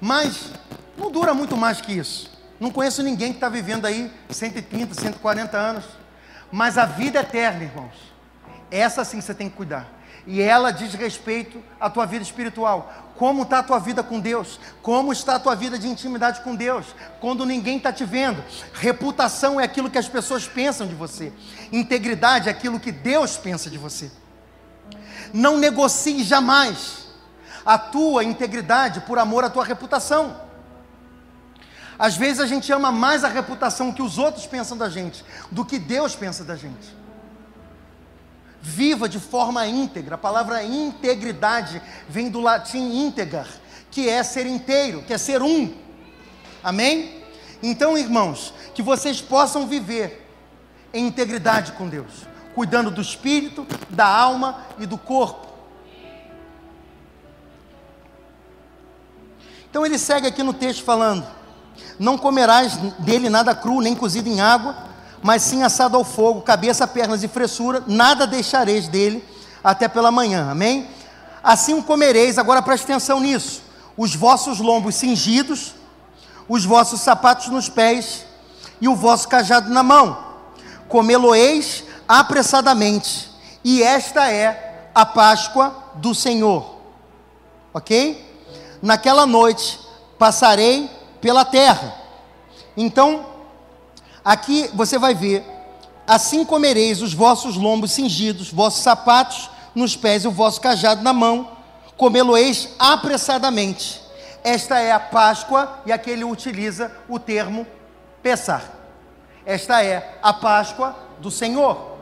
mas 0.00 0.50
não 0.96 1.10
dura 1.10 1.32
muito 1.32 1.56
mais 1.56 1.80
que 1.80 1.92
isso. 1.92 2.30
Não 2.58 2.70
conheço 2.70 3.02
ninguém 3.02 3.32
que 3.32 3.36
está 3.36 3.48
vivendo 3.48 3.86
aí 3.86 4.12
130, 4.30 4.94
140 4.94 5.56
anos. 5.56 5.84
Mas 6.50 6.78
a 6.78 6.86
vida 6.86 7.20
eterna, 7.20 7.64
irmãos, 7.64 7.94
essa 8.70 9.04
sim 9.04 9.20
você 9.20 9.34
tem 9.34 9.48
que 9.48 9.56
cuidar. 9.56 9.95
E 10.26 10.42
ela 10.42 10.72
diz 10.72 10.92
respeito 10.94 11.62
à 11.80 11.88
tua 11.88 12.04
vida 12.04 12.24
espiritual. 12.24 12.92
Como 13.16 13.44
está 13.44 13.60
a 13.60 13.62
tua 13.62 13.78
vida 13.78 14.02
com 14.02 14.18
Deus? 14.18 14.58
Como 14.82 15.12
está 15.12 15.36
a 15.36 15.38
tua 15.38 15.54
vida 15.54 15.78
de 15.78 15.86
intimidade 15.88 16.40
com 16.40 16.54
Deus? 16.54 16.86
Quando 17.20 17.46
ninguém 17.46 17.76
está 17.76 17.92
te 17.92 18.04
vendo. 18.04 18.42
Reputação 18.74 19.60
é 19.60 19.64
aquilo 19.64 19.88
que 19.88 19.98
as 19.98 20.08
pessoas 20.08 20.46
pensam 20.46 20.86
de 20.86 20.94
você. 20.94 21.32
Integridade 21.70 22.48
é 22.48 22.50
aquilo 22.50 22.80
que 22.80 22.90
Deus 22.90 23.36
pensa 23.36 23.70
de 23.70 23.78
você. 23.78 24.10
Não 25.32 25.58
negocie 25.58 26.24
jamais 26.24 27.06
a 27.64 27.78
tua 27.78 28.24
integridade 28.24 29.00
por 29.00 29.18
amor 29.18 29.44
à 29.44 29.50
tua 29.50 29.64
reputação. 29.64 30.40
Às 31.98 32.16
vezes 32.16 32.40
a 32.40 32.46
gente 32.46 32.70
ama 32.72 32.90
mais 32.90 33.24
a 33.24 33.28
reputação 33.28 33.92
que 33.92 34.02
os 34.02 34.18
outros 34.18 34.46
pensam 34.46 34.76
da 34.76 34.88
gente 34.88 35.24
do 35.50 35.64
que 35.64 35.78
Deus 35.78 36.14
pensa 36.14 36.44
da 36.44 36.56
gente. 36.56 36.95
Viva 38.68 39.08
de 39.08 39.20
forma 39.20 39.64
íntegra. 39.64 40.16
A 40.16 40.18
palavra 40.18 40.64
integridade 40.64 41.80
vem 42.08 42.28
do 42.28 42.40
latim 42.40 43.06
íntegar, 43.06 43.46
que 43.92 44.08
é 44.08 44.20
ser 44.24 44.44
inteiro, 44.44 45.04
que 45.06 45.14
é 45.14 45.18
ser 45.18 45.40
um. 45.40 45.72
Amém? 46.64 47.22
Então, 47.62 47.96
irmãos, 47.96 48.52
que 48.74 48.82
vocês 48.82 49.20
possam 49.20 49.68
viver 49.68 50.28
em 50.92 51.06
integridade 51.06 51.72
com 51.72 51.88
Deus, 51.88 52.26
cuidando 52.56 52.90
do 52.90 53.00
espírito, 53.00 53.64
da 53.88 54.04
alma 54.04 54.66
e 54.80 54.84
do 54.84 54.98
corpo. 54.98 55.46
Então 59.70 59.86
ele 59.86 59.96
segue 59.96 60.26
aqui 60.26 60.42
no 60.42 60.52
texto 60.52 60.82
falando: 60.82 61.24
não 62.00 62.18
comerás 62.18 62.76
dele 62.98 63.30
nada 63.30 63.54
cru, 63.54 63.80
nem 63.80 63.94
cozido 63.94 64.28
em 64.28 64.40
água, 64.40 64.76
mas 65.22 65.42
sim 65.42 65.62
assado 65.62 65.96
ao 65.96 66.04
fogo, 66.04 66.42
cabeça, 66.42 66.86
pernas 66.86 67.22
e 67.22 67.28
fressura, 67.28 67.82
nada 67.86 68.26
deixareis 68.26 68.88
dele 68.88 69.24
até 69.62 69.88
pela 69.88 70.10
manhã. 70.10 70.50
Amém? 70.50 70.88
Assim 71.42 71.80
comereis, 71.80 72.38
agora 72.38 72.62
preste 72.62 72.84
atenção 72.84 73.20
nisso: 73.20 73.62
os 73.96 74.14
vossos 74.14 74.58
lombos 74.58 74.96
cingidos, 74.96 75.74
os 76.48 76.64
vossos 76.64 77.00
sapatos 77.00 77.48
nos 77.48 77.68
pés 77.68 78.24
e 78.80 78.88
o 78.88 78.94
vosso 78.94 79.28
cajado 79.28 79.70
na 79.70 79.82
mão. 79.82 80.24
Comê-lo-eis 80.88 81.84
apressadamente, 82.08 83.30
e 83.64 83.82
esta 83.82 84.30
é 84.30 84.90
a 84.94 85.04
Páscoa 85.04 85.74
do 85.94 86.14
Senhor. 86.14 86.76
Ok? 87.74 88.24
Naquela 88.80 89.26
noite 89.26 89.80
passarei 90.18 90.88
pela 91.20 91.44
terra. 91.44 91.94
Então, 92.76 93.35
aqui 94.26 94.68
você 94.74 94.98
vai 94.98 95.14
ver: 95.14 95.46
assim 96.04 96.44
comereis 96.44 97.00
os 97.00 97.14
vossos 97.14 97.56
lombos 97.56 97.92
cingidos, 97.92 98.50
vossos 98.50 98.82
sapatos 98.82 99.48
nos 99.72 99.94
pés 99.94 100.24
e 100.24 100.28
o 100.28 100.32
vosso 100.32 100.60
cajado 100.60 101.02
na 101.02 101.12
mão, 101.12 101.52
comê-lo-eis 101.96 102.70
apressadamente. 102.76 104.02
Esta 104.42 104.78
é 104.80 104.90
a 104.90 105.00
Páscoa, 105.00 105.80
e 105.86 105.92
aqui 105.92 106.10
ele 106.10 106.24
utiliza 106.24 106.90
o 107.08 107.18
termo 107.18 107.66
pesar. 108.22 108.64
Esta 109.44 109.82
é 109.82 110.18
a 110.22 110.32
Páscoa 110.32 110.96
do 111.20 111.30
Senhor. 111.30 111.96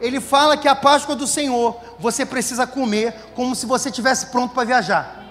Ele 0.00 0.20
fala 0.20 0.56
que 0.56 0.66
a 0.66 0.74
Páscoa 0.74 1.14
do 1.14 1.26
Senhor 1.26 1.78
você 1.98 2.24
precisa 2.24 2.66
comer 2.66 3.14
como 3.34 3.54
se 3.54 3.66
você 3.66 3.90
estivesse 3.90 4.26
pronto 4.26 4.54
para 4.54 4.64
viajar. 4.64 5.24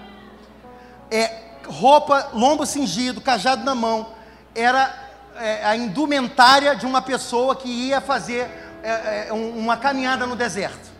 É 1.10 1.42
roupa, 1.66 2.30
lombo 2.32 2.64
cingido, 2.64 3.20
cajado 3.20 3.64
na 3.64 3.74
mão, 3.74 4.08
era 4.54 5.09
é, 5.40 5.64
a 5.64 5.74
indumentária 5.74 6.76
de 6.76 6.84
uma 6.84 7.00
pessoa 7.00 7.56
que 7.56 7.68
ia 7.68 8.00
fazer 8.00 8.48
é, 8.82 9.28
é, 9.28 9.32
uma 9.32 9.76
caminhada 9.76 10.26
no 10.26 10.36
deserto. 10.36 10.90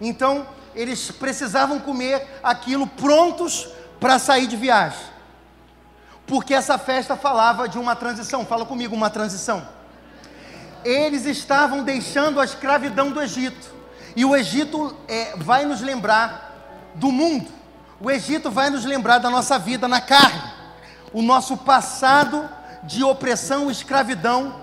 Então, 0.00 0.46
eles 0.74 1.10
precisavam 1.10 1.80
comer 1.80 2.26
aquilo 2.42 2.86
prontos 2.86 3.68
para 3.98 4.18
sair 4.18 4.46
de 4.46 4.56
viagem. 4.56 5.00
Porque 6.26 6.54
essa 6.54 6.78
festa 6.78 7.16
falava 7.16 7.68
de 7.68 7.78
uma 7.78 7.96
transição. 7.96 8.46
Fala 8.46 8.64
comigo, 8.64 8.94
uma 8.94 9.10
transição. 9.10 9.66
Eles 10.84 11.26
estavam 11.26 11.82
deixando 11.82 12.40
a 12.40 12.44
escravidão 12.44 13.10
do 13.10 13.20
Egito. 13.20 13.74
E 14.14 14.24
o 14.24 14.36
Egito 14.36 14.96
é, 15.08 15.34
vai 15.36 15.64
nos 15.64 15.80
lembrar 15.80 16.92
do 16.94 17.10
mundo. 17.10 17.50
O 18.00 18.10
Egito 18.10 18.50
vai 18.50 18.70
nos 18.70 18.84
lembrar 18.84 19.18
da 19.18 19.30
nossa 19.30 19.58
vida 19.58 19.88
na 19.88 20.00
carne, 20.00 20.42
o 21.12 21.22
nosso 21.22 21.56
passado 21.56 22.48
de 22.86 23.02
opressão 23.02 23.68
e 23.68 23.72
escravidão, 23.72 24.54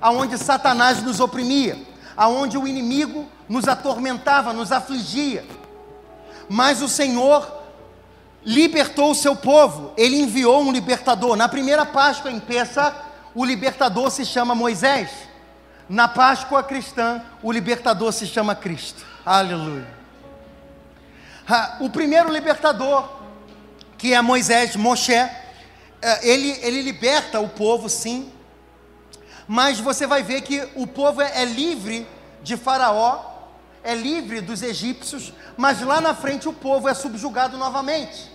aonde 0.00 0.38
Satanás 0.38 1.02
nos 1.02 1.20
oprimia, 1.20 1.78
aonde 2.16 2.56
o 2.56 2.66
inimigo 2.66 3.28
nos 3.48 3.68
atormentava, 3.68 4.52
nos 4.52 4.72
afligia. 4.72 5.44
Mas 6.48 6.80
o 6.80 6.88
Senhor 6.88 7.60
libertou 8.44 9.10
o 9.10 9.14
seu 9.14 9.36
povo, 9.36 9.92
ele 9.96 10.16
enviou 10.16 10.62
um 10.62 10.72
libertador. 10.72 11.36
Na 11.36 11.48
primeira 11.48 11.84
Páscoa 11.84 12.30
em 12.30 12.40
Peça, 12.40 12.94
o 13.34 13.44
libertador 13.44 14.10
se 14.10 14.24
chama 14.24 14.54
Moisés. 14.54 15.10
Na 15.88 16.08
Páscoa 16.08 16.62
cristã, 16.62 17.22
o 17.42 17.52
libertador 17.52 18.12
se 18.12 18.26
chama 18.26 18.54
Cristo. 18.54 19.04
Aleluia. 19.24 19.86
O 21.80 21.90
primeiro 21.90 22.32
libertador, 22.32 23.08
que 23.98 24.14
é 24.14 24.20
Moisés, 24.20 24.74
Moshe, 24.76 25.28
ele, 26.22 26.58
ele 26.62 26.82
liberta 26.82 27.38
o 27.40 27.48
povo, 27.48 27.88
sim, 27.88 28.32
mas 29.46 29.78
você 29.80 30.06
vai 30.06 30.22
ver 30.22 30.42
que 30.42 30.68
o 30.74 30.86
povo 30.86 31.20
é, 31.20 31.42
é 31.42 31.44
livre 31.44 32.06
de 32.42 32.56
Faraó, 32.56 33.32
é 33.84 33.94
livre 33.94 34.40
dos 34.40 34.62
egípcios, 34.62 35.32
mas 35.56 35.80
lá 35.82 36.00
na 36.00 36.14
frente 36.14 36.48
o 36.48 36.52
povo 36.52 36.88
é 36.88 36.94
subjugado 36.94 37.56
novamente. 37.56 38.30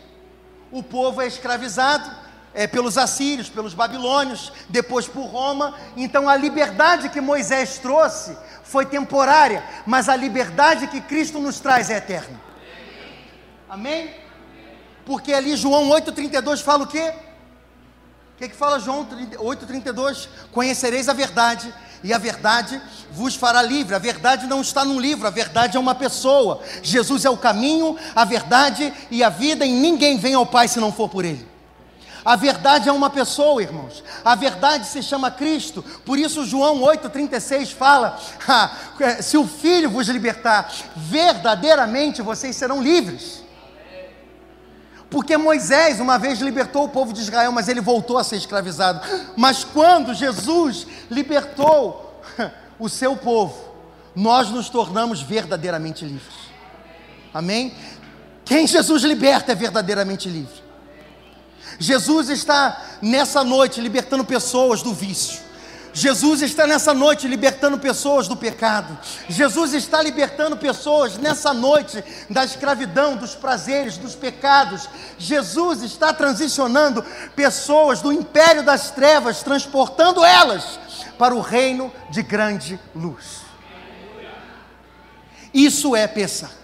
O 0.72 0.84
povo 0.84 1.22
é 1.22 1.28
escravizado 1.28 2.10
é, 2.54 2.68
pelos 2.68 2.98
assírios, 2.98 3.50
pelos 3.50 3.74
babilônios, 3.74 4.52
depois 4.68 5.08
por 5.08 5.26
Roma. 5.26 5.76
Então 5.96 6.28
a 6.28 6.36
liberdade 6.36 7.10
que 7.10 7.22
Moisés 7.22 7.78
trouxe 7.78 8.38
foi 8.64 8.86
temporária, 8.86 9.64
mas 9.86 10.10
a 10.10 10.16
liberdade 10.16 10.88
que 10.88 11.00
Cristo 11.00 11.40
nos 11.40 11.60
traz 11.60 11.90
é 11.90 11.98
eterna. 11.98 12.40
Amém? 13.70 14.14
Porque 15.06 15.34
ali 15.34 15.56
João 15.56 15.90
8,32 15.90 16.62
fala 16.62 16.84
o 16.84 16.88
quê? 16.88 17.14
O 18.38 18.40
que, 18.40 18.50
que 18.50 18.56
fala 18.56 18.80
João 18.80 19.04
8,32? 19.04 20.28
Conhecereis 20.52 21.10
a 21.10 21.14
verdade, 21.14 21.74
e 22.04 22.14
a 22.14 22.20
verdade 22.20 22.80
vos 23.12 23.34
fará 23.34 23.64
livre. 23.64 23.96
A 23.96 23.98
verdade 23.98 24.46
não 24.46 24.62
está 24.62 24.86
num 24.86 25.00
livro, 25.00 25.26
a 25.26 25.32
verdade 25.32 25.76
é 25.76 25.80
uma 25.80 25.96
pessoa. 25.96 26.62
Jesus 26.84 27.26
é 27.26 27.32
o 27.32 27.36
caminho, 27.36 27.98
a 28.16 28.24
verdade 28.26 28.94
e 29.10 29.24
a 29.24 29.30
vida, 29.30 29.66
e 29.66 29.72
ninguém 29.72 30.20
vem 30.20 30.36
ao 30.36 30.46
Pai 30.46 30.68
se 30.68 30.80
não 30.80 30.94
for 30.94 31.10
por 31.10 31.26
Ele. 31.26 31.48
A 32.24 32.36
verdade 32.36 32.88
é 32.88 32.92
uma 32.92 33.10
pessoa, 33.10 33.60
irmãos. 33.60 34.04
A 34.24 34.36
verdade 34.36 34.86
se 34.86 35.02
chama 35.02 35.32
Cristo. 35.32 35.84
Por 36.06 36.20
isso, 36.20 36.46
João 36.46 36.82
8,36 36.82 37.74
fala: 37.74 38.20
ah, 38.48 38.70
se 39.20 39.36
o 39.36 39.48
Filho 39.48 39.90
vos 39.90 40.08
libertar, 40.10 40.72
verdadeiramente 40.96 42.22
vocês 42.22 42.56
serão 42.56 42.84
livres. 42.84 43.47
Porque 45.10 45.38
Moisés 45.38 46.00
uma 46.00 46.18
vez 46.18 46.40
libertou 46.40 46.84
o 46.84 46.90
povo 46.90 47.14
de 47.14 47.22
Israel, 47.22 47.52
mas 47.52 47.68
ele 47.68 47.80
voltou 47.80 48.18
a 48.18 48.24
ser 48.24 48.36
escravizado. 48.36 49.02
Mas 49.36 49.64
quando 49.64 50.14
Jesus 50.14 50.86
libertou 51.10 52.22
o 52.78 52.90
seu 52.90 53.16
povo, 53.16 53.56
nós 54.16 54.50
nos 54.50 54.70
tornamos 54.70 55.22
verdadeiramente 55.22 56.04
livres. 56.04 56.36
Amém? 57.34 57.74
Quem 58.44 58.66
Jesus 58.66 59.04
liberta 59.04 59.52
é 59.52 59.56
verdadeiramente 59.56 60.30
livre. 60.30 60.68
Jesus 61.80 62.30
está 62.30 62.82
nessa 63.02 63.44
noite 63.44 63.80
libertando 63.80 64.26
pessoas 64.26 64.82
do 64.82 64.94
vício. 64.94 65.47
Jesus 65.98 66.44
está 66.44 66.68
nessa 66.68 66.94
noite 66.94 67.28
libertando 67.28 67.80
pessoas 67.80 68.28
do 68.28 68.38
pecado. 68.38 68.96
Jesus 69.28 69.74
está 69.74 70.00
libertando 70.00 70.56
pessoas 70.56 71.18
nessa 71.18 71.56
noite 71.56 72.04
da 72.30 72.46
escravidão, 72.46 73.16
dos 73.18 73.34
prazeres, 73.34 73.98
dos 73.98 74.14
pecados. 74.14 74.88
Jesus 75.18 75.82
está 75.82 76.14
transicionando 76.14 77.04
pessoas 77.36 78.00
do 78.00 78.14
império 78.14 78.62
das 78.62 78.92
trevas, 78.92 79.42
transportando 79.42 80.24
elas 80.24 80.80
para 81.18 81.34
o 81.34 81.42
reino 81.42 81.92
de 82.12 82.22
grande 82.22 82.80
luz. 82.94 83.42
Isso 85.52 85.96
é 85.96 86.06
Pessah. 86.06 86.57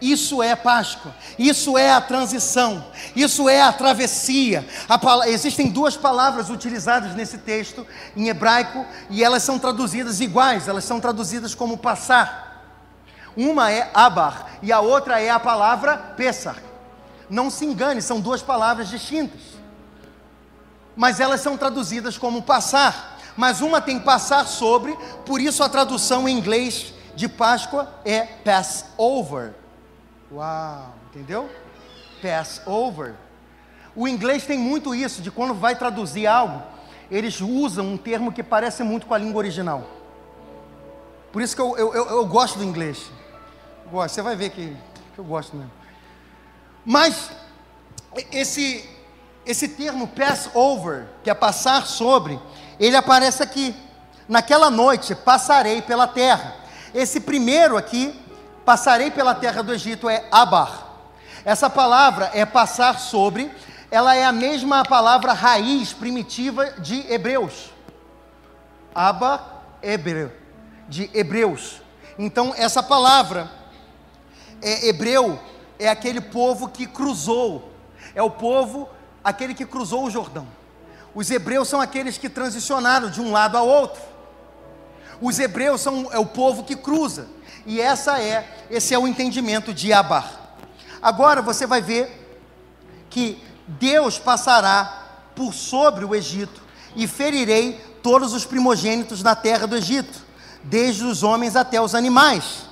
Isso 0.00 0.42
é 0.42 0.56
Páscoa, 0.56 1.14
isso 1.38 1.76
é 1.76 1.92
a 1.92 2.00
transição, 2.00 2.86
isso 3.14 3.48
é 3.50 3.60
a 3.60 3.70
travessia. 3.70 4.66
A, 4.88 5.28
existem 5.28 5.68
duas 5.68 5.94
palavras 5.94 6.48
utilizadas 6.48 7.14
nesse 7.14 7.36
texto 7.36 7.86
em 8.16 8.28
hebraico 8.28 8.86
e 9.10 9.22
elas 9.22 9.42
são 9.42 9.58
traduzidas 9.58 10.20
iguais, 10.20 10.68
elas 10.68 10.84
são 10.84 11.00
traduzidas 11.00 11.54
como 11.54 11.76
passar. 11.76 12.64
Uma 13.36 13.70
é 13.70 13.90
abar 13.92 14.52
e 14.62 14.72
a 14.72 14.80
outra 14.80 15.20
é 15.20 15.28
a 15.28 15.38
palavra 15.38 15.98
pesar. 16.16 16.56
Não 17.28 17.50
se 17.50 17.66
engane, 17.66 18.00
são 18.00 18.20
duas 18.20 18.40
palavras 18.40 18.88
distintas. 18.88 19.40
Mas 20.96 21.20
elas 21.20 21.42
são 21.42 21.58
traduzidas 21.58 22.16
como 22.16 22.42
passar. 22.42 23.18
Mas 23.36 23.60
uma 23.60 23.80
tem 23.80 24.00
passar 24.00 24.46
sobre, 24.46 24.96
por 25.24 25.40
isso 25.40 25.62
a 25.62 25.68
tradução 25.68 26.28
em 26.28 26.36
inglês 26.36 26.92
de 27.14 27.28
Páscoa 27.28 27.88
é 28.04 28.22
pass 28.22 28.86
over 28.98 29.54
Uau, 30.32 30.94
entendeu? 31.10 31.50
Passover. 32.22 33.14
O 33.96 34.06
inglês 34.06 34.46
tem 34.46 34.56
muito 34.56 34.94
isso, 34.94 35.20
de 35.20 35.30
quando 35.30 35.54
vai 35.54 35.74
traduzir 35.74 36.26
algo, 36.26 36.62
eles 37.10 37.40
usam 37.40 37.84
um 37.86 37.96
termo 37.96 38.32
que 38.32 38.42
parece 38.42 38.84
muito 38.84 39.06
com 39.06 39.14
a 39.14 39.18
língua 39.18 39.38
original. 39.38 39.84
Por 41.32 41.42
isso 41.42 41.56
que 41.56 41.62
eu, 41.62 41.76
eu, 41.76 41.94
eu, 41.94 42.06
eu 42.06 42.26
gosto 42.26 42.58
do 42.58 42.64
inglês. 42.64 43.10
Gosto, 43.90 44.14
você 44.14 44.22
vai 44.22 44.36
ver 44.36 44.50
que, 44.50 44.76
que 45.14 45.18
eu 45.18 45.24
gosto 45.24 45.56
mesmo. 45.56 45.72
Mas 46.84 47.30
esse, 48.30 48.88
esse 49.44 49.68
termo 49.68 50.06
Passover, 50.08 51.06
que 51.24 51.30
é 51.30 51.34
passar 51.34 51.86
sobre, 51.86 52.38
ele 52.78 52.96
aparece 52.96 53.42
aqui. 53.42 53.74
Naquela 54.28 54.70
noite 54.70 55.14
passarei 55.14 55.82
pela 55.82 56.06
terra. 56.06 56.54
Esse 56.94 57.20
primeiro 57.20 57.76
aqui 57.76 58.16
Passarei 58.64 59.10
pela 59.10 59.34
terra 59.34 59.62
do 59.62 59.72
Egito 59.72 60.08
é 60.08 60.26
abar. 60.30 60.86
Essa 61.44 61.70
palavra 61.70 62.30
é 62.34 62.44
passar 62.44 62.98
sobre, 62.98 63.50
ela 63.90 64.14
é 64.14 64.24
a 64.24 64.32
mesma 64.32 64.84
palavra 64.84 65.32
raiz 65.32 65.92
primitiva 65.92 66.72
de 66.78 67.10
Hebreus. 67.12 67.70
Aba, 68.94 69.62
hebreu, 69.82 70.30
de 70.88 71.10
Hebreus. 71.14 71.80
Então, 72.18 72.52
essa 72.56 72.82
palavra 72.82 73.50
é 74.60 74.88
hebreu, 74.88 75.40
é 75.78 75.88
aquele 75.88 76.20
povo 76.20 76.68
que 76.68 76.86
cruzou, 76.86 77.72
é 78.14 78.22
o 78.22 78.30
povo, 78.30 78.88
aquele 79.24 79.54
que 79.54 79.64
cruzou 79.64 80.04
o 80.04 80.10
Jordão. 80.10 80.46
Os 81.14 81.30
hebreus 81.30 81.68
são 81.68 81.80
aqueles 81.80 82.18
que 82.18 82.28
transicionaram 82.28 83.10
de 83.10 83.20
um 83.20 83.32
lado 83.32 83.56
ao 83.56 83.66
outro. 83.66 84.00
Os 85.20 85.38
hebreus 85.38 85.80
são 85.80 86.08
é 86.12 86.18
o 86.18 86.26
povo 86.26 86.62
que 86.64 86.76
cruza. 86.76 87.26
E 87.66 87.80
essa 87.80 88.20
é, 88.20 88.66
esse 88.70 88.94
é 88.94 88.98
o 88.98 89.06
entendimento 89.06 89.72
de 89.72 89.92
Abar. 89.92 90.40
Agora 91.02 91.42
você 91.42 91.66
vai 91.66 91.80
ver 91.80 92.38
que 93.08 93.42
Deus 93.66 94.18
passará 94.18 95.00
por 95.34 95.54
sobre 95.54 96.04
o 96.04 96.14
Egito 96.14 96.60
e 96.94 97.06
ferirei 97.06 97.72
todos 98.02 98.32
os 98.32 98.44
primogênitos 98.44 99.22
da 99.22 99.34
terra 99.34 99.66
do 99.66 99.76
Egito, 99.76 100.18
desde 100.62 101.04
os 101.04 101.22
homens 101.22 101.56
até 101.56 101.80
os 101.80 101.94
animais. 101.94 102.66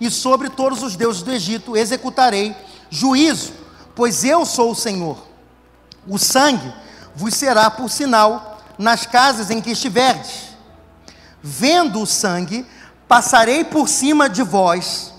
E 0.00 0.10
sobre 0.10 0.50
todos 0.50 0.82
os 0.82 0.96
deuses 0.96 1.22
do 1.22 1.32
Egito 1.32 1.76
executarei 1.76 2.54
juízo, 2.90 3.52
pois 3.94 4.24
eu 4.24 4.44
sou 4.44 4.70
o 4.70 4.76
Senhor. 4.76 5.26
O 6.06 6.18
sangue 6.18 6.72
vos 7.14 7.34
será 7.34 7.70
por 7.70 7.90
sinal 7.90 8.62
nas 8.78 9.06
casas 9.06 9.50
em 9.50 9.60
que 9.60 9.70
estiverdes. 9.70 10.46
Vendo 11.42 12.00
o 12.00 12.06
sangue, 12.06 12.66
Passarei 13.08 13.64
por 13.64 13.88
cima 13.88 14.28
de 14.28 14.42
vós, 14.42 15.14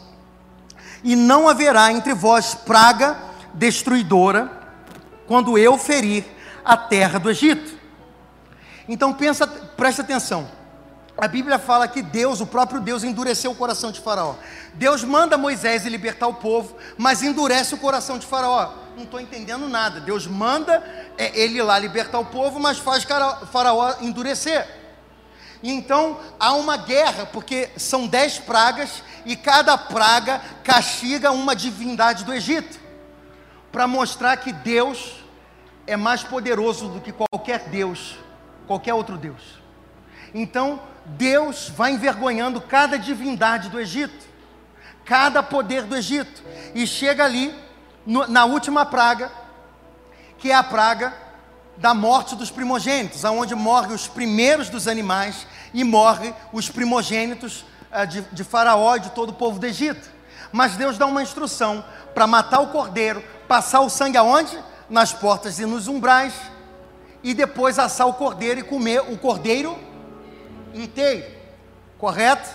e 1.03 1.15
não 1.15 1.47
haverá 1.47 1.91
entre 1.91 2.13
vós 2.13 2.53
praga 2.53 3.17
destruidora, 3.53 4.51
quando 5.25 5.57
eu 5.57 5.77
ferir 5.77 6.25
a 6.63 6.75
terra 6.75 7.19
do 7.19 7.29
Egito. 7.29 7.77
Então 8.88 9.13
pensa, 9.13 9.45
presta 9.47 10.01
atenção. 10.01 10.49
A 11.17 11.27
Bíblia 11.27 11.57
fala 11.57 11.88
que 11.88 12.01
Deus, 12.01 12.41
o 12.41 12.45
próprio 12.45 12.79
Deus, 12.79 13.03
endureceu 13.03 13.51
o 13.51 13.55
coração 13.55 13.91
de 13.91 13.99
Faraó. 13.99 14.35
Deus 14.75 15.03
manda 15.03 15.35
Moisés 15.35 15.83
libertar 15.85 16.27
o 16.27 16.35
povo, 16.35 16.75
mas 16.95 17.23
endurece 17.23 17.73
o 17.73 17.77
coração 17.79 18.19
de 18.19 18.27
Faraó. 18.27 18.71
Não 18.95 19.03
estou 19.03 19.19
entendendo 19.19 19.67
nada. 19.67 19.99
Deus 19.99 20.27
manda 20.27 20.83
é, 21.17 21.39
ele 21.39 21.61
lá 21.61 21.79
libertar 21.79 22.19
o 22.19 22.25
povo, 22.25 22.59
mas 22.59 22.77
faz 22.77 23.03
Faraó 23.51 23.95
endurecer. 24.01 24.67
E 25.62 25.72
então 25.72 26.20
há 26.39 26.53
uma 26.53 26.78
guerra, 26.78 27.26
porque 27.26 27.70
são 27.78 28.08
dez 28.08 28.38
pragas 28.38 29.03
e 29.26 29.36
cada 29.36 29.78
praga 29.78 30.41
castiga 30.64 31.32
uma 31.32 31.55
divindade 31.55 32.24
do 32.24 32.34
Egito, 32.34 32.80
para 33.72 33.88
mostrar 33.88 34.38
que 34.38 34.51
Deus 34.51 35.24
é 35.86 35.95
mais 35.97 36.24
poderoso 36.24 36.89
do 36.89 37.01
que 37.01 37.12
qualquer 37.12 37.70
Deus, 37.70 38.18
qualquer 38.68 38.93
outro 38.93 39.18
Deus. 39.18 39.41
Então 40.34 40.82
Deus 41.05 41.70
vai 41.70 41.91
envergonhando 41.91 42.62
cada 42.62 42.97
divindade 42.97 43.70
do 43.70 43.80
Egito, 43.80 44.28
cada 45.05 45.41
poder 45.41 45.84
do 45.84 45.95
Egito, 45.95 46.43
e 46.76 46.86
chega 46.86 47.24
ali 47.24 47.53
no, 48.05 48.28
na 48.28 48.45
última 48.45 48.86
praga, 48.86 49.32
que 50.38 50.51
é 50.51 50.55
a 50.55 50.64
praga 50.64 51.26
da 51.78 51.93
morte 51.93 52.36
dos 52.36 52.49
primogênitos, 52.49 53.23
aonde 53.23 53.53
morrem 53.53 53.93
os 53.93 54.07
primeiros 54.07 54.69
dos 54.69 54.88
animais 54.88 55.45
e 55.73 55.84
morrem 55.84 56.34
os 56.51 56.69
primogênitos 56.69 57.65
uh, 57.91 58.05
de, 58.07 58.21
de 58.21 58.43
Faraó 58.43 58.95
e 58.95 59.01
de 59.01 59.09
todo 59.11 59.30
o 59.30 59.34
povo 59.34 59.59
do 59.59 59.65
Egito. 59.65 60.09
Mas 60.51 60.75
Deus 60.75 60.97
dá 60.97 61.05
uma 61.05 61.21
instrução 61.21 61.84
para 62.13 62.25
matar 62.25 62.59
o 62.61 62.67
cordeiro, 62.67 63.23
passar 63.47 63.82
o 63.82 63.89
sangue 63.89 64.17
aonde? 64.17 64.57
Nas 64.89 65.13
portas 65.13 65.59
e 65.59 65.65
nos 65.65 65.88
umbrais, 65.88 66.34
e 67.21 67.34
depois 67.34 67.78
assar 67.78 68.07
o 68.07 68.13
cordeiro 68.13 68.61
e 68.61 68.63
comer 68.63 69.01
o 69.01 69.17
cordeiro 69.17 69.78
inteiro, 70.73 71.25
correto? 71.97 72.49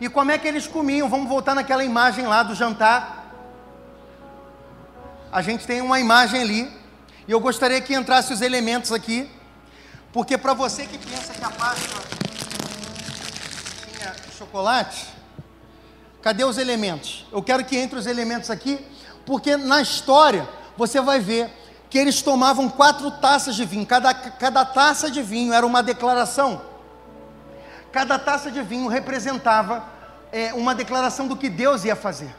E 0.00 0.08
como 0.08 0.30
é 0.30 0.38
que 0.38 0.46
eles 0.46 0.66
comiam? 0.66 1.08
Vamos 1.08 1.28
voltar 1.28 1.54
naquela 1.54 1.84
imagem 1.84 2.26
lá 2.26 2.42
do 2.42 2.54
jantar. 2.54 3.32
A 5.30 5.42
gente 5.42 5.66
tem 5.66 5.80
uma 5.80 5.98
imagem 5.98 6.40
ali 6.40 6.81
e 7.26 7.32
eu 7.32 7.38
gostaria 7.38 7.80
que 7.80 7.94
entrasse 7.94 8.32
os 8.32 8.40
elementos 8.40 8.90
aqui, 8.90 9.30
porque 10.12 10.36
para 10.36 10.54
você 10.54 10.86
que 10.86 10.98
pensa 10.98 11.32
que 11.32 11.44
a 11.44 11.50
Páscoa 11.50 12.02
tinha 13.86 14.14
chocolate, 14.36 15.06
cadê 16.20 16.44
os 16.44 16.58
elementos? 16.58 17.24
Eu 17.30 17.42
quero 17.42 17.64
que 17.64 17.76
entre 17.76 17.98
os 17.98 18.06
elementos 18.06 18.50
aqui, 18.50 18.84
porque 19.24 19.56
na 19.56 19.80
história 19.80 20.48
você 20.76 21.00
vai 21.00 21.20
ver 21.20 21.50
que 21.88 21.98
eles 21.98 22.22
tomavam 22.22 22.68
quatro 22.68 23.10
taças 23.10 23.54
de 23.54 23.64
vinho, 23.64 23.86
cada, 23.86 24.12
cada 24.12 24.64
taça 24.64 25.10
de 25.10 25.22
vinho 25.22 25.52
era 25.52 25.64
uma 25.64 25.82
declaração. 25.82 26.62
Cada 27.92 28.18
taça 28.18 28.50
de 28.50 28.62
vinho 28.62 28.88
representava 28.88 29.86
é, 30.32 30.52
uma 30.54 30.74
declaração 30.74 31.28
do 31.28 31.36
que 31.36 31.50
Deus 31.50 31.84
ia 31.84 31.94
fazer, 31.94 32.34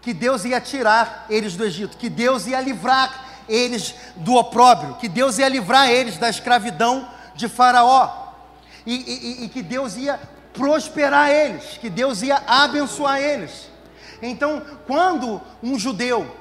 que 0.00 0.14
Deus 0.14 0.44
ia 0.44 0.60
tirar 0.60 1.26
eles 1.28 1.54
do 1.54 1.64
Egito, 1.64 1.98
que 1.98 2.08
Deus 2.08 2.46
ia 2.46 2.60
livrar 2.60 3.29
eles 3.50 3.94
do 4.16 4.36
opróbrio, 4.36 4.94
que 4.94 5.08
Deus 5.08 5.38
ia 5.38 5.48
livrar 5.48 5.90
eles 5.90 6.16
da 6.16 6.30
escravidão 6.30 7.08
de 7.34 7.48
Faraó. 7.48 8.28
e, 8.86 8.94
e, 8.94 9.44
e 9.44 9.48
que 9.48 9.62
Deus 9.62 9.96
ia 9.96 10.18
prosperar 10.52 11.30
eles, 11.30 11.78
que 11.78 11.90
Deus 11.90 12.22
ia 12.22 12.42
abençoar 12.46 13.20
eles. 13.20 13.68
Então, 14.22 14.62
quando 14.86 15.40
um 15.62 15.78
judeu 15.78 16.36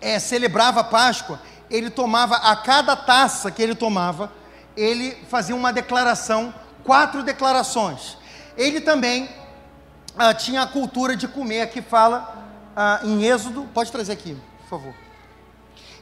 é, 0.00 0.18
celebrava 0.18 0.80
a 0.80 0.84
Páscoa, 0.84 1.40
ele 1.70 1.90
tomava 1.90 2.36
a 2.36 2.56
cada 2.56 2.96
taça 2.96 3.50
que 3.50 3.62
ele 3.62 3.74
tomava, 3.74 4.32
ele 4.76 5.16
fazia 5.28 5.54
uma 5.54 5.72
declaração, 5.72 6.52
quatro 6.84 7.22
declarações. 7.22 8.16
Ele 8.56 8.80
também 8.80 9.28
ah, 10.16 10.34
tinha 10.34 10.62
a 10.62 10.66
cultura 10.66 11.16
de 11.16 11.28
comer, 11.28 11.70
que 11.70 11.80
fala 11.80 12.46
ah, 12.74 13.00
em 13.04 13.24
Êxodo, 13.24 13.68
pode 13.72 13.92
trazer 13.92 14.12
aqui, 14.12 14.36
por 14.62 14.68
favor. 14.68 14.94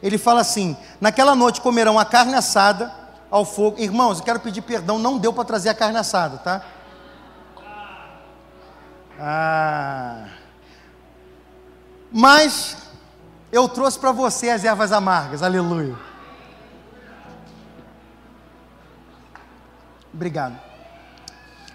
Ele 0.03 0.19
fala 0.19 0.41
assim: 0.41 0.77
naquela 1.01 1.35
noite 1.35 1.61
comerão 1.61 1.99
a 1.99 2.05
carne 2.05 2.35
assada 2.35 2.93
ao 3.31 3.45
fogo. 3.45 3.79
Irmãos, 3.79 4.19
eu 4.19 4.25
quero 4.25 4.41
pedir 4.41 4.63
perdão, 4.63 4.99
não 4.99 5.19
deu 5.19 5.33
para 5.33 5.45
trazer 5.45 5.69
a 5.69 5.75
carne 5.75 5.99
assada, 5.99 6.39
tá? 6.39 6.63
Ah. 9.21 10.27
Mas 12.11 12.77
eu 13.51 13.69
trouxe 13.69 13.99
para 13.99 14.13
você 14.13 14.51
as 14.51 14.65
ervas 14.65 14.93
amargas, 14.93 15.43
aleluia. 15.43 15.97
Obrigado. 20.13 20.59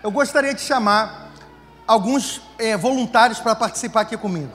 Eu 0.01 0.11
gostaria 0.11 0.53
de 0.53 0.61
chamar 0.61 1.31
alguns 1.87 2.41
é, 2.57 2.75
voluntários 2.75 3.39
para 3.39 3.55
participar 3.55 4.01
aqui 4.01 4.17
comigo. 4.17 4.51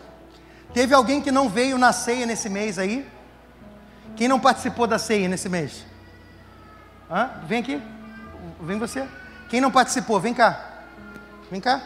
Teve 0.75 0.95
alguém 0.95 1.21
que 1.21 1.33
não 1.33 1.49
veio 1.49 1.79
na 1.79 1.93
ceia 1.93 2.27
nesse 2.27 2.49
mês 2.49 2.79
aí? 2.79 3.09
Quem 4.19 4.27
não 4.27 4.41
participou 4.41 4.85
da 4.89 4.99
ceia 4.99 5.29
nesse 5.29 5.49
mês? 5.49 5.85
Hã? 7.09 7.31
Vem 7.47 7.61
aqui. 7.61 7.81
Vem 8.61 8.77
você. 8.77 9.07
Quem 9.49 9.61
não 9.61 9.71
participou? 9.71 10.19
Vem 10.19 10.35
cá. 10.35 10.81
Vem 11.49 11.61
cá. 11.61 11.81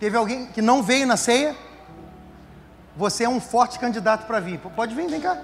Teve 0.00 0.16
alguém 0.16 0.46
que 0.46 0.62
não 0.62 0.82
veio 0.82 1.06
na 1.06 1.18
ceia? 1.18 1.54
Você 2.96 3.24
é 3.24 3.28
um 3.28 3.42
forte 3.42 3.78
candidato 3.78 4.26
para 4.26 4.40
vir. 4.40 4.58
Pode 4.58 4.94
vir, 4.94 5.06
vem 5.10 5.20
cá. 5.20 5.36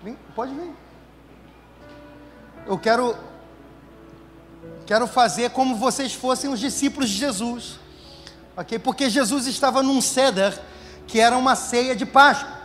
Vem, 0.00 0.16
pode 0.32 0.54
vir. 0.54 0.70
Eu 2.64 2.78
quero 2.78 3.16
quero 4.86 5.08
fazer 5.08 5.50
como 5.50 5.74
vocês 5.74 6.14
fossem 6.14 6.48
os 6.48 6.60
discípulos 6.60 7.10
de 7.10 7.16
Jesus. 7.16 7.80
OK? 8.56 8.78
Porque 8.78 9.10
Jesus 9.10 9.48
estava 9.48 9.82
num 9.82 10.00
ceder 10.00 10.56
que 11.08 11.18
era 11.18 11.36
uma 11.36 11.56
ceia 11.56 11.96
de 11.96 12.06
Páscoa. 12.06 12.61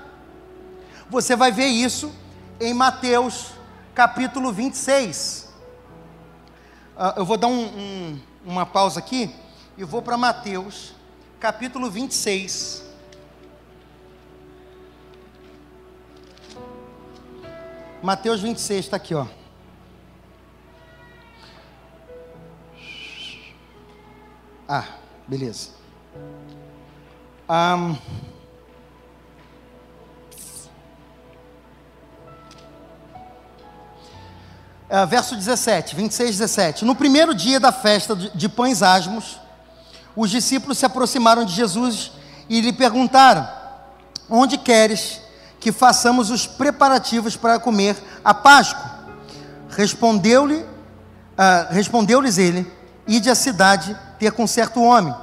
Você 1.10 1.38
vai 1.38 1.54
ver 1.54 1.68
isso 1.68 2.14
em 2.60 2.74
Mateus 2.74 3.54
capítulo 3.96 4.52
26. 4.52 5.48
Uh, 6.98 7.20
eu 7.20 7.26
vou 7.26 7.38
dar 7.38 7.48
um, 7.48 7.66
um, 7.66 8.20
uma 8.46 8.66
pausa 8.66 9.00
aqui 9.00 9.34
e 9.78 9.86
vou 9.86 10.02
para 10.02 10.18
Mateus 10.18 10.94
capítulo 11.40 11.90
26. 11.90 12.84
Mateus 18.04 18.42
26 18.42 18.86
está 18.86 18.98
aqui, 18.98 19.16
ó. 19.16 19.26
Ah, 24.68 24.86
beleza. 25.26 25.70
Um, 27.50 27.96
uh, 34.90 35.06
verso 35.08 35.36
17, 35.36 35.96
26, 35.96 36.32
17. 36.38 36.86
No 36.86 36.96
primeiro 36.96 37.34
dia 37.34 37.60
da 37.60 37.72
festa 37.72 38.16
de, 38.16 38.50
pães 38.50 38.82
asmos, 38.82 39.40
os 40.16 40.30
discípulos 40.30 40.78
se 40.78 40.86
aproximaram 40.86 41.46
de 41.46 41.54
Jesus 41.54 42.12
e 42.50 42.62
lhe 42.62 42.74
perguntaram: 42.74 43.48
Onde 44.30 44.58
queres 44.58 45.22
que 45.60 45.72
façamos 45.72 46.30
os 46.30 46.48
preparativos 46.48 47.36
para 47.36 47.60
comer 47.60 47.96
a 48.24 48.34
Páscoa? 48.34 48.98
Respondeu-lhe, 49.70 50.58
uh, 50.58 51.72
respondeu-lhes 51.72 52.38
ele: 52.38 52.72
Ide 53.08 53.30
à 53.30 53.36
cidade 53.36 53.98
ter 54.18 54.32
com 54.32 54.48
certo 54.48 54.82
homem, 54.82 55.14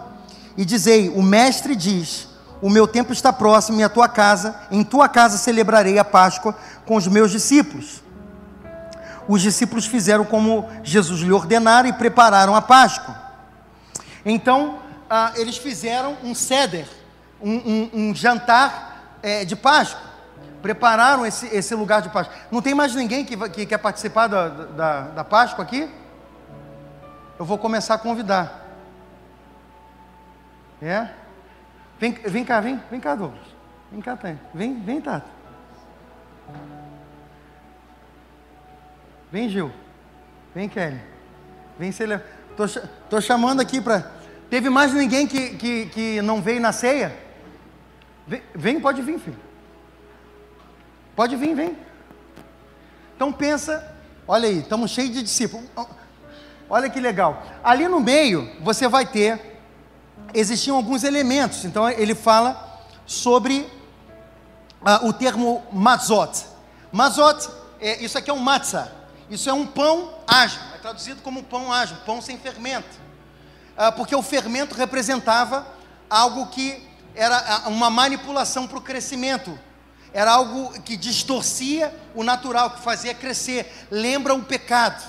e 0.57 0.65
dizei: 0.65 1.09
O 1.09 1.23
mestre 1.23 1.75
diz: 1.75 2.29
O 2.61 2.69
meu 2.69 2.87
tempo 2.87 3.12
está 3.12 3.33
próximo 3.33 3.81
e 3.81 3.85
a 3.85 3.89
tua 3.89 4.09
casa, 4.09 4.55
em 4.71 4.85
tua 4.85 5.09
casa 5.09 5.39
celebrarei 5.39 5.99
a 5.99 6.05
Páscoa 6.05 6.57
com 6.85 6.97
os 6.97 7.09
meus 7.09 7.31
discípulos. 7.31 8.03
Os 9.27 9.41
discípulos 9.41 9.87
fizeram 9.87 10.25
como 10.25 10.68
Jesus 10.83 11.20
lhe 11.20 11.33
ordenara 11.33 11.89
e 11.89 11.93
prepararam 11.93 12.55
a 12.55 12.62
Páscoa. 12.62 13.14
Então, 14.25 14.79
ah, 15.09 15.33
eles 15.37 15.57
fizeram 15.57 16.16
um 16.22 16.35
ceder, 16.35 16.87
um, 17.41 17.53
um, 17.53 17.91
um 17.93 18.14
jantar 18.14 19.18
é, 19.22 19.45
de 19.45 19.57
Páscoa. 19.57 20.14
Prepararam 20.61 21.27
esse, 21.27 21.47
esse 21.55 21.75
lugar 21.75 22.01
de 22.01 22.09
Páscoa. 22.09 22.35
Não 22.51 22.62
tem 22.62 22.75
mais 22.75 22.95
ninguém 22.95 23.25
que, 23.25 23.37
que 23.51 23.66
quer 23.66 23.79
participar 23.79 24.27
da, 24.27 24.49
da, 24.49 25.01
da 25.03 25.25
Páscoa 25.25 25.64
aqui? 25.64 25.91
Eu 27.39 27.45
vou 27.45 27.59
começar 27.59 27.95
a 27.95 27.99
convidar. 27.99 28.64
É? 30.81 31.09
Vem, 31.99 32.12
vem 32.12 32.45
cá, 32.45 32.61
vem, 32.61 32.81
vem 32.91 33.01
cá, 33.01 33.14
Douglas. 33.14 33.47
Vem 33.91 34.01
cá. 34.01 34.18
Vem, 34.53 34.81
vem, 34.81 35.01
Tato. 35.01 35.29
Vem, 39.35 39.49
Gil. 39.49 39.72
Vem, 40.55 40.68
Kelly. 40.68 41.01
Vem, 41.76 41.91
Celia. 41.91 42.24
Tô, 42.57 42.66
tô 43.11 43.20
chamando 43.20 43.61
aqui 43.61 43.80
para. 43.80 44.12
Teve 44.49 44.70
mais 44.70 44.95
ninguém 44.95 45.26
que, 45.26 45.57
que, 45.57 45.87
que 45.87 46.22
não 46.22 46.41
veio 46.41 46.61
na 46.61 46.70
ceia? 46.70 47.12
Vem, 48.55 48.78
pode 48.78 49.03
vir, 49.03 49.18
filho. 49.18 49.37
Pode 51.16 51.35
vir, 51.35 51.53
vem. 51.53 51.76
Então 53.16 53.32
pensa, 53.32 53.93
olha 54.28 54.49
aí, 54.49 54.61
estamos 54.61 54.93
cheios 54.93 55.11
de 55.11 55.24
discípulos. 55.24 55.66
Olha 56.70 56.89
que 56.89 57.01
legal. 57.01 57.43
Ali 57.64 57.89
no 57.89 57.99
meio 57.99 58.49
você 58.61 58.87
vai 58.87 59.05
ter 59.05 59.59
existiam 60.32 60.76
alguns 60.76 61.03
elementos. 61.03 61.64
Então 61.64 61.91
ele 61.91 62.14
fala 62.14 62.87
sobre 63.05 63.68
uh, 64.80 65.09
o 65.09 65.12
termo 65.12 65.61
mazot. 65.72 66.47
Mazot, 66.93 67.51
é, 67.80 68.01
isso 68.01 68.16
aqui 68.16 68.30
é 68.30 68.32
um 68.32 68.39
matzah. 68.39 69.03
Isso 69.31 69.49
é 69.49 69.53
um 69.53 69.66
pão 69.66 70.14
ágil. 70.27 70.61
É 70.75 70.79
traduzido 70.79 71.22
como 71.22 71.43
pão 71.43 71.72
ágil, 71.72 71.97
pão 72.05 72.20
sem 72.20 72.39
fermento. 72.39 73.03
Uh, 73.77 73.93
porque 73.97 74.14
o 74.14 74.22
fermento 74.22 74.75
representava 74.75 75.66
algo 76.09 76.47
que 76.47 76.87
era 77.14 77.37
ah, 77.37 77.68
uma 77.68 77.91
manipulação 77.91 78.66
para 78.66 78.79
o 78.79 78.83
crescimento. 78.83 79.59
Era 80.12 80.33
algo 80.33 80.81
que 80.83 80.97
distorcia 80.97 81.93
o 82.14 82.22
natural, 82.22 82.70
que 82.70 82.81
fazia 82.83 83.14
crescer. 83.14 83.87
Lembra 83.91 84.35
o 84.35 84.43
pecado. 84.43 85.03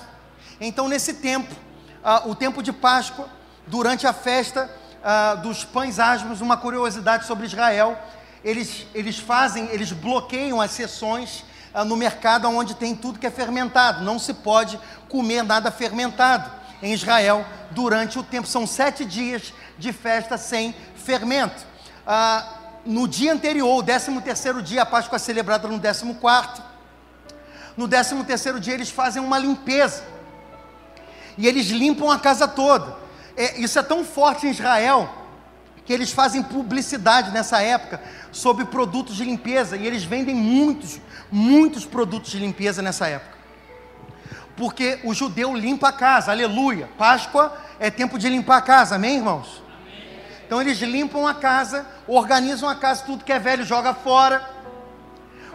Então, 0.60 0.88
nesse 0.88 1.14
tempo, 1.14 1.54
uh, 2.02 2.28
o 2.28 2.34
tempo 2.34 2.62
de 2.62 2.72
Páscoa, 2.72 3.28
durante 3.66 4.06
a 4.06 4.12
festa, 4.12 4.70
ah, 5.08 5.36
dos 5.36 5.64
pães 5.64 6.00
asmos, 6.00 6.40
uma 6.40 6.56
curiosidade 6.56 7.26
sobre 7.26 7.46
Israel. 7.46 7.96
Eles, 8.42 8.88
eles 8.92 9.16
fazem, 9.16 9.66
eles 9.66 9.92
bloqueiam 9.92 10.60
as 10.60 10.72
sessões 10.72 11.44
ah, 11.44 11.55
no 11.84 11.96
mercado 11.96 12.48
onde 12.48 12.74
tem 12.74 12.94
tudo 12.94 13.18
que 13.18 13.26
é 13.26 13.30
fermentado. 13.30 14.04
Não 14.04 14.18
se 14.18 14.34
pode 14.34 14.78
comer 15.08 15.42
nada 15.42 15.70
fermentado 15.70 16.50
em 16.82 16.92
Israel 16.92 17.44
durante 17.70 18.18
o 18.18 18.22
tempo. 18.22 18.46
São 18.46 18.66
sete 18.66 19.04
dias 19.04 19.52
de 19.78 19.92
festa 19.92 20.38
sem 20.38 20.74
fermento. 20.94 21.64
Ah, 22.06 22.46
no 22.84 23.08
dia 23.08 23.32
anterior, 23.32 23.78
o 23.78 23.82
décimo 23.82 24.20
terceiro 24.20 24.62
dia, 24.62 24.82
a 24.82 24.86
Páscoa 24.86 25.16
é 25.16 25.18
celebrada 25.18 25.66
no 25.68 25.78
décimo 25.78 26.14
quarto. 26.16 26.62
No 27.76 27.86
décimo 27.86 28.24
terceiro 28.24 28.60
dia 28.60 28.74
eles 28.74 28.90
fazem 28.90 29.22
uma 29.22 29.38
limpeza. 29.38 30.04
E 31.36 31.46
eles 31.46 31.66
limpam 31.66 32.10
a 32.10 32.18
casa 32.18 32.48
toda 32.48 33.06
é, 33.36 33.60
isso 33.60 33.78
é 33.78 33.82
tão 33.82 34.02
forte 34.02 34.46
em 34.46 34.50
Israel 34.50 35.08
que 35.86 35.92
eles 35.92 36.10
fazem 36.10 36.42
publicidade 36.42 37.30
nessa 37.30 37.62
época 37.62 38.02
sobre 38.32 38.64
produtos 38.64 39.16
de 39.16 39.24
limpeza 39.24 39.76
e 39.76 39.86
eles 39.86 40.02
vendem 40.02 40.34
muitos, 40.34 41.00
muitos 41.30 41.86
produtos 41.86 42.32
de 42.32 42.38
limpeza 42.40 42.82
nessa 42.82 43.06
época. 43.06 43.36
Porque 44.56 44.98
o 45.04 45.14
judeu 45.14 45.54
limpa 45.54 45.88
a 45.88 45.92
casa, 45.92 46.32
aleluia. 46.32 46.90
Páscoa 46.98 47.56
é 47.78 47.88
tempo 47.88 48.18
de 48.18 48.28
limpar 48.28 48.56
a 48.56 48.62
casa, 48.62 48.96
amém, 48.96 49.16
irmãos? 49.16 49.62
Amém. 49.80 50.20
Então 50.44 50.60
eles 50.60 50.78
limpam 50.80 51.24
a 51.24 51.34
casa, 51.34 51.86
organizam 52.08 52.68
a 52.68 52.74
casa, 52.74 53.04
tudo 53.04 53.22
que 53.22 53.32
é 53.32 53.38
velho 53.38 53.64
joga 53.64 53.94
fora. 53.94 54.56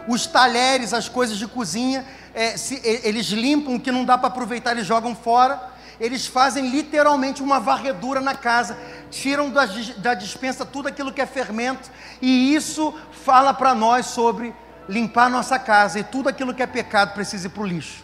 Os 0.08 0.26
talheres, 0.26 0.94
as 0.94 1.08
coisas 1.10 1.36
de 1.36 1.46
cozinha, 1.46 2.06
é, 2.34 2.56
se, 2.56 2.80
eles 3.04 3.26
limpam 3.26 3.74
o 3.74 3.80
que 3.80 3.92
não 3.92 4.04
dá 4.04 4.16
para 4.16 4.28
aproveitar, 4.28 4.72
eles 4.72 4.86
jogam 4.86 5.14
fora 5.14 5.71
eles 6.02 6.26
fazem 6.26 6.68
literalmente 6.68 7.44
uma 7.44 7.60
varredura 7.60 8.20
na 8.20 8.34
casa, 8.34 8.76
tiram 9.08 9.48
da, 9.50 9.64
da 9.98 10.14
dispensa 10.14 10.66
tudo 10.66 10.88
aquilo 10.88 11.12
que 11.12 11.20
é 11.20 11.26
fermento, 11.26 11.88
e 12.20 12.52
isso 12.56 12.92
fala 13.24 13.54
para 13.54 13.72
nós 13.72 14.06
sobre 14.06 14.52
limpar 14.88 15.30
nossa 15.30 15.60
casa, 15.60 16.00
e 16.00 16.02
tudo 16.02 16.28
aquilo 16.28 16.52
que 16.52 16.60
é 16.60 16.66
pecado 16.66 17.14
precisa 17.14 17.46
ir 17.46 17.50
para 17.50 17.62
o 17.62 17.66
lixo. 17.66 18.02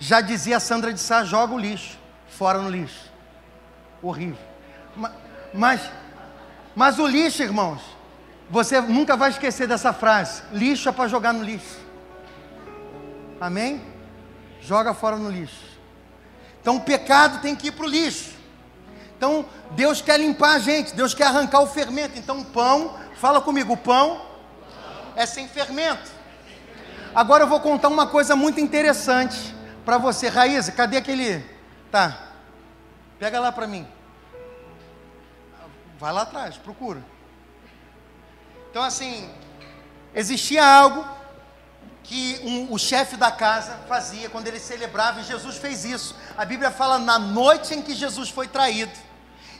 Já 0.00 0.20
dizia 0.20 0.56
a 0.56 0.60
Sandra 0.60 0.92
de 0.92 0.98
Sá, 0.98 1.22
joga 1.22 1.54
o 1.54 1.58
lixo 1.58 1.96
fora 2.26 2.58
no 2.58 2.68
lixo. 2.68 3.08
Horrível. 4.02 4.44
Mas, 5.54 5.80
mas 6.74 6.98
o 6.98 7.06
lixo, 7.06 7.40
irmãos, 7.40 7.82
você 8.50 8.80
nunca 8.80 9.16
vai 9.16 9.30
esquecer 9.30 9.68
dessa 9.68 9.92
frase: 9.92 10.42
lixo 10.52 10.88
é 10.88 10.92
para 10.92 11.08
jogar 11.08 11.32
no 11.32 11.44
lixo. 11.44 11.78
Amém? 13.40 13.80
Joga 14.60 14.92
fora 14.92 15.16
no 15.16 15.30
lixo. 15.30 15.75
Então 16.66 16.78
o 16.78 16.80
pecado 16.80 17.40
tem 17.40 17.54
que 17.54 17.68
ir 17.68 17.70
para 17.70 17.86
o 17.86 17.88
lixo. 17.88 18.34
Então 19.16 19.46
Deus 19.70 20.00
quer 20.00 20.18
limpar 20.18 20.56
a 20.56 20.58
gente, 20.58 20.96
Deus 20.96 21.14
quer 21.14 21.28
arrancar 21.28 21.60
o 21.60 21.66
fermento. 21.68 22.18
Então 22.18 22.40
o 22.40 22.44
pão, 22.44 22.98
fala 23.20 23.40
comigo, 23.40 23.74
o 23.74 23.76
pão 23.76 24.20
é 25.14 25.24
sem 25.26 25.46
fermento. 25.46 26.10
Agora 27.14 27.44
eu 27.44 27.46
vou 27.46 27.60
contar 27.60 27.86
uma 27.86 28.08
coisa 28.08 28.34
muito 28.34 28.58
interessante 28.58 29.54
para 29.84 29.96
você. 29.96 30.26
Raíza, 30.26 30.72
cadê 30.72 30.96
aquele. 30.96 31.48
Tá. 31.88 32.32
Pega 33.16 33.38
lá 33.38 33.52
para 33.52 33.68
mim. 33.68 33.86
Vai 36.00 36.12
lá 36.12 36.22
atrás, 36.22 36.56
procura. 36.56 37.00
Então, 38.72 38.82
assim, 38.82 39.30
existia 40.12 40.66
algo 40.66 41.06
que 42.06 42.40
um, 42.44 42.72
o 42.72 42.78
chefe 42.78 43.16
da 43.16 43.32
casa 43.32 43.76
fazia 43.88 44.30
quando 44.30 44.46
ele 44.46 44.60
celebrava, 44.60 45.20
e 45.20 45.24
Jesus 45.24 45.56
fez 45.56 45.84
isso. 45.84 46.14
A 46.38 46.44
Bíblia 46.44 46.70
fala 46.70 46.98
na 46.98 47.18
noite 47.18 47.74
em 47.74 47.82
que 47.82 47.94
Jesus 47.94 48.30
foi 48.30 48.46
traído, 48.46 48.92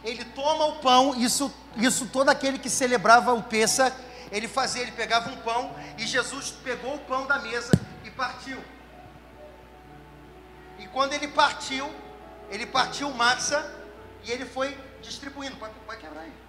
ele 0.04 0.24
toma 0.24 0.66
o 0.66 0.76
pão, 0.76 1.14
isso, 1.16 1.52
isso 1.76 2.06
todo 2.06 2.28
aquele 2.28 2.58
que 2.58 2.70
celebrava 2.70 3.34
o 3.34 3.42
peça, 3.42 3.92
ele 4.30 4.46
fazia, 4.46 4.82
ele 4.82 4.92
pegava 4.92 5.28
um 5.28 5.36
pão, 5.38 5.74
e 5.98 6.06
Jesus 6.06 6.52
pegou 6.62 6.94
o 6.94 6.98
pão 7.00 7.26
da 7.26 7.40
mesa 7.40 7.72
e 8.04 8.10
partiu. 8.10 8.62
E 10.78 10.86
quando 10.88 11.14
ele 11.14 11.26
partiu, 11.28 11.90
ele 12.48 12.66
partiu 12.66 13.10
massa 13.10 13.68
e 14.24 14.30
ele 14.30 14.44
foi 14.44 14.76
distribuindo. 15.02 15.56
Vai, 15.56 15.70
vai 15.86 15.96
quebrar 15.96 16.20
aí. 16.20 16.45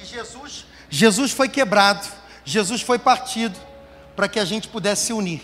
E 0.00 0.04
Jesus, 0.04 0.64
Jesus 0.88 1.32
foi 1.32 1.48
quebrado, 1.48 2.06
Jesus 2.44 2.82
foi 2.82 2.98
partido 2.98 3.58
para 4.14 4.28
que 4.28 4.38
a 4.38 4.44
gente 4.44 4.68
pudesse 4.68 5.06
se 5.06 5.12
unir. 5.12 5.42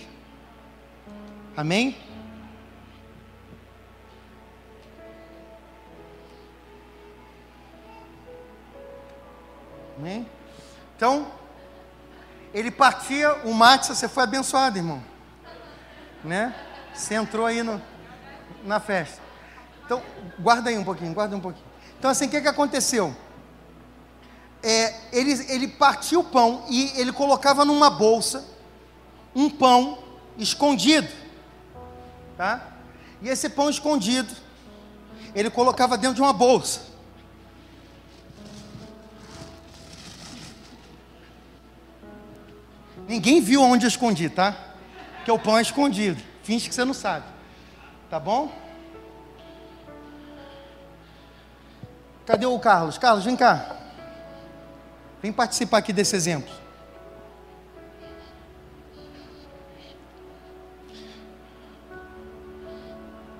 Amém? 1.57 1.97
Amém? 9.99 10.29
Então, 10.97 11.33
ele 12.53 12.71
partia 12.71 13.35
o 13.45 13.53
mate, 13.53 13.89
você 13.89 14.09
foi 14.09 14.23
abençoado, 14.23 14.79
irmão. 14.79 15.03
Né? 16.23 16.55
Você 16.95 17.15
entrou 17.15 17.47
aí 17.47 17.63
no, 17.63 17.83
na 18.65 18.79
festa. 18.79 19.21
Então, 19.85 20.03
guarda 20.39 20.71
aí 20.71 20.79
um 20.79 20.85
pouquinho, 20.85 21.13
guarda 21.13 21.37
um 21.37 21.41
pouquinho. 21.41 21.67
Então, 21.99 22.11
assim, 22.11 22.27
o 22.27 22.31
que, 22.31 22.41
que 22.41 22.49
aconteceu? 22.49 23.15
É, 24.67 24.95
ele, 25.13 25.33
ele 25.53 25.69
partia 25.69 26.19
o 26.19 26.25
pão 26.25 26.65
e 26.71 26.91
ele 26.97 27.13
colocava 27.13 27.67
numa 27.67 27.91
bolsa 27.91 28.43
um 29.35 29.51
pão 29.51 29.99
escondido. 30.39 31.13
Tá? 32.35 32.67
E 33.21 33.29
esse 33.29 33.51
pão 33.51 33.69
escondido, 33.69 34.35
ele 35.35 35.51
colocava 35.51 35.99
dentro 35.99 36.15
de 36.15 36.23
uma 36.23 36.33
bolsa. 36.33 36.81
Ninguém 43.07 43.43
viu 43.43 43.61
onde 43.61 43.85
eu 43.85 43.89
escondi, 43.89 44.31
tá? 44.31 44.57
Que 45.27 45.31
o 45.31 45.39
pão 45.39 45.59
é 45.59 45.63
escondido. 45.63 46.23
Finge 46.43 46.71
que 46.71 46.75
você 46.75 46.87
não 46.87 46.95
sabe. 46.95 47.27
Tá 48.09 48.19
bom? 48.19 48.51
Cadê 52.25 52.47
o 52.47 52.59
Carlos? 52.59 52.97
Carlos, 52.97 53.27
vem 53.27 53.37
cá. 53.37 53.84
Vem 55.25 55.33
participar 55.33 55.79
aqui 55.79 55.91
desse 55.91 56.15
exemplo. 56.15 56.53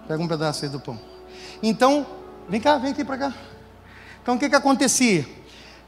Pega 0.09 0.23
um 0.23 0.27
pedaço 0.27 0.65
aí 0.65 0.71
do 0.71 0.81
pão. 0.81 0.99
Então, 1.63 2.07
vem 2.49 2.59
cá, 2.59 2.79
vem 2.79 2.93
aqui 2.93 3.05
para 3.05 3.19
cá. 3.19 3.35
Então, 4.23 4.37
o 4.37 4.39
que 4.39 4.49
que 4.49 4.55
acontecia? 4.57 5.29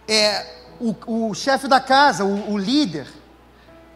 É, 0.06 0.44
o, 0.78 1.30
o 1.30 1.34
chefe 1.34 1.66
da 1.66 1.80
casa, 1.80 2.26
o, 2.26 2.52
o 2.52 2.58
líder, 2.58 3.08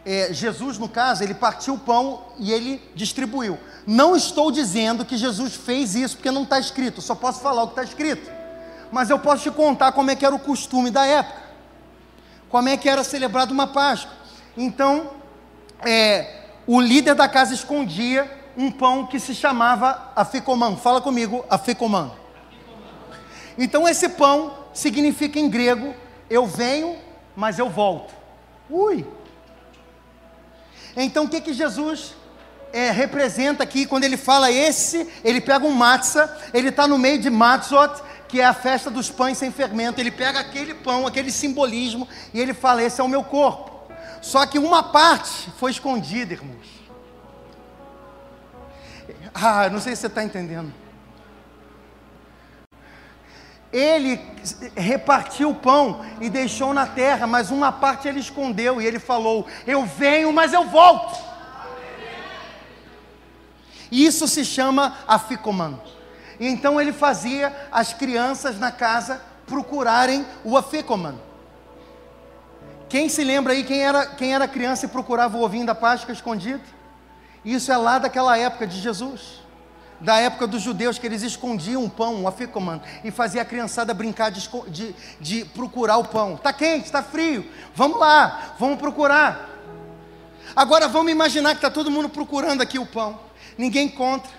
é, 0.03 0.33
Jesus, 0.33 0.79
no 0.79 0.89
caso, 0.89 1.23
ele 1.23 1.35
partiu 1.35 1.75
o 1.75 1.79
pão 1.79 2.23
e 2.39 2.51
ele 2.51 2.81
distribuiu. 2.95 3.59
Não 3.85 4.15
estou 4.15 4.51
dizendo 4.51 5.05
que 5.05 5.17
Jesus 5.17 5.53
fez 5.53 5.93
isso 5.93 6.17
porque 6.17 6.31
não 6.31 6.41
está 6.41 6.59
escrito, 6.59 6.99
só 6.99 7.13
posso 7.13 7.41
falar 7.41 7.61
o 7.61 7.67
que 7.67 7.73
está 7.73 7.83
escrito. 7.83 8.27
Mas 8.91 9.11
eu 9.11 9.19
posso 9.19 9.43
te 9.43 9.51
contar 9.51 9.91
como 9.91 10.09
é 10.09 10.15
que 10.15 10.25
era 10.25 10.33
o 10.33 10.39
costume 10.39 10.89
da 10.89 11.05
época, 11.05 11.50
como 12.51 12.69
é 12.69 12.77
que 12.77 12.89
era 12.89 13.03
celebrado 13.03 13.51
uma 13.51 13.67
Páscoa. 13.67 14.11
Então, 14.55 15.11
é, 15.83 16.41
o 16.67 16.79
líder 16.79 17.15
da 17.15 17.27
casa 17.27 17.53
escondia 17.53 18.39
um 18.55 18.69
pão 18.69 19.07
que 19.07 19.19
se 19.19 19.33
chamava 19.33 20.11
afikoman. 20.15 20.75
Fala 20.75 21.01
comigo, 21.01 21.43
afikoman. 21.49 22.11
Então, 23.57 23.87
esse 23.87 24.09
pão 24.09 24.53
significa 24.73 25.39
em 25.39 25.49
grego: 25.49 25.95
eu 26.29 26.45
venho, 26.45 26.97
mas 27.35 27.57
eu 27.57 27.69
volto. 27.69 28.13
Ui! 28.69 29.05
Então 30.95 31.25
o 31.25 31.29
que, 31.29 31.39
que 31.39 31.53
Jesus 31.53 32.13
é, 32.73 32.91
representa 32.91 33.63
aqui 33.63 33.85
quando 33.85 34.03
ele 34.03 34.17
fala 34.17 34.51
esse? 34.51 35.07
Ele 35.23 35.39
pega 35.39 35.65
um 35.65 35.71
matzah, 35.71 36.37
ele 36.53 36.69
está 36.69 36.87
no 36.87 36.97
meio 36.97 37.19
de 37.19 37.29
matzot, 37.29 38.01
que 38.31 38.39
é 38.39 38.45
a 38.45 38.53
festa 38.53 38.89
dos 38.89 39.11
pães 39.11 39.37
sem 39.37 39.51
fermento. 39.51 39.99
Ele 39.99 40.09
pega 40.09 40.39
aquele 40.39 40.73
pão, 40.73 41.05
aquele 41.05 41.31
simbolismo, 41.31 42.07
e 42.33 42.39
ele 42.39 42.53
fala: 42.53 42.81
Esse 42.81 43.01
é 43.01 43.03
o 43.03 43.09
meu 43.09 43.23
corpo. 43.23 43.69
Só 44.21 44.45
que 44.45 44.57
uma 44.57 44.81
parte 44.81 45.51
foi 45.57 45.69
escondida, 45.71 46.33
irmãos. 46.33 46.81
Ah, 49.33 49.69
não 49.69 49.79
sei 49.79 49.95
se 49.95 50.01
você 50.01 50.07
está 50.07 50.23
entendendo 50.23 50.73
ele 53.71 54.19
repartiu 54.75 55.51
o 55.51 55.55
pão 55.55 56.05
e 56.19 56.29
deixou 56.29 56.73
na 56.73 56.85
terra, 56.85 57.25
mas 57.25 57.51
uma 57.51 57.71
parte 57.71 58.07
ele 58.07 58.19
escondeu 58.19 58.81
e 58.81 58.85
ele 58.85 58.99
falou: 58.99 59.47
Eu 59.65 59.85
venho, 59.85 60.33
mas 60.33 60.51
eu 60.51 60.65
volto. 60.65 61.17
Isso 63.91 64.27
se 64.27 64.45
chama 64.45 64.97
aficoman. 66.41 66.49
Então 66.49 66.79
ele 66.79 66.91
fazia 66.91 67.55
as 67.71 67.93
crianças 67.93 68.59
na 68.59 68.71
casa 68.71 69.21
procurarem 69.45 70.25
o 70.43 70.57
aficoman. 70.57 71.15
Quem 72.89 73.07
se 73.07 73.23
lembra 73.23 73.53
aí 73.53 73.63
quem 73.63 73.81
era, 73.81 74.05
quem 74.05 74.33
era 74.33 74.47
criança 74.47 74.85
e 74.85 74.89
procurava 74.89 75.37
o 75.37 75.43
ovinho 75.43 75.65
da 75.65 75.75
Páscoa 75.75 76.13
escondido? 76.13 76.63
Isso 77.45 77.71
é 77.71 77.77
lá 77.77 77.99
daquela 77.99 78.37
época 78.37 78.67
de 78.67 78.79
Jesus 78.79 79.41
da 80.01 80.17
época 80.17 80.47
dos 80.47 80.61
judeus, 80.61 80.97
que 80.97 81.05
eles 81.05 81.21
escondiam 81.21 81.85
o 81.85 81.89
pão, 81.89 82.15
um 82.15 82.27
afikoman, 82.27 82.81
e 83.03 83.11
fazia 83.11 83.43
a 83.43 83.45
criançada 83.45 83.93
brincar 83.93 84.31
de, 84.31 84.49
de, 84.67 84.95
de 85.19 85.45
procurar 85.45 85.97
o 85.97 86.05
pão. 86.05 86.33
Está 86.33 86.51
quente, 86.51 86.85
está 86.85 87.03
frio, 87.03 87.45
vamos 87.75 87.99
lá, 87.99 88.55
vamos 88.57 88.79
procurar. 88.79 89.47
Agora 90.55 90.87
vamos 90.87 91.11
imaginar 91.11 91.51
que 91.51 91.57
está 91.57 91.69
todo 91.69 91.91
mundo 91.91 92.09
procurando 92.09 92.61
aqui 92.61 92.79
o 92.79 92.85
pão, 92.85 93.19
ninguém 93.57 93.85
encontra. 93.85 94.31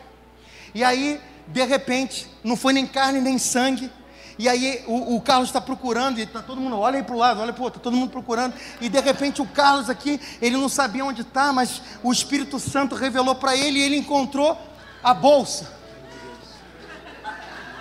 E 0.74 0.82
aí, 0.82 1.20
de 1.52 1.64
repente, 1.64 2.26
não 2.42 2.56
foi 2.56 2.72
nem 2.72 2.86
carne 2.86 3.20
nem 3.20 3.38
sangue, 3.38 3.90
e 4.38 4.48
aí 4.48 4.82
o, 4.86 5.16
o 5.16 5.20
Carlos 5.20 5.50
está 5.50 5.60
procurando, 5.60 6.18
e 6.18 6.22
está 6.22 6.40
todo 6.40 6.60
mundo, 6.60 6.78
olha 6.78 6.96
aí 6.96 7.02
para 7.02 7.14
o 7.14 7.18
lado, 7.18 7.40
olha 7.40 7.52
para 7.52 7.60
o 7.60 7.64
outro, 7.64 7.78
está 7.78 7.84
todo 7.84 7.96
mundo 7.96 8.10
procurando. 8.10 8.54
E 8.80 8.88
de 8.88 8.98
repente 9.00 9.42
o 9.42 9.46
Carlos 9.46 9.90
aqui, 9.90 10.18
ele 10.40 10.56
não 10.56 10.68
sabia 10.68 11.04
onde 11.04 11.20
está, 11.20 11.52
mas 11.52 11.82
o 12.02 12.10
Espírito 12.10 12.58
Santo 12.58 12.94
revelou 12.94 13.34
para 13.34 13.54
ele 13.54 13.78
e 13.78 13.82
ele 13.82 13.96
encontrou 13.96 14.58
a 15.04 15.12
bolsa. 15.12 15.70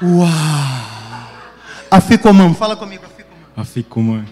Uau! 0.04 0.28
A 1.90 2.02
Ficomã, 2.02 2.54
fala 2.54 2.76
comigo, 2.76 3.06
a 3.06 3.10
Ficomã. 3.10 3.46
A 3.56 3.66
Ficomã. 3.66 4.26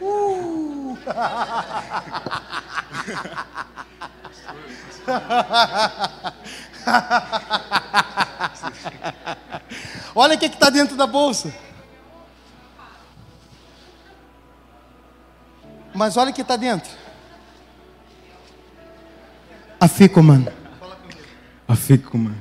Uh. 0.00 0.98
Olha 10.14 10.36
o 10.36 10.38
que 10.38 10.46
está 10.46 10.70
dentro 10.70 10.96
da 10.96 11.06
bolsa. 11.06 11.52
Mas 15.94 16.16
olha 16.16 16.30
o 16.30 16.34
que 16.34 16.40
está 16.40 16.56
dentro. 16.56 16.90
A 19.78 19.88
Ficomã. 19.88 20.46
Afikoman. 21.68 22.34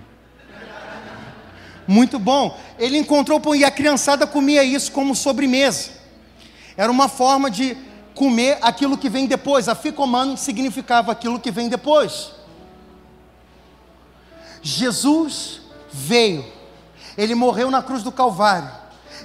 Muito 1.87 2.19
bom. 2.19 2.57
Ele 2.77 2.97
encontrou 2.97 3.39
pão 3.39 3.55
e 3.55 3.63
a 3.63 3.71
criançada 3.71 4.27
comia 4.27 4.63
isso 4.63 4.91
como 4.91 5.15
sobremesa. 5.15 5.91
Era 6.77 6.91
uma 6.91 7.07
forma 7.07 7.49
de 7.49 7.75
comer 8.13 8.57
aquilo 8.61 8.97
que 8.97 9.09
vem 9.09 9.25
depois. 9.25 9.67
A 9.67 9.75
ficomano 9.75 10.37
significava 10.37 11.11
aquilo 11.11 11.39
que 11.39 11.51
vem 11.51 11.67
depois. 11.67 12.31
Jesus 14.61 15.61
veio, 15.91 16.45
ele 17.17 17.35
morreu 17.35 17.71
na 17.71 17.81
cruz 17.81 18.03
do 18.03 18.11
Calvário, 18.11 18.69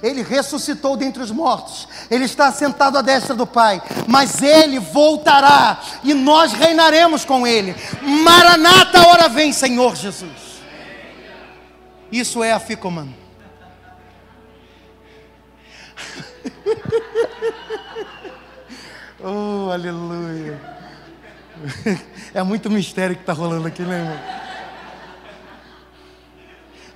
ele 0.01 0.21
ressuscitou 0.21 0.97
dentre 0.97 1.23
os 1.23 1.31
mortos, 1.31 1.87
ele 2.09 2.25
está 2.25 2.51
sentado 2.51 2.97
à 2.97 3.01
destra 3.01 3.33
do 3.35 3.47
Pai, 3.47 3.81
mas 4.07 4.41
ele 4.41 4.79
voltará 4.79 5.79
e 6.03 6.13
nós 6.13 6.51
reinaremos 6.53 7.25
com 7.25 7.47
ele. 7.47 7.75
Maranata, 8.01 9.07
hora 9.07 9.29
vem, 9.29 9.51
Senhor 9.51 9.95
Jesus. 9.95 10.61
Isso 12.11 12.43
é 12.43 12.53
a 12.53 12.59
ficomano. 12.59 13.15
oh, 19.23 19.69
aleluia. 19.71 20.77
É 22.33 22.43
muito 22.43 22.69
mistério 22.69 23.15
que 23.15 23.23
está 23.23 23.33
rolando 23.33 23.67
aqui, 23.67 23.81
né, 23.81 23.99
irmão? 23.99 24.36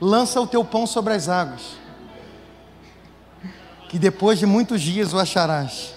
Lança 0.03 0.41
o 0.41 0.47
teu 0.47 0.65
pão 0.65 0.87
sobre 0.87 1.13
as 1.13 1.29
águas, 1.29 1.61
que 3.87 3.99
depois 3.99 4.39
de 4.39 4.47
muitos 4.47 4.81
dias 4.81 5.13
o 5.13 5.19
acharás. 5.19 5.93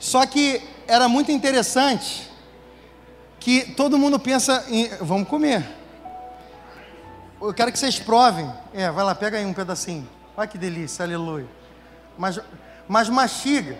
Só 0.00 0.26
que 0.26 0.60
era 0.88 1.08
muito 1.08 1.30
interessante 1.30 2.28
que 3.38 3.72
todo 3.76 3.96
mundo 3.96 4.18
pensa 4.18 4.64
em. 4.68 4.88
Vamos 5.00 5.28
comer. 5.28 5.64
Eu 7.40 7.54
quero 7.54 7.70
que 7.70 7.78
vocês 7.78 8.00
provem. 8.00 8.52
É, 8.74 8.90
vai 8.90 9.04
lá, 9.04 9.14
pega 9.14 9.38
aí 9.38 9.46
um 9.46 9.54
pedacinho. 9.54 10.08
Olha 10.36 10.48
que 10.48 10.58
delícia, 10.58 11.04
aleluia. 11.04 11.46
Mas, 12.18 12.40
mas 12.88 13.08
mastiga. 13.08 13.78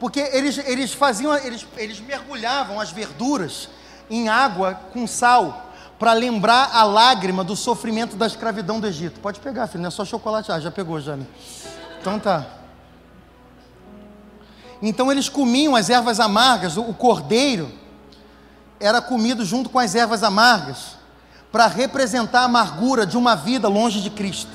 Porque 0.00 0.18
eles, 0.18 0.58
eles 0.58 0.92
faziam, 0.92 1.32
eles, 1.36 1.64
eles 1.76 2.00
mergulhavam 2.00 2.80
as 2.80 2.90
verduras 2.90 3.68
em 4.10 4.28
água 4.28 4.74
com 4.92 5.06
sal 5.06 5.70
para 5.98 6.12
lembrar 6.12 6.70
a 6.72 6.82
lágrima 6.82 7.44
do 7.44 7.54
sofrimento 7.54 8.16
da 8.16 8.26
escravidão 8.26 8.80
do 8.80 8.86
Egito. 8.86 9.20
Pode 9.20 9.38
pegar, 9.38 9.66
filho, 9.66 9.82
não 9.82 9.88
é 9.88 9.90
só 9.90 10.04
chocolate. 10.04 10.50
Ah, 10.50 10.58
já 10.58 10.70
pegou, 10.70 11.00
já? 11.00 11.16
Então 12.00 12.18
tá. 12.18 12.46
Então 14.82 15.12
eles 15.12 15.28
comiam 15.28 15.76
as 15.76 15.90
ervas 15.90 16.18
amargas, 16.18 16.76
o 16.76 16.94
cordeiro 16.94 17.70
era 18.80 19.02
comido 19.02 19.44
junto 19.44 19.68
com 19.68 19.78
as 19.78 19.94
ervas 19.94 20.22
amargas, 20.22 20.96
para 21.52 21.66
representar 21.66 22.40
a 22.40 22.44
amargura 22.44 23.04
de 23.04 23.18
uma 23.18 23.34
vida 23.36 23.68
longe 23.68 24.00
de 24.00 24.08
Cristo, 24.08 24.50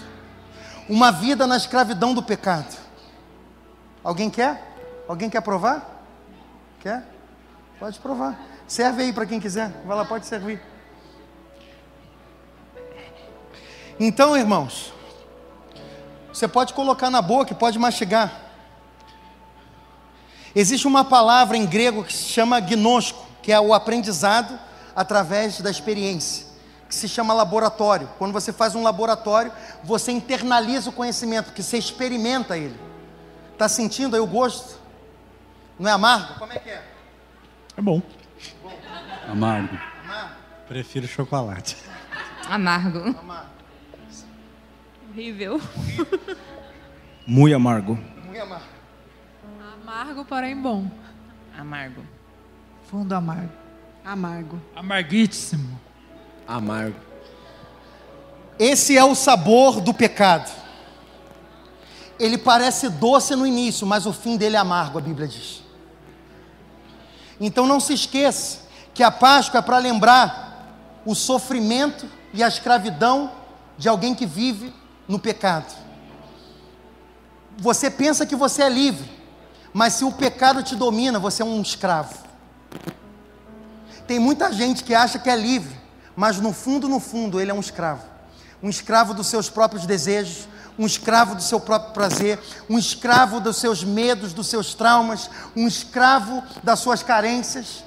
uma 0.90 1.12
vida 1.12 1.46
na 1.46 1.58
escravidão 1.58 2.14
do 2.14 2.24
pecado. 2.24 2.76
Alguém 4.04 4.32
quer? 4.32 5.04
Alguém 5.08 5.30
quer 5.30 5.42
provar? 5.42 6.04
Quer? 6.80 7.04
Pode 7.80 8.00
provar. 8.00 8.40
Serve 8.68 9.04
aí 9.04 9.14
para 9.14 9.26
quem 9.26 9.40
quiser. 9.40 9.72
Vai 9.86 9.96
lá, 9.96 10.06
pode 10.06 10.26
servir. 10.26 10.62
Então, 14.00 14.36
irmãos, 14.36 14.94
você 16.34 16.48
pode 16.48 16.74
colocar 16.74 17.10
na 17.10 17.22
boca, 17.22 17.56
pode 17.56 17.80
mastigar. 17.80 18.42
Existe 20.56 20.88
uma 20.88 21.04
palavra 21.04 21.56
em 21.56 21.66
grego 21.66 22.04
que 22.04 22.14
se 22.14 22.24
chama 22.24 22.60
gnosco 22.60 23.26
que 23.46 23.52
é 23.52 23.60
o 23.60 23.76
aprendizado 23.76 24.60
através 24.96 25.62
da 25.62 25.70
experiência, 25.70 26.48
que 26.90 26.96
se 26.96 27.08
chama 27.08 27.32
laboratório. 27.32 28.10
Quando 28.18 28.34
você 28.34 28.52
faz 28.52 28.74
um 28.74 28.82
laboratório, 28.82 29.52
você 29.84 30.12
internaliza 30.12 30.90
o 30.90 30.94
conhecimento, 30.94 31.54
que 31.54 31.62
você 31.62 31.78
experimenta 31.78 32.58
ele. 32.58 32.76
Está 33.54 33.70
sentindo 33.70 34.16
aí 34.16 34.20
o 34.20 34.26
gosto? 34.26 34.80
Não 35.78 35.88
é 35.88 35.94
amargo? 35.94 36.40
Como 36.40 36.52
é 36.54 36.58
que 36.58 36.72
é? 36.72 36.84
É 37.78 37.82
bom. 37.84 38.02
Amargo. 39.28 39.78
Amargo. 40.04 40.36
Prefiro 40.68 41.08
chocolate. 41.08 41.78
Amargo. 42.48 43.00
Amargo. 43.00 43.50
Horrível. 45.10 45.62
Muito 47.26 47.56
amargo. 47.56 47.96
Muito 47.96 48.42
amargo. 48.42 48.66
Amargo, 49.82 50.26
porém 50.26 50.56
bom. 50.56 50.90
Amargo. 51.58 52.04
Fundo 52.90 53.14
amargo. 53.14 53.52
Amargo. 54.04 54.62
Amarguíssimo. 54.76 55.80
Amargo. 56.48 57.00
Esse 58.60 58.96
é 58.98 59.04
o 59.04 59.16
sabor 59.16 59.82
do 59.82 59.94
pecado. 59.94 60.52
Ele 62.20 62.38
parece 62.38 62.90
doce 62.90 63.36
no 63.36 63.46
início, 63.46 63.86
mas 63.86 64.06
o 64.06 64.14
fim 64.14 64.38
dele 64.38 64.56
é 64.56 64.60
amargo, 64.60 64.98
a 64.98 65.02
Bíblia 65.02 65.28
diz. 65.28 65.64
Então 67.40 67.68
não 67.68 67.80
se 67.80 67.94
esqueça 67.94 68.65
que 68.96 69.04
a 69.04 69.12
Páscoa 69.12 69.60
é 69.60 69.62
para 69.62 69.78
lembrar 69.78 70.72
o 71.06 71.14
sofrimento 71.14 72.08
e 72.34 72.42
a 72.42 72.48
escravidão 72.48 73.30
de 73.78 73.90
alguém 73.90 74.16
que 74.16 74.26
vive 74.26 74.74
no 75.06 75.20
pecado. 75.20 75.72
Você 77.58 77.92
pensa 77.92 78.26
que 78.26 78.38
você 78.38 78.64
é 78.64 78.70
livre, 78.70 79.10
mas 79.74 79.94
se 79.94 80.06
o 80.06 80.12
pecado 80.14 80.64
te 80.64 80.78
domina, 80.78 81.20
você 81.20 81.42
é 81.42 81.46
um 81.46 81.62
escravo. 81.62 82.16
Tem 84.08 84.18
muita 84.18 84.52
gente 84.54 84.82
que 84.82 84.96
acha 84.96 85.20
que 85.20 85.30
é 85.30 85.36
livre, 85.36 85.76
mas 86.16 86.40
no 86.40 86.54
fundo, 86.54 86.88
no 86.88 87.02
fundo, 87.02 87.42
ele 87.42 87.52
é 87.52 87.54
um 87.54 87.60
escravo. 87.60 88.04
Um 88.64 88.70
escravo 88.70 89.14
dos 89.14 89.28
seus 89.28 89.50
próprios 89.50 89.86
desejos, 89.86 90.48
um 90.80 90.86
escravo 90.86 91.36
do 91.36 91.44
seu 91.44 91.60
próprio 91.60 91.94
prazer, 91.94 92.40
um 92.70 92.80
escravo 92.80 93.42
dos 93.42 93.58
seus 93.58 93.84
medos, 93.84 94.32
dos 94.32 94.48
seus 94.48 94.74
traumas, 94.74 95.30
um 95.54 95.68
escravo 95.68 96.42
das 96.64 96.80
suas 96.80 97.04
carências. 97.04 97.84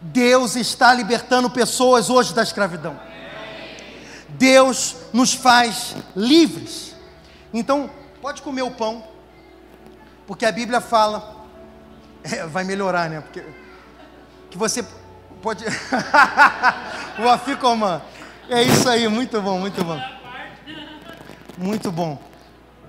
Deus 0.00 0.56
está 0.56 0.92
libertando 0.94 1.50
pessoas 1.50 2.08
hoje 2.08 2.34
da 2.34 2.42
escravidão. 2.42 2.98
Deus 4.28 4.96
nos 5.12 5.34
faz 5.34 5.96
livres. 6.14 6.94
Então, 7.52 7.90
pode 8.20 8.42
comer 8.42 8.62
o 8.62 8.70
pão, 8.70 9.02
porque 10.26 10.44
a 10.44 10.52
Bíblia 10.52 10.80
fala, 10.80 11.46
é, 12.22 12.46
vai 12.46 12.64
melhorar, 12.64 13.08
né? 13.08 13.20
Porque 13.20 13.42
que 14.50 14.56
você 14.56 14.84
pode. 15.42 15.64
o 17.18 17.28
Aficomã. 17.28 18.00
É 18.48 18.62
isso 18.62 18.88
aí, 18.88 19.06
muito 19.08 19.40
bom, 19.42 19.58
muito 19.58 19.84
bom. 19.84 20.00
Muito 21.56 21.92
bom. 21.92 22.18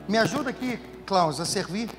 Me 0.08 0.18
ajuda 0.18 0.50
aqui, 0.52 0.78
Klaus, 1.06 1.40
a 1.40 1.46
servir. 1.46 1.90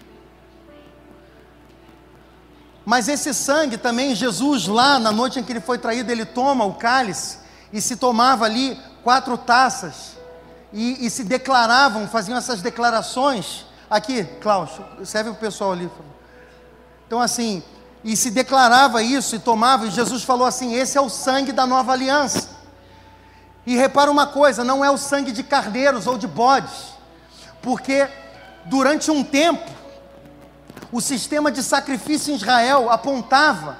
Mas 2.84 3.08
esse 3.08 3.32
sangue 3.34 3.76
também, 3.76 4.14
Jesus, 4.14 4.66
lá 4.66 4.98
na 4.98 5.12
noite 5.12 5.38
em 5.38 5.42
que 5.42 5.52
ele 5.52 5.60
foi 5.60 5.78
traído, 5.78 6.10
ele 6.10 6.24
toma 6.24 6.64
o 6.64 6.74
cálice 6.74 7.38
e 7.72 7.80
se 7.80 7.96
tomava 7.96 8.44
ali 8.44 8.78
quatro 9.02 9.36
taças 9.36 10.16
e, 10.72 11.06
e 11.06 11.10
se 11.10 11.24
declaravam, 11.24 12.08
faziam 12.08 12.36
essas 12.36 12.62
declarações. 12.62 13.66
Aqui, 13.88 14.24
Klaus, 14.40 14.70
serve 15.04 15.30
o 15.30 15.34
pessoal 15.34 15.72
ali. 15.72 15.90
Então, 17.06 17.20
assim, 17.20 17.62
e 18.02 18.16
se 18.16 18.30
declarava 18.30 19.02
isso 19.02 19.36
e 19.36 19.38
tomava, 19.38 19.86
e 19.86 19.90
Jesus 19.90 20.22
falou 20.22 20.46
assim: 20.46 20.74
Esse 20.74 20.96
é 20.96 21.00
o 21.00 21.08
sangue 21.10 21.52
da 21.52 21.66
nova 21.66 21.92
aliança. 21.92 22.48
E 23.66 23.76
repara 23.76 24.10
uma 24.10 24.26
coisa: 24.26 24.64
não 24.64 24.84
é 24.84 24.90
o 24.90 24.96
sangue 24.96 25.32
de 25.32 25.42
cardeiros 25.42 26.06
ou 26.06 26.16
de 26.16 26.26
bodes, 26.26 26.94
porque 27.60 28.08
durante 28.64 29.10
um 29.10 29.22
tempo, 29.22 29.70
o 30.92 31.00
sistema 31.00 31.50
de 31.50 31.62
sacrifício 31.62 32.32
em 32.32 32.36
Israel 32.36 32.90
apontava 32.90 33.78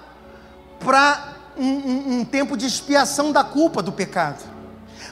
para 0.79 1.35
um, 1.57 1.67
um, 1.67 2.21
um 2.21 2.25
tempo 2.25 2.57
de 2.57 2.67
expiação 2.67 3.33
da 3.33 3.45
culpa 3.45 3.83
do 3.83 3.93
pecado, 3.93 4.43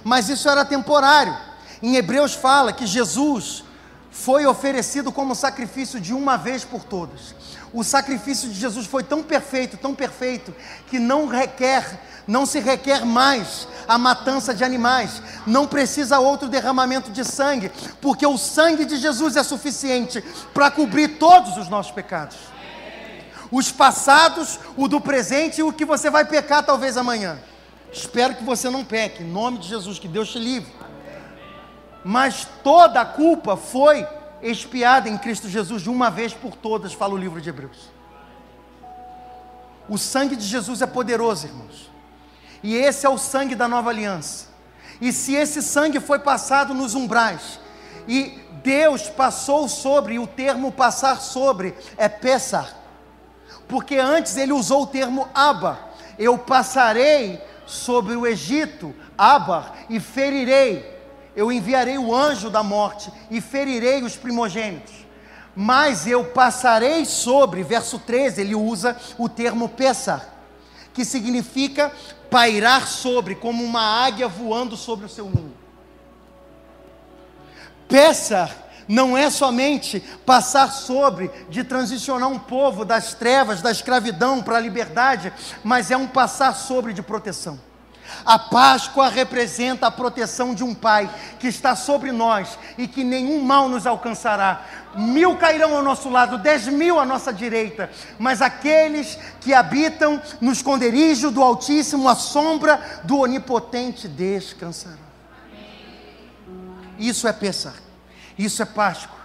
mas 0.04 0.28
isso 0.28 0.48
era 0.48 0.64
temporário. 0.64 1.36
Em 1.82 1.96
Hebreus 1.96 2.34
fala 2.34 2.72
que 2.72 2.86
Jesus 2.86 3.64
foi 4.10 4.46
oferecido 4.46 5.12
como 5.12 5.34
sacrifício 5.34 6.00
de 6.00 6.12
uma 6.12 6.36
vez 6.36 6.64
por 6.64 6.82
todas. 6.82 7.34
O 7.72 7.84
sacrifício 7.84 8.48
de 8.48 8.58
Jesus 8.58 8.86
foi 8.86 9.02
tão 9.02 9.22
perfeito, 9.22 9.76
tão 9.76 9.94
perfeito, 9.94 10.54
que 10.86 10.98
não 10.98 11.26
requer, 11.26 12.00
não 12.28 12.44
se 12.44 12.60
requer 12.60 13.06
mais 13.06 13.66
a 13.88 13.96
matança 13.96 14.54
de 14.54 14.62
animais, 14.62 15.22
não 15.46 15.66
precisa 15.66 16.18
outro 16.18 16.46
derramamento 16.46 17.10
de 17.10 17.24
sangue, 17.24 17.72
porque 18.02 18.26
o 18.26 18.36
sangue 18.36 18.84
de 18.84 18.98
Jesus 18.98 19.34
é 19.34 19.42
suficiente 19.42 20.22
para 20.52 20.70
cobrir 20.70 21.16
todos 21.16 21.56
os 21.56 21.70
nossos 21.70 21.90
pecados. 21.90 22.36
Os 23.50 23.72
passados, 23.72 24.60
o 24.76 24.86
do 24.86 25.00
presente 25.00 25.60
e 25.60 25.62
o 25.62 25.72
que 25.72 25.86
você 25.86 26.10
vai 26.10 26.26
pecar 26.26 26.62
talvez 26.62 26.98
amanhã. 26.98 27.38
Espero 27.90 28.34
que 28.34 28.44
você 28.44 28.68
não 28.68 28.84
peque, 28.84 29.22
em 29.22 29.26
nome 29.26 29.56
de 29.56 29.68
Jesus, 29.68 29.98
que 29.98 30.06
Deus 30.06 30.30
te 30.30 30.38
livre. 30.38 30.70
Mas 32.04 32.46
toda 32.62 33.00
a 33.00 33.06
culpa 33.06 33.56
foi 33.56 34.06
expiada 34.42 35.08
em 35.08 35.16
Cristo 35.16 35.48
Jesus 35.48 35.82
de 35.82 35.88
uma 35.88 36.10
vez 36.10 36.34
por 36.34 36.54
todas, 36.54 36.92
fala 36.92 37.14
o 37.14 37.18
livro 37.18 37.40
de 37.40 37.48
Hebreus. 37.48 37.88
O 39.88 39.96
sangue 39.96 40.36
de 40.36 40.44
Jesus 40.44 40.82
é 40.82 40.86
poderoso, 40.86 41.46
irmãos. 41.46 41.87
E 42.62 42.74
esse 42.74 43.06
é 43.06 43.08
o 43.08 43.18
sangue 43.18 43.54
da 43.54 43.68
nova 43.68 43.90
aliança. 43.90 44.46
E 45.00 45.12
se 45.12 45.34
esse 45.34 45.62
sangue 45.62 46.00
foi 46.00 46.18
passado 46.18 46.74
nos 46.74 46.94
umbrais, 46.94 47.60
e 48.06 48.38
Deus 48.62 49.08
passou 49.08 49.68
sobre, 49.68 50.14
e 50.14 50.18
o 50.18 50.26
termo 50.26 50.72
passar 50.72 51.20
sobre 51.20 51.74
é 51.96 52.08
Pessar, 52.08 52.74
porque 53.68 53.96
antes 53.96 54.36
ele 54.36 54.52
usou 54.52 54.82
o 54.82 54.86
termo 54.86 55.28
Abba, 55.34 55.78
eu 56.18 56.36
passarei 56.36 57.40
sobre 57.66 58.16
o 58.16 58.26
Egito, 58.26 58.94
Abar, 59.16 59.74
e 59.88 60.00
ferirei, 60.00 60.98
eu 61.36 61.52
enviarei 61.52 61.98
o 61.98 62.14
anjo 62.14 62.50
da 62.50 62.62
morte 62.62 63.12
e 63.30 63.40
ferirei 63.40 64.02
os 64.02 64.16
primogênitos. 64.16 64.94
Mas 65.54 66.06
eu 66.06 66.24
passarei 66.24 67.04
sobre, 67.04 67.62
verso 67.62 67.98
13, 67.98 68.40
ele 68.40 68.54
usa 68.54 68.96
o 69.18 69.28
termo 69.28 69.68
Pessar, 69.68 70.37
que 70.98 71.04
significa 71.04 71.92
pairar 72.28 72.88
sobre, 72.88 73.36
como 73.36 73.62
uma 73.62 73.80
águia 73.80 74.26
voando 74.26 74.76
sobre 74.76 75.06
o 75.06 75.08
seu 75.08 75.26
ninho. 75.26 75.54
Pessar 77.86 78.52
não 78.88 79.16
é 79.16 79.30
somente 79.30 80.00
passar 80.26 80.72
sobre, 80.72 81.30
de 81.48 81.62
transicionar 81.62 82.28
um 82.28 82.38
povo 82.38 82.84
das 82.84 83.14
trevas, 83.14 83.62
da 83.62 83.70
escravidão 83.70 84.42
para 84.42 84.56
a 84.56 84.60
liberdade, 84.60 85.32
mas 85.62 85.92
é 85.92 85.96
um 85.96 86.08
passar 86.08 86.52
sobre 86.56 86.92
de 86.92 87.00
proteção. 87.00 87.60
A 88.28 88.38
Páscoa 88.38 89.08
representa 89.08 89.86
a 89.86 89.90
proteção 89.90 90.54
de 90.54 90.62
um 90.62 90.74
Pai 90.74 91.08
que 91.40 91.48
está 91.48 91.74
sobre 91.74 92.12
nós 92.12 92.58
e 92.76 92.86
que 92.86 93.02
nenhum 93.02 93.42
mal 93.42 93.70
nos 93.70 93.86
alcançará. 93.86 94.66
Mil 94.94 95.34
cairão 95.36 95.74
ao 95.74 95.82
nosso 95.82 96.10
lado, 96.10 96.36
dez 96.36 96.68
mil 96.68 97.00
à 97.00 97.06
nossa 97.06 97.32
direita, 97.32 97.90
mas 98.18 98.42
aqueles 98.42 99.18
que 99.40 99.54
habitam 99.54 100.20
no 100.42 100.52
esconderijo 100.52 101.30
do 101.30 101.42
Altíssimo, 101.42 102.06
a 102.06 102.14
sombra 102.14 103.00
do 103.02 103.16
Onipotente 103.20 104.06
descansarão. 104.06 104.98
Isso 106.98 107.26
é 107.26 107.32
Pessah, 107.32 107.76
isso 108.38 108.60
é 108.60 108.66
Páscoa. 108.66 109.16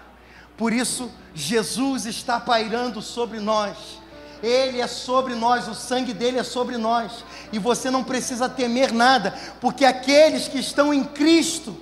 Por 0.55 0.71
isso, 0.71 1.11
Jesus 1.35 2.05
está 2.05 2.39
pairando 2.39 3.01
sobre 3.01 3.41
nós. 3.41 4.01
Ele 4.43 4.81
é 4.81 4.87
sobre 4.87 5.35
nós, 5.35 5.69
o 5.69 5.73
sangue 5.73 6.11
dele 6.11 6.37
é 6.37 6.43
sobre 6.43 6.75
nós, 6.77 7.23
e 7.53 7.57
você 7.57 7.89
não 7.89 8.03
precisa 8.03 8.49
temer 8.49 8.91
nada, 8.91 9.33
porque 9.61 9.85
aqueles 9.85 10.49
que 10.49 10.59
estão 10.59 10.93
em 10.93 11.01
Cristo, 11.01 11.81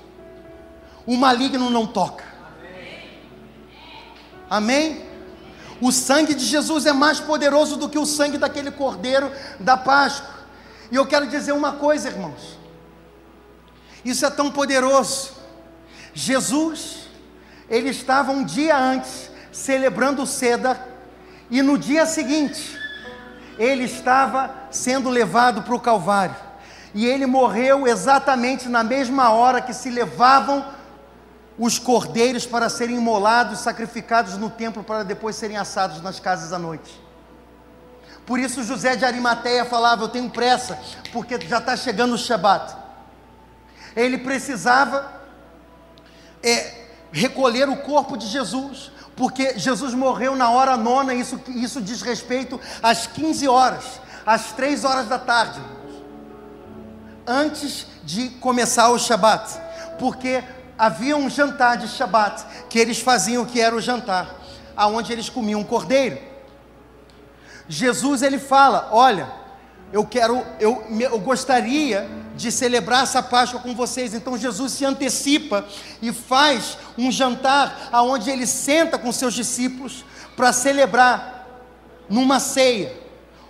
o 1.08 1.18
maligno 1.18 1.72
não 1.72 1.88
toca. 1.88 2.24
Amém? 4.48 5.04
O 5.82 5.92
sangue 5.92 6.36
de 6.36 6.46
Jesus 6.46 6.86
é 6.86 6.94
mais 6.94 7.20
poderoso 7.20 7.78
do 7.78 7.90
que 7.90 7.98
o 7.98 8.06
sangue 8.06 8.38
daquele 8.38 8.70
cordeiro 8.70 9.32
da 9.60 9.76
Páscoa. 9.76 10.30
E 10.92 10.96
eu 10.96 11.08
quero 11.08 11.26
dizer 11.26 11.54
uma 11.54 11.72
coisa, 11.72 12.10
irmãos. 12.10 12.60
Isso 14.06 14.24
é 14.24 14.30
tão 14.30 14.52
poderoso. 14.52 15.32
Jesus, 16.14 17.08
ele 17.68 17.90
estava 17.90 18.32
um 18.32 18.44
dia 18.44 18.78
antes 18.78 19.32
celebrando 19.52 20.22
o 20.22 20.28
Seda 20.28 20.91
e 21.52 21.62
no 21.62 21.78
dia 21.78 22.06
seguinte, 22.06 22.80
ele 23.60 23.84
estava 23.84 24.56
sendo 24.72 25.10
levado 25.10 25.62
para 25.62 25.76
o 25.76 25.80
Calvário. 25.80 26.36
E 26.94 27.06
ele 27.06 27.26
morreu 27.26 27.86
exatamente 27.86 28.70
na 28.70 28.84
mesma 28.84 29.32
hora 29.32 29.62
que 29.62 29.74
se 29.74 29.90
levavam 29.90 30.66
os 31.60 31.78
cordeiros 31.78 32.46
para 32.46 32.70
serem 32.70 32.96
imolados, 32.96 33.60
sacrificados 33.60 34.38
no 34.38 34.50
templo 34.50 34.82
para 34.82 35.04
depois 35.04 35.36
serem 35.36 35.58
assados 35.58 36.02
nas 36.02 36.22
casas 36.22 36.54
à 36.54 36.58
noite. 36.58 37.00
Por 38.26 38.40
isso 38.40 38.64
José 38.64 38.96
de 38.96 39.04
Arimateia 39.04 39.66
falava: 39.66 40.04
Eu 40.04 40.10
tenho 40.10 40.30
pressa, 40.30 40.80
porque 41.12 41.40
já 41.42 41.58
está 41.58 41.76
chegando 41.76 42.14
o 42.14 42.18
Shabat. 42.18 42.76
Ele 43.94 44.18
precisava 44.18 45.22
é, 46.42 46.86
recolher 47.12 47.68
o 47.68 47.78
corpo 47.78 48.16
de 48.16 48.28
Jesus, 48.28 48.92
porque 49.22 49.54
Jesus 49.56 49.94
morreu 49.94 50.36
na 50.36 50.50
hora 50.50 50.76
nona, 50.76 51.14
isso, 51.14 51.40
isso 51.50 51.80
diz 51.80 52.02
respeito 52.02 52.60
às 52.82 53.06
15 53.06 53.48
horas, 53.48 54.02
às 54.26 54.52
3 54.54 54.84
horas 54.84 55.08
da 55.08 55.20
tarde, 55.20 55.62
antes 57.28 57.86
de 58.04 58.30
começar 58.30 58.90
o 58.90 58.98
Shabat, 58.98 59.62
porque 60.00 60.44
havia 60.76 61.16
um 61.16 61.30
jantar 61.30 61.78
de 61.78 61.88
Shabat, 61.88 62.44
que 62.68 62.80
eles 62.80 63.00
faziam 63.00 63.46
que 63.46 63.62
era 63.62 63.76
o 63.76 63.80
jantar, 63.80 64.28
aonde 64.76 65.14
eles 65.14 65.30
comiam 65.30 65.60
um 65.60 65.66
cordeiro. 65.66 66.18
Jesus 67.70 68.24
ele 68.24 68.40
fala: 68.40 68.90
Olha, 68.92 69.32
eu 69.94 70.04
quero, 70.04 70.44
eu, 70.60 70.84
eu 71.00 71.20
gostaria 71.20 72.10
de 72.36 72.52
celebrar 72.52 73.04
essa 73.04 73.22
Páscoa 73.22 73.60
com 73.60 73.76
vocês. 73.76 74.14
Então 74.14 74.38
Jesus 74.38 74.74
se 74.74 74.86
antecipa 74.86 75.66
e 76.02 76.12
faz 76.12 76.78
um 76.98 77.12
jantar 77.12 77.90
aonde 77.92 78.30
ele 78.30 78.48
senta 78.48 78.98
com 78.98 79.12
seus 79.12 79.34
discípulos 79.34 80.06
para 80.36 80.54
celebrar 80.54 81.48
numa 82.10 82.40
ceia. 82.40 82.94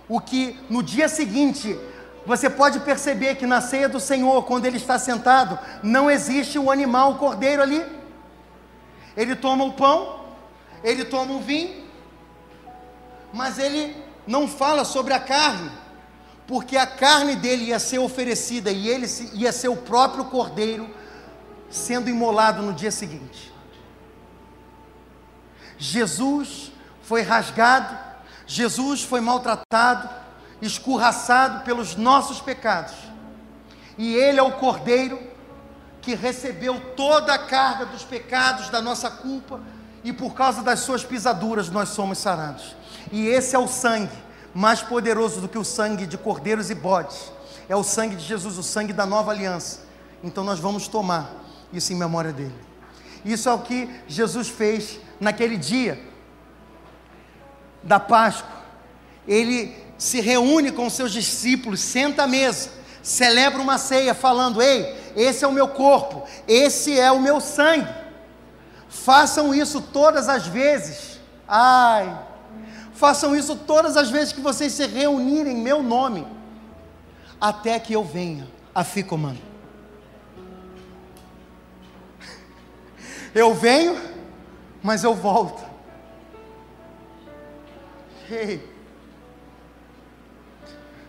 O 0.08 0.20
que 0.20 0.58
no 0.68 0.82
dia 0.82 1.08
seguinte 1.08 1.78
você 2.24 2.48
pode 2.48 2.80
perceber 2.80 3.34
que 3.36 3.46
na 3.46 3.60
ceia 3.60 3.88
do 3.88 3.98
Senhor, 3.98 4.44
quando 4.44 4.66
ele 4.66 4.76
está 4.76 4.98
sentado, 4.98 5.58
não 5.82 6.10
existe 6.10 6.58
o 6.58 6.70
animal, 6.70 7.12
o 7.12 7.18
cordeiro 7.18 7.62
ali. 7.62 7.84
Ele 9.16 9.34
toma 9.34 9.64
o 9.64 9.72
pão, 9.72 10.20
ele 10.84 11.04
toma 11.04 11.34
o 11.34 11.40
vinho, 11.40 11.84
mas 13.32 13.58
ele 13.58 13.96
não 14.26 14.46
fala 14.46 14.84
sobre 14.84 15.12
a 15.12 15.20
carne 15.20 15.81
porque 16.46 16.76
a 16.76 16.86
carne 16.86 17.36
dele 17.36 17.66
ia 17.66 17.78
ser 17.78 17.98
oferecida 17.98 18.70
e 18.70 18.88
ele 18.88 19.06
ia 19.32 19.52
ser 19.52 19.68
o 19.68 19.76
próprio 19.76 20.24
cordeiro 20.26 20.88
sendo 21.70 22.10
imolado 22.10 22.62
no 22.62 22.72
dia 22.72 22.90
seguinte. 22.90 23.52
Jesus 25.78 26.72
foi 27.02 27.22
rasgado, 27.22 27.96
Jesus 28.46 29.02
foi 29.02 29.20
maltratado, 29.20 30.08
escorraçado 30.60 31.64
pelos 31.64 31.96
nossos 31.96 32.40
pecados. 32.40 32.94
E 33.96 34.14
ele 34.14 34.38
é 34.38 34.42
o 34.42 34.52
cordeiro 34.52 35.18
que 36.00 36.14
recebeu 36.14 36.80
toda 36.96 37.32
a 37.34 37.38
carga 37.38 37.86
dos 37.86 38.02
pecados, 38.02 38.68
da 38.68 38.82
nossa 38.82 39.08
culpa, 39.10 39.60
e 40.04 40.12
por 40.12 40.34
causa 40.34 40.62
das 40.62 40.80
suas 40.80 41.04
pisaduras 41.04 41.70
nós 41.70 41.90
somos 41.90 42.18
sarados. 42.18 42.76
E 43.10 43.26
esse 43.26 43.54
é 43.54 43.58
o 43.58 43.68
sangue 43.68 44.31
mais 44.54 44.82
poderoso 44.82 45.40
do 45.40 45.48
que 45.48 45.58
o 45.58 45.64
sangue 45.64 46.06
de 46.06 46.18
cordeiros 46.18 46.70
e 46.70 46.74
bodes. 46.74 47.32
É 47.68 47.76
o 47.76 47.82
sangue 47.82 48.16
de 48.16 48.24
Jesus, 48.24 48.58
o 48.58 48.62
sangue 48.62 48.92
da 48.92 49.06
nova 49.06 49.30
aliança. 49.30 49.80
Então 50.22 50.44
nós 50.44 50.58
vamos 50.58 50.88
tomar 50.88 51.32
isso 51.72 51.92
em 51.92 51.96
memória 51.96 52.32
dele. 52.32 52.54
Isso 53.24 53.48
é 53.48 53.52
o 53.52 53.60
que 53.60 53.88
Jesus 54.06 54.48
fez 54.48 54.98
naquele 55.20 55.56
dia 55.56 56.00
da 57.82 57.98
Páscoa. 57.98 58.62
Ele 59.26 59.74
se 59.96 60.20
reúne 60.20 60.72
com 60.72 60.90
seus 60.90 61.12
discípulos, 61.12 61.80
senta 61.80 62.24
à 62.24 62.26
mesa, 62.26 62.70
celebra 63.02 63.62
uma 63.62 63.78
ceia, 63.78 64.14
falando: 64.14 64.60
Ei, 64.60 64.96
esse 65.16 65.44
é 65.44 65.48
o 65.48 65.52
meu 65.52 65.68
corpo, 65.68 66.26
esse 66.46 66.98
é 66.98 67.10
o 67.10 67.20
meu 67.20 67.40
sangue. 67.40 67.88
Façam 68.88 69.54
isso 69.54 69.80
todas 69.80 70.28
as 70.28 70.46
vezes. 70.46 71.20
Ai, 71.46 72.18
Façam 73.02 73.34
isso 73.34 73.56
todas 73.56 73.96
as 73.96 74.10
vezes 74.10 74.32
que 74.32 74.40
vocês 74.40 74.74
se 74.74 74.86
reunirem 74.86 75.58
em 75.58 75.60
meu 75.60 75.82
nome, 75.82 76.24
até 77.40 77.76
que 77.80 77.92
eu 77.92 78.04
venha 78.04 78.46
a 78.72 78.84
Ficomano. 78.84 79.40
Eu 83.34 83.52
venho, 83.54 84.00
mas 84.80 85.02
eu 85.02 85.16
volto. 85.16 85.60
Ei, 88.30 88.72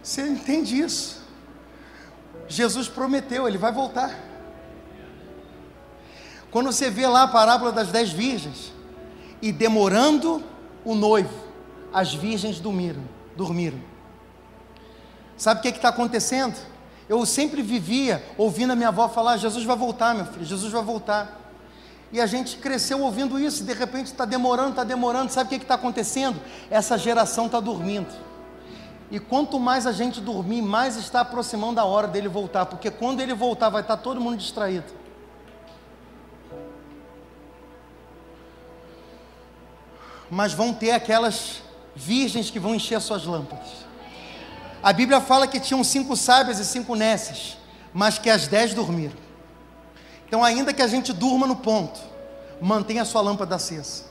você 0.01 0.27
entende 0.27 0.79
isso? 0.79 1.21
Jesus 2.47 2.87
prometeu, 2.87 3.47
ele 3.47 3.59
vai 3.59 3.71
voltar. 3.71 4.17
Quando 6.49 6.71
você 6.71 6.89
vê 6.89 7.05
lá 7.05 7.21
a 7.21 7.27
parábola 7.27 7.71
das 7.71 7.89
dez 7.89 8.11
virgens, 8.11 8.73
e 9.39 9.51
demorando 9.51 10.43
o 10.83 10.95
noivo, 10.95 11.42
as 11.93 12.13
virgens 12.13 12.59
dormiram. 12.59 13.03
dormiram. 13.35 13.79
Sabe 15.37 15.59
o 15.59 15.63
que 15.63 15.69
está 15.69 15.89
acontecendo? 15.89 16.55
Eu 17.07 17.25
sempre 17.25 17.61
vivia 17.61 18.23
ouvindo 18.37 18.71
a 18.71 18.75
minha 18.75 18.89
avó 18.89 19.07
falar: 19.09 19.37
Jesus 19.37 19.63
vai 19.65 19.75
voltar, 19.75 20.15
meu 20.15 20.25
filho, 20.25 20.45
Jesus 20.45 20.71
vai 20.71 20.83
voltar. 20.83 21.39
E 22.11 22.21
a 22.21 22.25
gente 22.25 22.57
cresceu 22.57 23.01
ouvindo 23.01 23.39
isso, 23.39 23.63
e 23.63 23.65
de 23.65 23.73
repente 23.73 24.07
está 24.07 24.23
demorando, 24.23 24.69
está 24.69 24.83
demorando. 24.83 25.31
Sabe 25.31 25.47
o 25.47 25.49
que 25.59 25.63
está 25.63 25.75
acontecendo? 25.75 26.39
Essa 26.69 26.97
geração 26.97 27.47
está 27.47 27.59
dormindo. 27.59 28.13
E 29.09 29.19
quanto 29.19 29.59
mais 29.59 29.85
a 29.85 29.91
gente 29.91 30.21
dormir, 30.21 30.61
mais 30.61 30.95
está 30.95 31.21
aproximando 31.21 31.79
a 31.79 31.85
hora 31.85 32.07
dele 32.07 32.27
voltar, 32.27 32.65
porque 32.65 32.89
quando 32.89 33.19
ele 33.19 33.33
voltar, 33.33 33.69
vai 33.69 33.81
estar 33.81 33.97
tá 33.97 34.01
todo 34.01 34.21
mundo 34.21 34.37
distraído. 34.37 34.91
Mas 40.29 40.53
vão 40.53 40.73
ter 40.73 40.91
aquelas 40.91 41.61
virgens 41.95 42.49
que 42.49 42.59
vão 42.59 42.75
encher 42.75 42.99
suas 43.01 43.25
lâmpadas. 43.25 43.67
A 44.81 44.91
Bíblia 44.91 45.21
fala 45.21 45.47
que 45.47 45.59
tinham 45.59 45.83
cinco 45.83 46.15
sábias 46.17 46.59
e 46.59 46.65
cinco 46.65 46.95
nécias, 46.95 47.57
mas 47.93 48.17
que 48.17 48.29
as 48.29 48.47
dez 48.47 48.73
dormiram. 48.73 49.15
Então, 50.27 50.43
ainda 50.43 50.73
que 50.73 50.81
a 50.81 50.87
gente 50.87 51.13
durma 51.13 51.45
no 51.45 51.55
ponto, 51.55 51.99
mantenha 52.59 53.03
a 53.03 53.05
sua 53.05 53.21
lâmpada 53.21 53.55
acesa. 53.55 54.03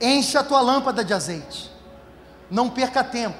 Encha 0.00 0.40
a 0.40 0.44
tua 0.44 0.60
lâmpada 0.60 1.04
de 1.04 1.12
azeite. 1.12 1.70
Não 2.50 2.70
perca 2.70 3.02
tempo. 3.02 3.38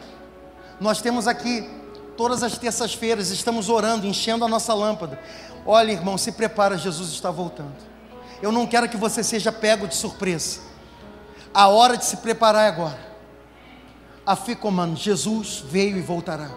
Nós 0.80 1.00
temos 1.00 1.26
aqui 1.28 1.68
todas 2.16 2.42
as 2.42 2.58
terças-feiras 2.58 3.30
estamos 3.30 3.68
orando, 3.68 4.06
enchendo 4.06 4.44
a 4.44 4.48
nossa 4.48 4.74
lâmpada. 4.74 5.18
Olha, 5.64 5.92
irmão, 5.92 6.18
se 6.18 6.32
prepara, 6.32 6.76
Jesus 6.76 7.10
está 7.10 7.30
voltando. 7.30 7.74
Eu 8.40 8.50
não 8.50 8.66
quero 8.66 8.88
que 8.88 8.96
você 8.96 9.22
seja 9.22 9.52
pego 9.52 9.86
de 9.86 9.94
surpresa. 9.94 10.60
A 11.54 11.68
hora 11.68 11.96
de 11.96 12.04
se 12.04 12.16
preparar 12.18 12.64
é 12.64 12.68
agora. 12.68 13.11
A 14.24 14.36
Ficomano, 14.36 14.96
Jesus 14.96 15.64
veio 15.66 15.96
e 15.96 16.00
voltará. 16.00 16.50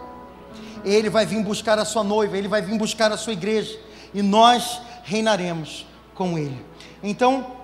Ele 0.84 1.10
vai 1.10 1.26
vir 1.26 1.44
buscar 1.44 1.80
a 1.80 1.86
sua 1.86 2.04
noiva, 2.04 2.38
ele 2.38 2.48
vai 2.48 2.62
vir 2.62 2.78
buscar 2.78 3.12
a 3.12 3.18
sua 3.18 3.34
igreja, 3.34 3.80
e 4.14 4.22
nós 4.22 4.82
reinaremos 5.04 5.86
com 6.14 6.38
ele. 6.38 6.64
Então, 7.02 7.56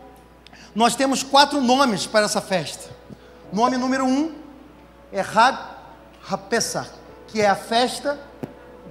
nós 0.73 0.95
temos 0.95 1.21
quatro 1.21 1.61
nomes 1.61 2.07
para 2.07 2.25
essa 2.25 2.41
festa. 2.41 2.89
Nome 3.51 3.77
número 3.77 4.05
um 4.05 4.33
é 5.11 5.21
Hag 5.21 5.57
HaPesach, 6.29 6.89
que 7.27 7.41
é 7.41 7.49
a 7.49 7.55
festa 7.55 8.19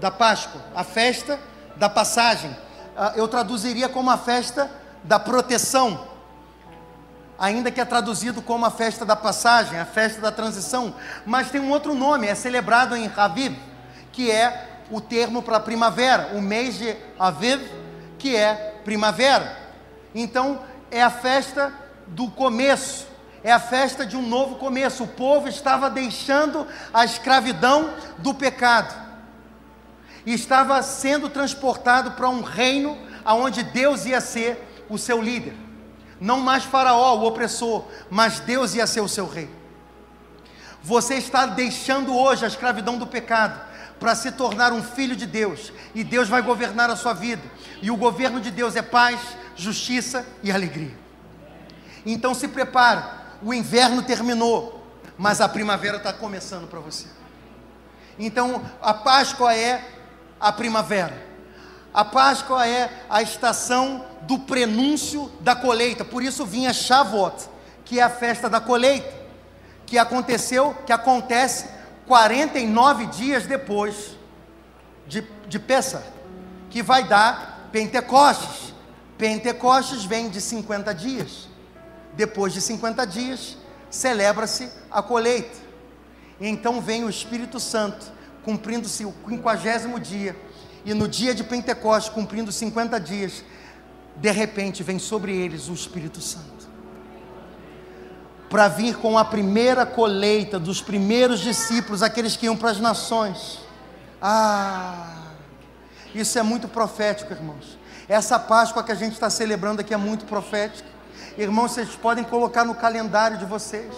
da 0.01 0.11
Páscoa, 0.11 0.61
a 0.74 0.85
festa 0.85 1.39
da 1.77 1.89
passagem. 1.89 2.55
Ah, 2.97 3.15
eu 3.16 3.27
traduziria 3.28 3.89
como 3.89 4.11
a 4.11 4.19
festa 4.19 4.70
da 5.03 5.19
proteção, 5.19 6.07
ainda 7.40 7.70
que 7.70 7.80
é 7.80 7.84
traduzido 7.86 8.42
como 8.42 8.66
a 8.66 8.70
festa 8.70 9.06
da 9.06 9.16
passagem, 9.16 9.80
a 9.80 9.86
festa 9.86 10.20
da 10.20 10.30
transição, 10.30 10.94
mas 11.24 11.50
tem 11.50 11.58
um 11.58 11.70
outro 11.70 11.94
nome, 11.94 12.26
é 12.26 12.34
celebrado 12.34 12.94
em 12.94 13.06
Raviv, 13.06 13.56
que 14.12 14.30
é 14.30 14.68
o 14.90 15.00
termo 15.00 15.42
para 15.42 15.58
primavera, 15.58 16.32
o 16.34 16.42
mês 16.42 16.76
de 16.76 16.94
Aviv, 17.18 17.62
que 18.18 18.36
é 18.36 18.78
primavera. 18.84 19.56
Então, 20.14 20.60
é 20.90 21.02
a 21.02 21.08
festa 21.08 21.72
do 22.06 22.28
começo, 22.28 23.06
é 23.42 23.50
a 23.50 23.60
festa 23.60 24.04
de 24.04 24.18
um 24.18 24.22
novo 24.22 24.56
começo. 24.56 25.04
O 25.04 25.08
povo 25.08 25.48
estava 25.48 25.88
deixando 25.88 26.66
a 26.92 27.06
escravidão 27.06 27.94
do 28.18 28.34
pecado 28.34 28.94
e 30.26 30.34
estava 30.34 30.82
sendo 30.82 31.30
transportado 31.30 32.10
para 32.10 32.28
um 32.28 32.42
reino 32.42 32.98
aonde 33.24 33.62
Deus 33.62 34.04
ia 34.04 34.20
ser 34.20 34.84
o 34.90 34.98
seu 34.98 35.22
líder. 35.22 35.69
Não 36.20 36.40
mais 36.40 36.64
Faraó, 36.64 37.16
o 37.16 37.26
opressor, 37.26 37.84
mas 38.10 38.40
Deus 38.40 38.74
ia 38.74 38.86
ser 38.86 39.01
o 39.01 39.09
seu 39.09 39.26
rei. 39.26 39.48
Você 40.82 41.14
está 41.14 41.47
deixando 41.47 42.14
hoje 42.16 42.44
a 42.44 42.48
escravidão 42.48 42.98
do 42.98 43.06
pecado 43.06 43.60
para 43.98 44.14
se 44.14 44.32
tornar 44.32 44.72
um 44.72 44.82
filho 44.82 45.14
de 45.14 45.26
Deus, 45.26 45.72
e 45.94 46.02
Deus 46.02 46.28
vai 46.28 46.40
governar 46.40 46.88
a 46.90 46.97
sua 46.97 47.12
vida. 47.12 47.42
E 47.82 47.90
o 47.90 47.97
governo 47.97 48.40
de 48.40 48.51
Deus 48.51 48.76
é 48.76 48.82
paz, 48.82 49.20
justiça 49.55 50.26
e 50.42 50.51
alegria. 50.51 50.97
Então 52.05 52.34
se 52.34 52.48
prepare, 52.48 53.02
o 53.42 53.52
inverno 53.52 54.02
terminou, 54.02 54.86
mas 55.18 55.40
a 55.40 55.48
primavera 55.48 55.98
está 55.98 56.12
começando 56.12 56.66
para 56.66 56.80
você. 56.80 57.06
Então 58.18 58.62
a 58.80 58.94
Páscoa 58.94 59.55
é 59.55 59.86
a 60.38 60.51
primavera. 60.51 61.30
A 61.92 62.04
Páscoa 62.04 62.66
é 62.66 63.04
a 63.08 63.20
estação 63.20 64.04
do 64.22 64.38
prenúncio 64.38 65.30
da 65.40 65.56
colheita. 65.56 66.04
Por 66.04 66.22
isso 66.22 66.46
vinha 66.46 66.72
Shavuot, 66.72 67.48
que 67.84 67.98
é 67.98 68.02
a 68.02 68.10
festa 68.10 68.48
da 68.48 68.60
colheita, 68.60 69.12
que 69.86 69.98
aconteceu, 69.98 70.76
que 70.86 70.92
acontece 70.92 71.66
49 72.06 73.06
dias 73.06 73.46
depois 73.46 74.16
de, 75.06 75.26
de 75.48 75.58
Pessa, 75.58 76.04
que 76.70 76.82
vai 76.82 77.04
dar 77.04 77.68
Pentecostes. 77.72 78.72
Pentecostes 79.18 80.04
vem 80.04 80.28
de 80.28 80.40
50 80.40 80.94
dias. 80.94 81.48
Depois 82.14 82.52
de 82.52 82.60
50 82.60 83.04
dias, 83.06 83.56
celebra-se 83.90 84.70
a 84.90 85.02
colheita. 85.02 85.58
Então 86.40 86.80
vem 86.80 87.04
o 87.04 87.10
Espírito 87.10 87.60
Santo, 87.60 88.06
cumprindo-se 88.44 89.04
o 89.04 89.12
quinquagésimo 89.26 90.00
dia, 90.00 90.36
e 90.85 90.94
no 90.94 91.07
dia 91.07 91.35
de 91.35 91.44
Pentecostes, 91.44 92.12
cumprindo 92.12 92.51
50 92.51 92.98
dias, 92.98 93.44
de 94.16 94.31
repente 94.31 94.82
vem 94.82 94.98
sobre 94.98 95.36
eles 95.36 95.69
o 95.69 95.74
Espírito 95.74 96.20
Santo. 96.20 96.69
Para 98.48 98.69
vir 98.69 98.97
com 98.97 99.16
a 99.16 99.24
primeira 99.24 99.86
colheita 99.86 100.59
dos 100.59 100.82
primeiros 100.82 101.40
discípulos, 101.40 102.02
aqueles 102.02 102.36
que 102.36 102.47
iam 102.47 102.57
para 102.57 102.70
as 102.70 102.81
nações. 102.81 103.61
Ah, 104.20 105.16
isso 106.15 106.39
é 106.39 106.43
muito 106.43 106.66
profético, 106.66 107.32
irmãos. 107.32 107.78
Essa 108.09 108.39
Páscoa 108.39 108.82
que 108.82 108.90
a 108.90 108.97
gente 108.97 109.12
está 109.12 109.31
celebrando 109.31 109.81
aqui 109.81 109.94
é 109.94 109.97
muito 109.97 110.24
profética. 110.24 110.89
Irmãos, 111.39 111.73
vocês 111.73 111.90
podem 111.90 112.24
colocar 112.24 112.65
no 112.65 112.74
calendário 112.74 113.39
de 113.39 113.44
vocês. 113.44 113.94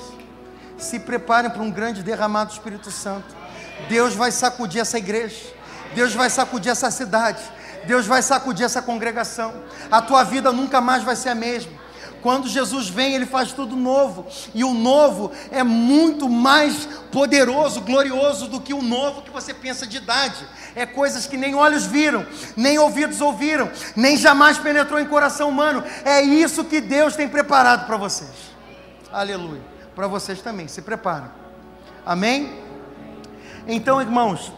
Se 0.77 0.99
preparem 0.99 1.51
para 1.51 1.63
um 1.63 1.71
grande 1.71 2.03
derramado 2.03 2.51
do 2.51 2.53
Espírito 2.53 2.91
Santo. 2.91 3.35
Deus 3.89 4.15
vai 4.15 4.31
sacudir 4.31 4.81
essa 4.81 4.99
igreja. 4.99 5.62
Deus 5.95 6.15
vai 6.15 6.31
sacudir 6.31 6.71
essa 6.71 6.91
cidade. 6.91 7.43
Deus 7.85 8.07
vai 8.07 8.23
sacudir 8.23 8.65
essa 8.65 8.81
congregação. 8.81 9.55
A 9.91 10.01
tua 10.01 10.25
vida 10.25 10.53
nunca 10.53 10.81
mais 10.81 11.03
vai 11.03 11.17
ser 11.17 11.31
a 11.31 11.35
mesma. 11.35 11.83
Quando 12.23 12.49
Jesus 12.49 12.89
vem, 12.89 13.15
Ele 13.15 13.27
faz 13.27 13.53
tudo 13.53 13.75
novo. 13.75 14.27
E 14.55 14.63
o 14.63 14.73
novo 14.73 15.33
é 15.51 15.65
muito 15.65 16.29
mais 16.29 16.87
poderoso, 17.11 17.81
glorioso 17.81 18.47
do 18.47 18.61
que 18.61 18.73
o 18.73 18.81
novo 18.81 19.23
que 19.23 19.31
você 19.31 19.53
pensa 19.53 19.85
de 19.85 19.97
idade. 19.97 20.47
É 20.77 20.87
coisas 20.87 21.27
que 21.27 21.37
nem 21.37 21.55
olhos 21.57 21.85
viram, 21.85 22.25
nem 22.57 22.79
ouvidos 22.79 23.21
ouviram, 23.21 23.69
nem 23.97 24.17
jamais 24.17 24.57
penetrou 24.57 25.01
em 25.01 25.05
coração 25.05 25.49
humano. 25.49 25.83
É 26.05 26.23
isso 26.23 26.65
que 26.65 26.81
Deus 26.81 27.17
tem 27.17 27.29
preparado 27.29 27.87
para 27.87 27.97
vocês. 27.97 28.31
Aleluia. 29.13 29.61
Para 29.95 30.07
vocês 30.07 30.41
também. 30.41 30.69
Se 30.69 30.81
preparem. 30.81 31.29
Amém? 32.07 32.63
Então, 33.67 34.01
irmãos, 34.01 34.53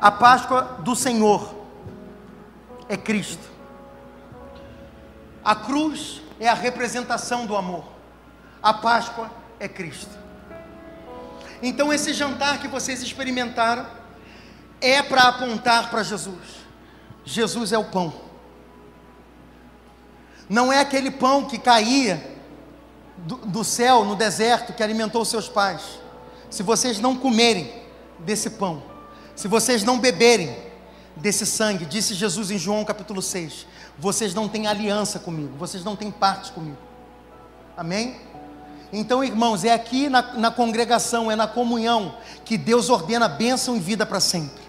a 0.00 0.10
Páscoa 0.10 0.78
do 0.80 0.96
Senhor 0.96 1.54
é 2.88 2.96
Cristo. 2.96 3.50
A 5.44 5.54
cruz 5.54 6.22
é 6.38 6.48
a 6.48 6.54
representação 6.54 7.44
do 7.44 7.54
amor. 7.54 7.84
A 8.62 8.72
Páscoa 8.72 9.30
é 9.58 9.68
Cristo. 9.68 10.18
Então, 11.62 11.92
esse 11.92 12.14
jantar 12.14 12.58
que 12.58 12.68
vocês 12.68 13.02
experimentaram 13.02 13.86
é 14.80 15.02
para 15.02 15.24
apontar 15.24 15.90
para 15.90 16.02
Jesus. 16.02 16.60
Jesus 17.24 17.72
é 17.72 17.78
o 17.78 17.84
pão. 17.84 18.12
Não 20.48 20.72
é 20.72 20.80
aquele 20.80 21.10
pão 21.10 21.44
que 21.44 21.58
caía 21.58 22.38
do, 23.18 23.36
do 23.36 23.62
céu 23.62 24.04
no 24.04 24.16
deserto 24.16 24.72
que 24.72 24.82
alimentou 24.82 25.24
seus 25.24 25.48
pais. 25.48 26.00
Se 26.48 26.62
vocês 26.62 26.98
não 26.98 27.14
comerem 27.14 27.70
desse 28.18 28.50
pão, 28.50 28.89
se 29.40 29.48
vocês 29.48 29.82
não 29.82 29.98
beberem 29.98 30.54
desse 31.16 31.46
sangue, 31.46 31.86
disse 31.86 32.12
Jesus 32.12 32.50
em 32.50 32.58
João 32.58 32.84
capítulo 32.84 33.22
6, 33.22 33.66
vocês 33.98 34.34
não 34.34 34.46
têm 34.46 34.66
aliança 34.66 35.18
comigo, 35.18 35.56
vocês 35.56 35.82
não 35.82 35.96
têm 35.96 36.10
parte 36.10 36.52
comigo. 36.52 36.76
Amém? 37.74 38.20
Então, 38.92 39.24
irmãos, 39.24 39.64
é 39.64 39.72
aqui 39.72 40.10
na, 40.10 40.34
na 40.34 40.50
congregação, 40.50 41.30
é 41.32 41.36
na 41.36 41.46
comunhão, 41.46 42.16
que 42.44 42.58
Deus 42.58 42.90
ordena 42.90 43.28
bênção 43.28 43.74
e 43.74 43.80
vida 43.80 44.04
para 44.04 44.20
sempre. 44.20 44.60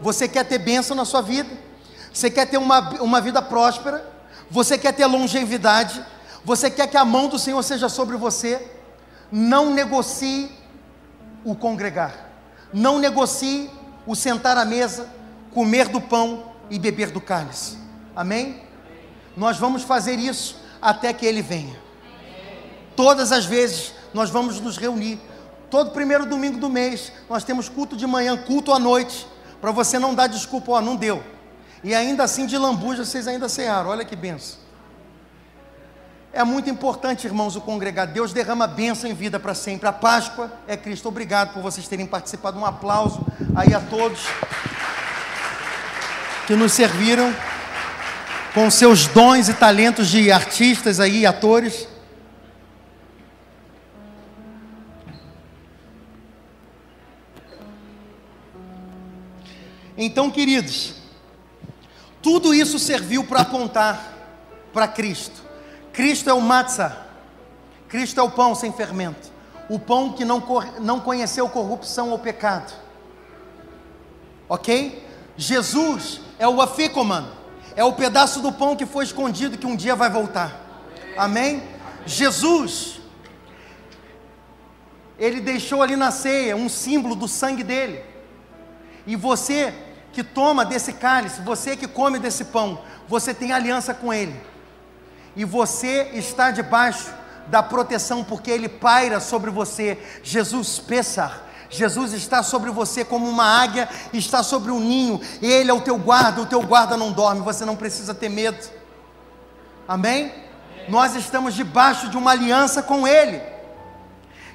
Você 0.00 0.26
quer 0.26 0.44
ter 0.44 0.56
bênção 0.56 0.96
na 0.96 1.04
sua 1.04 1.20
vida? 1.20 1.50
Você 2.10 2.30
quer 2.30 2.46
ter 2.46 2.56
uma, 2.56 3.02
uma 3.02 3.20
vida 3.20 3.42
próspera? 3.42 4.02
Você 4.50 4.78
quer 4.78 4.94
ter 4.94 5.04
longevidade? 5.04 6.02
Você 6.42 6.70
quer 6.70 6.86
que 6.86 6.96
a 6.96 7.04
mão 7.04 7.28
do 7.28 7.38
Senhor 7.38 7.62
seja 7.62 7.90
sobre 7.90 8.16
você? 8.16 8.66
Não 9.30 9.68
negocie 9.68 10.50
o 11.44 11.54
congregar. 11.54 12.30
Não 12.72 12.98
negocie 12.98 13.68
o 14.10 14.16
sentar 14.16 14.58
à 14.58 14.64
mesa, 14.64 15.08
comer 15.54 15.86
do 15.86 16.00
pão 16.00 16.42
e 16.68 16.80
beber 16.80 17.12
do 17.12 17.20
cálice. 17.20 17.78
Amém? 18.16 18.60
Nós 19.36 19.56
vamos 19.56 19.84
fazer 19.84 20.18
isso 20.18 20.56
até 20.82 21.12
que 21.12 21.24
Ele 21.24 21.40
venha. 21.40 21.78
Todas 22.96 23.30
as 23.30 23.44
vezes 23.44 23.94
nós 24.12 24.28
vamos 24.28 24.58
nos 24.58 24.76
reunir. 24.76 25.20
Todo 25.70 25.92
primeiro 25.92 26.26
domingo 26.26 26.58
do 26.58 26.68
mês 26.68 27.12
nós 27.28 27.44
temos 27.44 27.68
culto 27.68 27.96
de 27.96 28.04
manhã, 28.04 28.36
culto 28.36 28.72
à 28.72 28.80
noite, 28.80 29.28
para 29.60 29.70
você 29.70 29.96
não 29.96 30.12
dar 30.12 30.26
desculpa, 30.26 30.72
ó, 30.72 30.80
não 30.80 30.96
deu. 30.96 31.22
E 31.84 31.94
ainda 31.94 32.24
assim 32.24 32.46
de 32.46 32.58
lambuja 32.58 33.04
vocês 33.04 33.28
ainda 33.28 33.48
cearam. 33.48 33.90
Olha 33.90 34.04
que 34.04 34.16
benção. 34.16 34.58
É 36.32 36.44
muito 36.44 36.70
importante, 36.70 37.26
irmãos, 37.26 37.56
o 37.56 37.60
congregar. 37.60 38.06
Deus 38.06 38.32
derrama 38.32 38.68
bênção 38.68 39.10
em 39.10 39.14
vida 39.14 39.40
para 39.40 39.52
sempre. 39.52 39.88
A 39.88 39.92
Páscoa 39.92 40.52
é 40.68 40.76
Cristo. 40.76 41.08
Obrigado 41.08 41.52
por 41.52 41.60
vocês 41.60 41.88
terem 41.88 42.06
participado. 42.06 42.56
Um 42.56 42.64
aplauso 42.64 43.26
aí 43.56 43.74
a 43.74 43.80
todos 43.80 44.20
que 46.46 46.54
nos 46.54 46.72
serviram 46.72 47.34
com 48.54 48.70
seus 48.70 49.08
dons 49.08 49.48
e 49.48 49.54
talentos 49.54 50.08
de 50.08 50.30
artistas 50.30 51.00
aí, 51.00 51.26
atores. 51.26 51.88
Então, 59.96 60.30
queridos, 60.30 60.94
tudo 62.22 62.54
isso 62.54 62.78
serviu 62.78 63.24
para 63.24 63.40
apontar 63.40 64.14
para 64.72 64.86
Cristo. 64.86 65.49
Cristo 65.92 66.30
é 66.30 66.34
o 66.34 66.40
matzah. 66.40 66.96
Cristo 67.88 68.20
é 68.20 68.22
o 68.22 68.30
pão 68.30 68.54
sem 68.54 68.72
fermento. 68.72 69.30
O 69.68 69.78
pão 69.78 70.12
que 70.12 70.24
não, 70.24 70.42
não 70.80 71.00
conheceu 71.00 71.48
corrupção 71.48 72.10
ou 72.10 72.18
pecado. 72.18 72.72
Ok? 74.48 75.06
Jesus 75.36 76.20
é 76.38 76.48
o 76.48 76.60
afikoman. 76.60 77.26
É 77.76 77.84
o 77.84 77.92
pedaço 77.92 78.40
do 78.40 78.52
pão 78.52 78.76
que 78.76 78.86
foi 78.86 79.04
escondido 79.04 79.58
que 79.58 79.66
um 79.66 79.76
dia 79.76 79.94
vai 79.94 80.10
voltar. 80.10 80.60
Amém? 81.16 81.62
Jesus, 82.04 83.00
ele 85.18 85.40
deixou 85.40 85.82
ali 85.82 85.96
na 85.96 86.10
ceia 86.10 86.56
um 86.56 86.68
símbolo 86.68 87.14
do 87.14 87.28
sangue 87.28 87.62
dele. 87.62 88.02
E 89.06 89.16
você 89.16 89.72
que 90.12 90.24
toma 90.24 90.64
desse 90.64 90.94
cálice, 90.94 91.40
você 91.42 91.76
que 91.76 91.86
come 91.86 92.18
desse 92.18 92.46
pão, 92.46 92.80
você 93.08 93.32
tem 93.32 93.52
aliança 93.52 93.94
com 93.94 94.12
ele. 94.12 94.34
E 95.36 95.44
você 95.44 96.10
está 96.14 96.50
debaixo 96.50 97.12
da 97.46 97.62
proteção, 97.62 98.22
porque 98.22 98.50
ele 98.50 98.68
paira 98.68 99.20
sobre 99.20 99.50
você. 99.50 99.98
Jesus 100.22 100.78
Pessar. 100.78 101.42
Jesus 101.70 102.12
está 102.12 102.42
sobre 102.42 102.70
você 102.70 103.04
como 103.04 103.28
uma 103.28 103.44
águia, 103.44 103.88
está 104.12 104.42
sobre 104.42 104.72
um 104.72 104.80
ninho, 104.80 105.20
ele 105.40 105.70
é 105.70 105.72
o 105.72 105.80
teu 105.80 105.96
guarda, 105.96 106.40
o 106.42 106.46
teu 106.46 106.60
guarda 106.62 106.96
não 106.96 107.12
dorme, 107.12 107.42
você 107.42 107.64
não 107.64 107.76
precisa 107.76 108.12
ter 108.12 108.28
medo. 108.28 108.58
Amém? 109.86 110.24
Amém? 110.24 110.50
Nós 110.88 111.14
estamos 111.14 111.54
debaixo 111.54 112.08
de 112.08 112.16
uma 112.16 112.32
aliança 112.32 112.82
com 112.82 113.06
ele. 113.06 113.40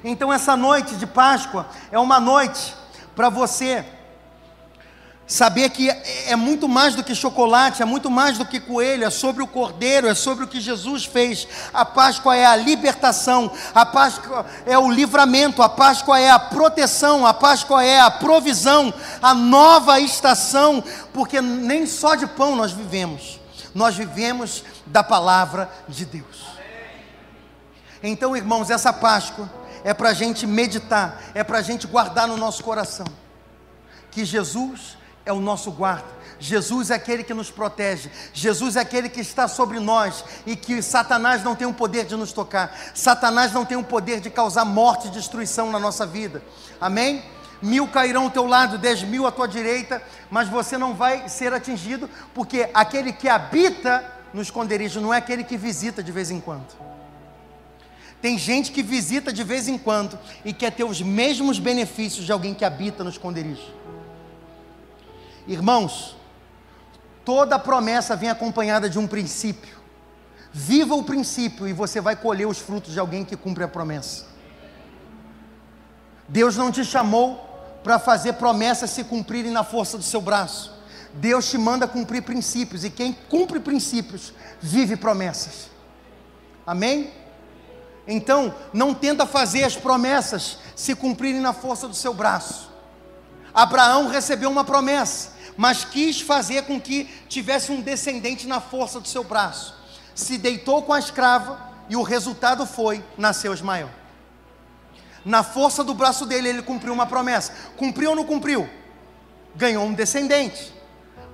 Então, 0.04 0.30
essa 0.30 0.54
noite 0.56 0.94
de 0.96 1.06
Páscoa 1.06 1.66
é 1.90 1.98
uma 1.98 2.20
noite 2.20 2.74
para 3.14 3.30
você 3.30 3.82
Saber 5.26 5.70
que 5.70 5.90
é, 5.90 6.36
muito 6.36 6.68
mais 6.68 6.94
do 6.94 7.02
que 7.02 7.12
chocolate, 7.12 7.82
é 7.82 7.84
muito 7.84 8.08
mais 8.08 8.38
do 8.38 8.46
que 8.46 8.60
coelho, 8.60 9.04
é 9.04 9.10
sobre 9.10 9.42
o 9.42 9.46
cordeiro, 9.46 10.06
é 10.06 10.14
sobre 10.14 10.44
o 10.44 10.48
que 10.48 10.60
Jesus 10.60 11.04
fez. 11.04 11.48
A 11.74 11.84
Páscoa 11.84 12.36
é 12.36 12.46
a 12.46 12.54
libertação, 12.54 13.50
a 13.74 13.84
Páscoa 13.84 14.46
é 14.64 14.78
o 14.78 14.88
livramento, 14.88 15.62
a 15.62 15.68
Páscoa 15.68 16.20
é 16.20 16.30
a 16.30 16.38
proteção, 16.38 17.26
a 17.26 17.34
Páscoa 17.34 17.82
é 17.82 17.98
a 17.98 18.08
provisão, 18.08 18.94
a 19.20 19.34
nova 19.34 19.98
estação, 19.98 20.82
porque 21.12 21.40
nem 21.40 21.86
só 21.86 22.14
de 22.14 22.28
pão 22.28 22.54
nós 22.54 22.70
vivemos, 22.70 23.40
nós 23.74 23.96
vivemos 23.96 24.62
da 24.86 25.02
palavra 25.02 25.68
de 25.88 26.04
Deus. 26.04 26.46
Então, 28.00 28.36
irmãos, 28.36 28.70
essa 28.70 28.92
Páscoa 28.92 29.50
é 29.82 29.92
para 29.92 30.10
a 30.10 30.14
gente 30.14 30.46
meditar, 30.46 31.20
é 31.34 31.42
para 31.42 31.58
a 31.58 31.62
gente 31.62 31.84
guardar 31.88 32.28
no 32.28 32.36
nosso 32.36 32.62
coração 32.62 33.06
que 34.16 34.24
Jesus 34.24 34.95
é 35.26 35.32
o 35.32 35.40
nosso 35.40 35.70
guarda. 35.72 36.16
Jesus 36.38 36.90
é 36.90 36.94
aquele 36.94 37.24
que 37.24 37.34
nos 37.34 37.50
protege. 37.50 38.10
Jesus 38.32 38.76
é 38.76 38.80
aquele 38.80 39.08
que 39.08 39.20
está 39.20 39.48
sobre 39.48 39.80
nós 39.80 40.24
e 40.46 40.54
que 40.54 40.80
Satanás 40.80 41.42
não 41.42 41.56
tem 41.56 41.66
o 41.66 41.74
poder 41.74 42.04
de 42.04 42.14
nos 42.14 42.32
tocar. 42.32 42.74
Satanás 42.94 43.52
não 43.52 43.64
tem 43.64 43.76
o 43.76 43.82
poder 43.82 44.20
de 44.20 44.30
causar 44.30 44.64
morte 44.64 45.08
e 45.08 45.10
destruição 45.10 45.70
na 45.70 45.78
nossa 45.78 46.06
vida. 46.06 46.42
Amém? 46.80 47.22
Mil 47.60 47.88
cairão 47.88 48.24
ao 48.24 48.30
teu 48.30 48.46
lado, 48.46 48.78
dez 48.78 49.02
mil 49.02 49.26
à 49.26 49.32
tua 49.32 49.48
direita, 49.48 50.02
mas 50.30 50.48
você 50.48 50.76
não 50.76 50.94
vai 50.94 51.28
ser 51.28 51.54
atingido, 51.54 52.08
porque 52.34 52.68
aquele 52.74 53.12
que 53.12 53.28
habita 53.28 54.04
no 54.32 54.42
esconderijo 54.42 55.00
não 55.00 55.12
é 55.12 55.16
aquele 55.16 55.42
que 55.42 55.56
visita 55.56 56.02
de 56.02 56.12
vez 56.12 56.30
em 56.30 56.38
quando. 56.38 56.66
Tem 58.20 58.36
gente 58.36 58.72
que 58.72 58.82
visita 58.82 59.32
de 59.32 59.42
vez 59.42 59.68
em 59.68 59.78
quando 59.78 60.18
e 60.44 60.52
quer 60.52 60.70
ter 60.72 60.84
os 60.84 61.00
mesmos 61.00 61.58
benefícios 61.58 62.26
de 62.26 62.32
alguém 62.32 62.52
que 62.52 62.64
habita 62.64 63.02
no 63.02 63.10
esconderijo. 63.10 63.74
Irmãos, 65.46 66.16
toda 67.24 67.58
promessa 67.58 68.16
vem 68.16 68.28
acompanhada 68.28 68.90
de 68.90 68.98
um 68.98 69.06
princípio. 69.06 69.76
Viva 70.52 70.94
o 70.94 71.04
princípio 71.04 71.68
e 71.68 71.72
você 71.72 72.00
vai 72.00 72.16
colher 72.16 72.46
os 72.46 72.58
frutos 72.58 72.92
de 72.92 72.98
alguém 72.98 73.24
que 73.24 73.36
cumpre 73.36 73.62
a 73.62 73.68
promessa. 73.68 74.26
Deus 76.28 76.56
não 76.56 76.72
te 76.72 76.84
chamou 76.84 77.36
para 77.84 77.98
fazer 77.98 78.32
promessas 78.32 78.90
se 78.90 79.04
cumprirem 79.04 79.52
na 79.52 79.62
força 79.62 79.96
do 79.96 80.02
seu 80.02 80.20
braço. 80.20 80.74
Deus 81.14 81.48
te 81.48 81.56
manda 81.56 81.86
cumprir 81.86 82.22
princípios 82.22 82.84
e 82.84 82.90
quem 82.90 83.12
cumpre 83.12 83.60
princípios 83.60 84.32
vive 84.60 84.96
promessas. 84.96 85.70
Amém? 86.66 87.12
Então, 88.08 88.52
não 88.72 88.92
tenta 88.92 89.24
fazer 89.24 89.62
as 89.62 89.76
promessas 89.76 90.58
se 90.74 90.94
cumprirem 90.96 91.40
na 91.40 91.52
força 91.52 91.86
do 91.86 91.94
seu 91.94 92.12
braço. 92.12 92.70
Abraão 93.54 94.08
recebeu 94.08 94.50
uma 94.50 94.64
promessa 94.64 95.35
mas 95.56 95.84
quis 95.84 96.20
fazer 96.20 96.62
com 96.62 96.80
que 96.80 97.04
tivesse 97.28 97.72
um 97.72 97.80
descendente 97.80 98.46
na 98.46 98.60
força 98.60 99.00
do 99.00 99.08
seu 99.08 99.24
braço. 99.24 99.74
Se 100.14 100.36
deitou 100.38 100.82
com 100.82 100.92
a 100.92 100.98
escrava 100.98 101.60
e 101.88 101.96
o 101.96 102.02
resultado 102.02 102.66
foi: 102.66 103.02
nasceu 103.16 103.54
Ismael. 103.54 103.90
Na 105.24 105.42
força 105.42 105.82
do 105.82 105.94
braço 105.94 106.24
dele, 106.24 106.48
ele 106.48 106.62
cumpriu 106.62 106.92
uma 106.92 107.06
promessa. 107.06 107.52
Cumpriu 107.76 108.10
ou 108.10 108.16
não 108.16 108.24
cumpriu? 108.24 108.68
Ganhou 109.56 109.84
um 109.84 109.92
descendente. 109.92 110.72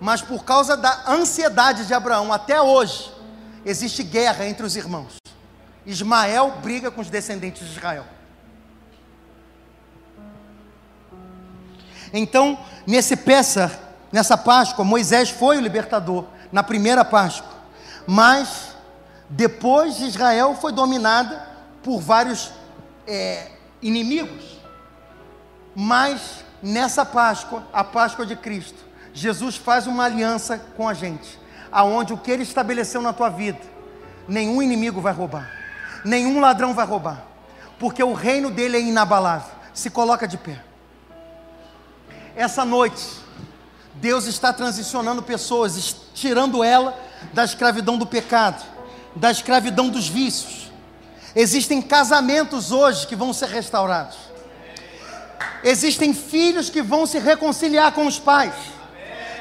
Mas 0.01 0.23
por 0.23 0.45
causa 0.45 0.77
da 0.77 1.05
ansiedade 1.07 1.87
de 1.87 1.93
Abraão, 1.93 2.33
até 2.33 2.61
hoje, 2.61 3.13
existe 3.65 4.03
guerra 4.03 4.47
entre 4.47 4.65
os 4.65 4.77
irmãos. 4.77 5.17
Ismael 5.85 6.59
briga 6.63 6.91
com 6.91 7.01
os 7.01 7.11
descendentes 7.11 7.67
de 7.67 7.73
Israel. 7.73 8.07
Então, 12.13 12.59
nesse 12.87 13.17
peça 13.17 13.92
nessa 14.13 14.37
Páscoa, 14.37 14.85
Moisés 14.85 15.31
foi 15.31 15.57
o 15.57 15.61
libertador, 15.61 16.27
na 16.53 16.63
primeira 16.63 17.05
Páscoa. 17.05 17.51
Mas 18.07 18.77
depois 19.29 19.99
Israel 20.01 20.55
foi 20.61 20.73
dominada 20.73 21.49
por 21.83 21.99
vários 22.01 22.53
é, 23.07 23.51
inimigos. 23.81 24.61
Mas 25.75 26.45
nessa 26.63 27.05
Páscoa, 27.05 27.65
a 27.73 27.83
Páscoa 27.83 28.27
de 28.27 28.37
Cristo, 28.37 28.79
Jesus 29.15 29.57
faz 29.57 29.87
uma 29.87 30.05
aliança 30.05 30.59
com 30.77 30.89
a 30.89 30.95
gente, 30.95 31.39
aonde 31.71 32.13
o 32.13 32.19
que 32.19 32.31
ele 32.31 32.43
estabeleceu 32.43 33.01
na 33.01 33.13
tua 33.13 33.29
vida, 33.29 33.59
nenhum 34.29 34.63
inimigo 34.63 35.01
vai 35.01 35.13
roubar, 35.13 35.51
nenhum 36.05 36.41
ladrão 36.41 36.75
vai 36.75 36.87
roubar, 36.87 37.25
porque 37.79 38.03
o 38.03 38.13
reino 38.13 38.51
dele 38.51 38.77
é 38.77 38.81
inabalável. 38.81 39.63
Se 39.75 39.89
coloca 39.89 40.29
de 40.29 40.37
pé. 40.37 40.63
Essa 42.37 42.63
noite, 42.63 43.22
Deus 43.95 44.27
está 44.27 44.53
transicionando 44.53 45.23
pessoas, 45.23 45.97
tirando 46.15 46.65
ela 46.65 46.99
da 47.33 47.45
escravidão 47.45 47.99
do 47.99 48.07
pecado, 48.07 48.65
da 49.15 49.31
escravidão 49.31 49.89
dos 49.89 50.09
vícios. 50.09 50.71
Existem 51.35 51.81
casamentos 51.81 52.73
hoje 52.73 53.07
que 53.07 53.17
vão 53.17 53.33
ser 53.33 53.49
restaurados. 53.49 54.17
Existem 55.65 56.13
filhos 56.13 56.69
que 56.69 56.83
vão 56.83 57.07
se 57.07 57.19
reconciliar 57.19 57.93
com 57.93 58.07
os 58.07 58.19
pais. 58.19 58.55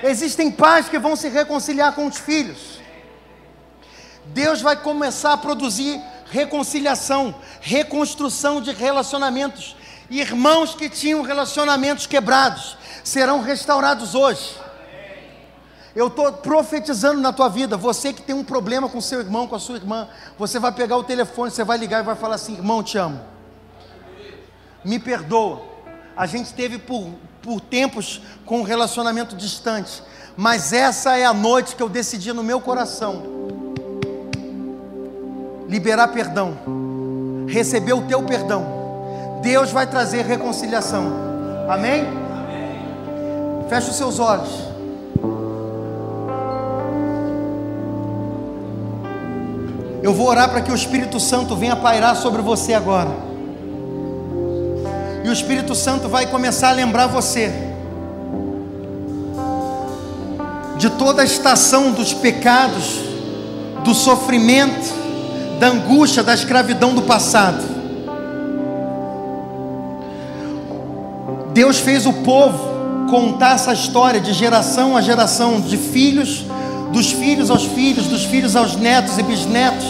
Existem 0.03 0.51
pais 0.51 0.89
que 0.89 0.99
vão 0.99 1.15
se 1.15 1.29
reconciliar 1.29 1.93
com 1.93 2.07
os 2.07 2.17
filhos. 2.17 2.79
Deus 4.25 4.61
vai 4.61 4.75
começar 4.75 5.33
a 5.33 5.37
produzir 5.37 6.01
reconciliação, 6.29 7.35
reconstrução 7.59 8.61
de 8.61 8.71
relacionamentos. 8.71 9.75
Irmãos 10.11 10.75
que 10.75 10.89
tinham 10.89 11.21
relacionamentos 11.21 12.05
quebrados, 12.05 12.77
serão 13.01 13.41
restaurados 13.41 14.13
hoje. 14.13 14.59
Eu 15.95 16.07
estou 16.07 16.29
profetizando 16.33 17.21
na 17.21 17.31
tua 17.31 17.47
vida, 17.47 17.77
você 17.77 18.11
que 18.11 18.21
tem 18.21 18.35
um 18.35 18.43
problema 18.43 18.89
com 18.89 18.99
seu 18.99 19.21
irmão, 19.21 19.47
com 19.47 19.55
a 19.55 19.59
sua 19.59 19.77
irmã, 19.77 20.09
você 20.38 20.59
vai 20.59 20.73
pegar 20.73 20.97
o 20.97 21.03
telefone, 21.03 21.49
você 21.49 21.63
vai 21.63 21.77
ligar 21.77 22.01
e 22.01 22.05
vai 22.05 22.15
falar 22.15 22.35
assim: 22.35 22.55
irmão, 22.55 22.83
te 22.83 22.97
amo, 22.97 23.21
me 24.83 24.99
perdoa. 24.99 25.61
A 26.15 26.25
gente 26.25 26.53
teve 26.53 26.77
por, 26.77 27.09
por 27.41 27.61
tempos 27.61 28.21
com 28.45 28.59
um 28.59 28.63
relacionamento 28.63 29.33
distante, 29.33 30.03
mas 30.35 30.73
essa 30.73 31.17
é 31.17 31.23
a 31.23 31.33
noite 31.33 31.73
que 31.73 31.81
eu 31.81 31.88
decidi 31.88 32.33
no 32.33 32.43
meu 32.43 32.59
coração 32.59 33.39
liberar 35.69 36.09
perdão, 36.09 36.57
receber 37.47 37.93
o 37.93 38.01
teu 38.01 38.21
perdão. 38.23 38.80
Deus 39.41 39.72
vai 39.72 39.88
trazer 39.88 40.23
reconciliação, 40.26 41.11
amém? 41.68 42.05
Feche 43.68 43.89
os 43.89 43.95
seus 43.95 44.19
olhos. 44.19 44.49
Eu 50.03 50.13
vou 50.13 50.27
orar 50.27 50.49
para 50.49 50.61
que 50.61 50.72
o 50.72 50.76
Espírito 50.76 51.19
Santo 51.19 51.55
venha 51.55 51.76
pairar 51.76 52.15
sobre 52.15 52.41
você 52.41 52.73
agora. 52.73 53.09
E 55.23 55.30
o 55.30 55.34
Espírito 55.34 55.73
Santo 55.73 56.07
vai 56.07 56.27
começar 56.27 56.69
a 56.69 56.73
lembrar 56.73 57.07
você 57.07 57.51
de 60.77 60.89
toda 60.89 61.22
a 61.22 61.26
estação 61.26 61.91
dos 61.91 62.13
pecados, 62.13 62.99
do 63.84 63.93
sofrimento, 63.93 64.91
da 65.59 65.68
angústia, 65.68 66.23
da 66.23 66.34
escravidão 66.34 66.93
do 66.95 67.03
passado. 67.03 67.80
Deus 71.53 71.79
fez 71.79 72.05
o 72.05 72.13
povo 72.13 73.07
contar 73.09 73.55
essa 73.55 73.73
história 73.73 74.19
de 74.19 74.33
geração 74.33 74.95
a 74.95 75.01
geração, 75.01 75.59
de 75.59 75.77
filhos 75.77 76.45
dos 76.91 77.11
filhos 77.11 77.49
aos 77.49 77.63
filhos, 77.63 78.07
dos 78.07 78.25
filhos 78.25 78.55
aos 78.55 78.75
netos 78.75 79.17
e 79.17 79.23
bisnetos. 79.23 79.85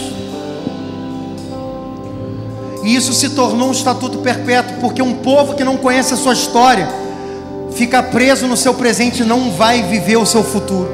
E 2.84 2.96
isso 2.96 3.14
se 3.14 3.30
tornou 3.30 3.70
um 3.70 3.72
estatuto 3.72 4.20
perpétuo, 4.20 4.78
porque 4.80 5.02
um 5.02 5.16
povo 5.16 5.56
que 5.56 5.64
não 5.64 5.78
conhece 5.78 6.14
a 6.14 6.18
sua 6.18 6.34
história 6.34 6.88
fica 7.74 8.02
preso 8.02 8.48
no 8.48 8.58
seu 8.58 8.74
presente 8.74 9.22
e 9.22 9.26
não 9.26 9.52
vai 9.52 9.84
viver 9.84 10.18
o 10.18 10.26
seu 10.26 10.44
futuro. 10.44 10.90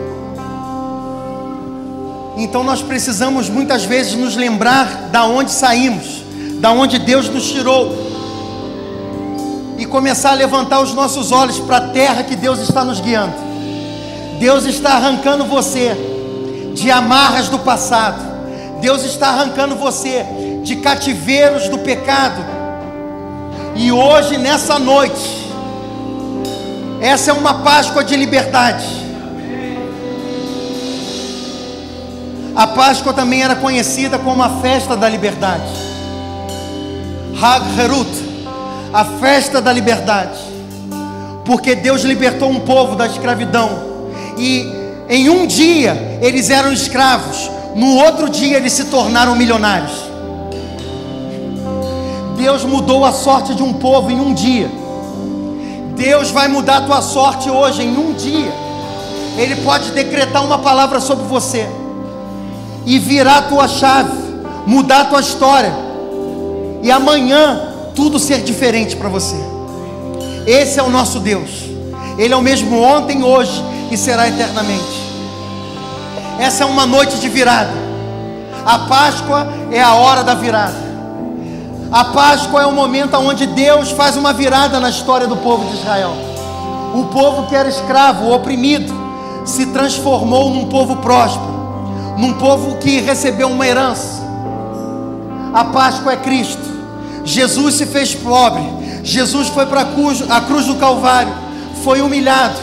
Então 2.38 2.64
nós 2.64 2.82
precisamos 2.82 3.50
muitas 3.50 3.84
vezes 3.84 4.14
nos 4.16 4.36
lembrar 4.36 5.10
da 5.12 5.26
onde 5.26 5.52
saímos, 5.52 6.24
da 6.60 6.72
onde 6.72 7.00
Deus 7.00 7.30
nos 7.30 7.52
tirou 7.52 8.07
começar 9.88 10.32
a 10.32 10.36
levantar 10.36 10.82
os 10.82 10.94
nossos 10.94 11.32
olhos 11.32 11.60
para 11.60 11.78
a 11.78 11.88
terra 11.90 12.24
que 12.24 12.36
Deus 12.36 12.60
está 12.60 12.84
nos 12.84 13.00
guiando. 13.00 13.34
Deus 14.40 14.66
está 14.66 14.94
arrancando 14.94 15.46
você 15.46 15.96
de 16.74 16.92
amarras 16.92 17.50
do 17.50 17.60
passado. 17.60 18.22
Deus 18.80 19.04
está 19.04 19.30
arrancando 19.30 19.76
você 19.76 20.26
de 20.64 20.76
cativeiros 20.78 21.68
do 21.70 21.80
pecado. 21.80 22.46
E 23.76 23.92
hoje, 23.92 24.38
nessa 24.38 24.78
noite, 24.78 25.48
essa 27.02 27.32
é 27.32 27.34
uma 27.34 27.56
Páscoa 27.56 28.04
de 28.04 28.16
liberdade. 28.16 28.86
A 32.56 32.66
Páscoa 32.66 33.14
também 33.14 33.44
era 33.44 33.56
conhecida 33.56 34.18
como 34.18 34.42
a 34.42 34.62
festa 34.62 34.96
da 34.96 35.08
liberdade. 35.08 35.88
Hag 37.40 37.80
Herut 37.80 38.27
a 38.94 39.04
festa 39.04 39.62
da 39.62 39.72
liberdade, 39.72 40.40
porque 41.46 41.76
Deus 41.76 42.02
libertou 42.02 42.50
um 42.50 42.62
povo 42.62 42.96
da 42.96 43.06
escravidão, 43.08 43.70
e 44.38 44.66
em 45.10 45.30
um 45.30 45.46
dia 45.46 46.20
eles 46.22 46.50
eram 46.50 46.72
escravos, 46.72 47.50
no 47.76 47.96
outro 47.98 48.30
dia 48.30 48.58
eles 48.58 48.74
se 48.74 48.86
tornaram 48.86 49.36
milionários. 49.36 50.08
Deus 52.38 52.64
mudou 52.64 53.04
a 53.04 53.12
sorte 53.12 53.56
de 53.56 53.64
um 53.64 53.74
povo 53.74 54.12
em 54.12 54.20
um 54.20 54.34
dia. 54.34 54.70
Deus 55.96 56.30
vai 56.30 56.48
mudar 56.48 56.78
a 56.78 56.82
tua 56.82 57.02
sorte 57.02 57.50
hoje 57.50 57.82
em 57.82 57.98
um 57.98 58.14
dia. 58.14 58.52
Ele 59.38 59.56
pode 59.58 59.92
decretar 59.92 60.44
uma 60.46 60.60
palavra 60.60 61.00
sobre 61.00 61.26
você 61.26 61.68
e 62.86 63.00
virar 63.00 63.38
a 63.38 63.42
tua 63.42 63.68
chave, 63.68 64.12
mudar 64.66 65.02
a 65.02 65.06
tua 65.06 65.20
história. 65.20 65.74
E 66.84 66.92
amanhã 66.92 67.67
tudo 67.98 68.20
ser 68.20 68.44
diferente 68.44 68.96
para 68.96 69.10
você. 69.10 69.36
Esse 70.46 70.80
é 70.80 70.84
o 70.84 70.90
nosso 70.90 71.20
Deus. 71.20 71.50
Ele 72.16 72.32
é 72.32 72.38
o 72.38 72.42
mesmo 72.44 72.80
ontem, 72.80 73.24
hoje 73.24 73.60
e 73.90 73.98
será 73.98 74.28
eternamente. 74.28 75.02
Essa 76.40 76.64
é 76.64 76.68
uma 76.68 76.86
noite 76.86 77.18
de 77.18 77.28
virada. 77.28 77.74
A 78.64 78.80
Páscoa 78.80 79.48
é 79.72 79.82
a 79.82 79.96
hora 79.96 80.24
da 80.24 80.36
virada. 80.36 80.76
A 81.92 82.06
Páscoa 82.06 82.62
é 82.62 82.66
o 82.68 82.72
momento 82.72 83.18
onde 83.18 83.48
Deus 83.48 83.90
faz 83.90 84.16
uma 84.16 84.32
virada 84.32 84.80
na 84.80 84.92
história 84.92 85.26
do 85.26 85.38
povo 85.38 85.68
de 85.68 85.78
Israel. 85.78 86.14
O 86.94 87.06
povo 87.06 87.48
que 87.48 87.56
era 87.56 87.68
escravo, 87.68 88.32
oprimido, 88.32 88.94
se 89.44 89.66
transformou 89.68 90.52
num 90.52 90.68
povo 90.68 90.98
próspero, 90.98 92.16
num 92.16 92.34
povo 92.34 92.78
que 92.78 93.00
recebeu 93.00 93.50
uma 93.50 93.66
herança. 93.66 94.22
A 95.52 95.66
Páscoa 95.66 96.14
é 96.14 96.18
Cristo. 96.18 96.77
Jesus 97.28 97.76
se 97.76 97.86
fez 97.86 98.16
pobre, 98.16 98.64
Jesus 99.04 99.50
foi 99.50 99.66
para 99.66 99.82
a 99.82 100.42
cruz 100.42 100.66
do 100.66 100.76
Calvário, 100.76 101.34
foi 101.84 102.02
humilhado, 102.02 102.58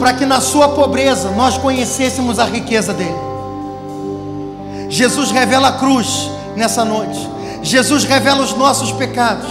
para 0.00 0.12
que 0.12 0.26
na 0.26 0.40
sua 0.40 0.70
pobreza 0.70 1.30
nós 1.30 1.56
conhecêssemos 1.56 2.40
a 2.40 2.44
riqueza 2.44 2.92
dele. 2.92 3.14
Jesus 4.88 5.30
revela 5.30 5.68
a 5.68 5.72
cruz 5.72 6.28
nessa 6.56 6.84
noite, 6.84 7.30
Jesus 7.62 8.02
revela 8.02 8.42
os 8.42 8.52
nossos 8.52 8.90
pecados. 8.90 9.48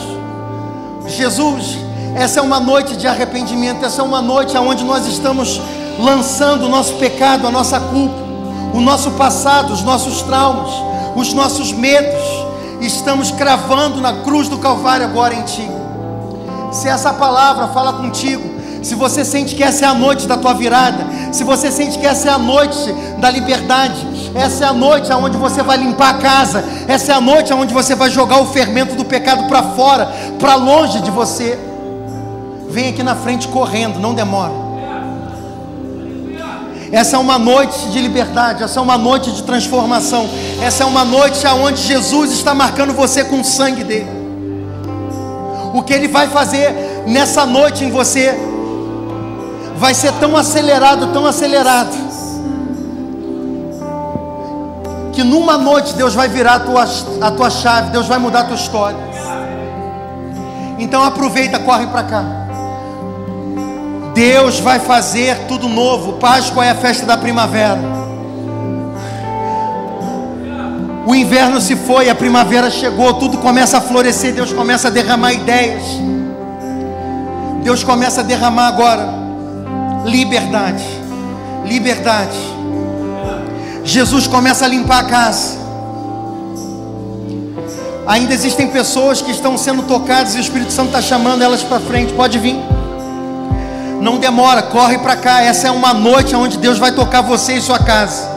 Jesus, 1.08 1.78
essa 2.14 2.42
é 2.42 2.44
uma 2.44 2.60
noite 2.60 2.98
de 2.98 3.08
arrependimento, 3.08 3.86
essa 3.86 4.02
é 4.02 4.04
uma 4.04 4.22
noite 4.22 4.58
onde 4.58 4.84
nós 4.84 5.08
estamos 5.08 5.62
lançando 5.98 6.66
o 6.66 6.70
nosso 6.70 6.96
pecado, 6.96 7.48
a 7.48 7.52
nossa 7.52 7.80
culpa, 7.80 8.20
o 8.74 8.82
nosso 8.82 9.12
passado, 9.12 9.72
os 9.72 9.84
nossos 9.84 10.22
traumas, 10.22 10.70
os 11.16 11.32
nossos 11.32 11.72
medos 11.72 12.43
estamos 12.86 13.32
cravando 13.32 14.02
na 14.02 14.22
cruz 14.22 14.48
do 14.48 14.58
Calvário 14.58 15.06
agora 15.06 15.34
em 15.34 15.44
Ti. 15.44 15.70
Se 16.72 16.88
essa 16.88 17.14
palavra 17.14 17.68
fala 17.68 17.94
contigo, 17.94 18.44
se 18.82 18.96
você 18.96 19.24
sente 19.24 19.56
que 19.56 19.64
essa 19.64 19.86
é 19.86 19.88
a 19.88 19.94
noite 19.94 20.28
da 20.28 20.38
tua 20.38 20.54
virada, 20.54 21.06
se 21.32 21.44
você 21.44 21.72
sente 21.72 21.98
que 21.98 22.06
essa 22.06 22.30
é 22.30 22.32
a 22.32 22.38
noite 22.38 22.92
da 23.20 23.30
liberdade, 23.30 23.96
essa 24.36 24.66
é 24.66 24.68
a 24.68 24.74
noite 24.74 25.12
aonde 25.12 25.38
você 25.38 25.64
vai 25.64 25.78
limpar 25.78 26.10
a 26.10 26.18
casa, 26.18 26.64
essa 26.88 27.14
é 27.14 27.16
a 27.16 27.22
noite 27.22 27.54
aonde 27.54 27.74
você 27.74 27.96
vai 27.96 28.10
jogar 28.10 28.42
o 28.42 28.48
fermento 28.48 28.96
do 28.96 29.06
pecado 29.06 29.48
para 29.48 29.64
fora, 29.64 30.12
para 30.40 30.56
longe 30.56 31.00
de 31.02 31.12
você. 31.12 31.58
Vem 32.70 32.90
aqui 32.90 33.04
na 33.04 33.16
frente 33.16 33.48
correndo, 33.48 34.00
não 34.00 34.14
demora. 34.14 34.63
Essa 36.94 37.16
é 37.16 37.20
uma 37.20 37.40
noite 37.40 37.88
de 37.90 38.00
liberdade, 38.00 38.62
essa 38.62 38.80
é 38.80 38.84
uma 38.84 39.00
noite 39.00 39.32
de 39.32 39.42
transformação. 39.42 40.30
Essa 40.62 40.84
é 40.84 40.86
uma 40.86 41.04
noite 41.04 41.46
aonde 41.48 41.82
Jesus 41.82 42.32
está 42.32 42.54
marcando 42.54 42.94
você 42.94 43.24
com 43.24 43.42
o 43.42 43.44
sangue 43.44 43.84
dele. 43.84 44.12
O 45.74 45.82
que 45.82 45.92
ele 45.92 46.08
vai 46.08 46.28
fazer 46.28 47.04
nessa 47.08 47.48
noite 47.48 47.84
em 47.84 47.90
você 47.90 48.38
vai 49.76 49.96
ser 49.96 50.14
tão 50.20 50.38
acelerado, 50.38 51.08
tão 51.08 51.26
acelerado, 51.26 51.98
que 55.14 55.24
numa 55.24 55.58
noite 55.58 55.96
Deus 55.96 56.14
vai 56.14 56.28
virar 56.28 56.56
a 56.56 56.60
tua, 56.60 56.88
a 57.22 57.32
tua 57.32 57.50
chave, 57.50 57.90
Deus 57.90 58.06
vai 58.06 58.20
mudar 58.20 58.42
a 58.42 58.44
tua 58.44 58.56
história. 58.56 59.00
Então 60.78 61.04
aproveita, 61.04 61.58
corre 61.58 61.88
para 61.88 62.04
cá. 62.04 62.43
Deus 64.14 64.60
vai 64.60 64.80
fazer 64.80 65.38
tudo 65.48 65.68
novo. 65.68 66.14
Páscoa 66.14 66.66
é 66.66 66.72
a 66.72 66.76
festa 66.76 67.06
da 67.06 67.18
primavera. 67.18 67.80
O 71.06 71.14
inverno 71.14 71.60
se 71.60 71.76
foi, 71.76 72.10
a 72.10 72.16
primavera 72.16 72.70
chegou, 72.70 73.14
tudo 73.16 73.38
começa 73.40 73.78
a 73.78 73.82
florescer, 73.82 74.34
Deus 74.34 74.54
começa 74.54 74.88
a 74.88 74.92
derramar 74.92 75.34
ideias. 75.34 75.84
Deus 77.62 77.84
começa 77.84 78.22
a 78.22 78.24
derramar 78.24 78.68
agora 78.68 79.24
liberdade. 80.06 80.84
Liberdade. 81.66 82.38
Jesus 83.84 84.28
começa 84.28 84.66
a 84.66 84.68
limpar 84.68 85.00
a 85.00 85.04
casa. 85.04 85.64
Ainda 88.06 88.34
existem 88.34 88.68
pessoas 88.68 89.22
que 89.22 89.32
estão 89.32 89.58
sendo 89.58 89.84
tocadas 89.84 90.36
e 90.36 90.38
o 90.38 90.42
Espírito 90.42 90.72
Santo 90.72 90.88
está 90.88 91.02
chamando 91.02 91.42
elas 91.42 91.64
para 91.64 91.80
frente. 91.80 92.14
Pode 92.14 92.38
vir. 92.38 92.58
Não 94.04 94.18
demora, 94.18 94.62
corre 94.62 94.98
para 94.98 95.16
cá. 95.16 95.42
Essa 95.42 95.70
é 95.70 95.72
uma 95.72 95.94
noite 95.94 96.36
onde 96.36 96.58
Deus 96.58 96.78
vai 96.78 96.92
tocar 96.92 97.22
você 97.22 97.54
e 97.54 97.62
sua 97.62 97.80
casa. 97.80 98.30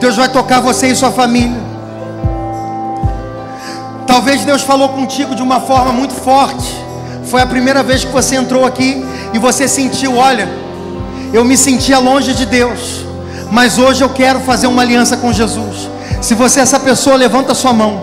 Deus 0.00 0.16
vai 0.16 0.30
tocar 0.30 0.60
você 0.60 0.86
e 0.88 0.96
sua 0.96 1.10
família. 1.10 1.60
Talvez 4.06 4.46
Deus 4.46 4.62
falou 4.62 4.88
contigo 4.88 5.34
de 5.34 5.42
uma 5.42 5.60
forma 5.60 5.92
muito 5.92 6.14
forte. 6.14 6.74
Foi 7.24 7.42
a 7.42 7.46
primeira 7.46 7.82
vez 7.82 8.02
que 8.02 8.10
você 8.10 8.36
entrou 8.36 8.64
aqui 8.64 9.04
e 9.34 9.38
você 9.38 9.68
sentiu, 9.68 10.16
olha, 10.16 10.48
eu 11.34 11.44
me 11.44 11.58
sentia 11.58 11.98
longe 11.98 12.32
de 12.32 12.46
Deus, 12.46 13.04
mas 13.50 13.78
hoje 13.78 14.02
eu 14.02 14.08
quero 14.08 14.40
fazer 14.40 14.68
uma 14.68 14.80
aliança 14.80 15.18
com 15.18 15.30
Jesus. 15.30 15.90
Se 16.22 16.32
você 16.32 16.60
é 16.60 16.62
essa 16.62 16.80
pessoa, 16.80 17.14
levanta 17.14 17.54
sua 17.54 17.74
mão. 17.74 18.00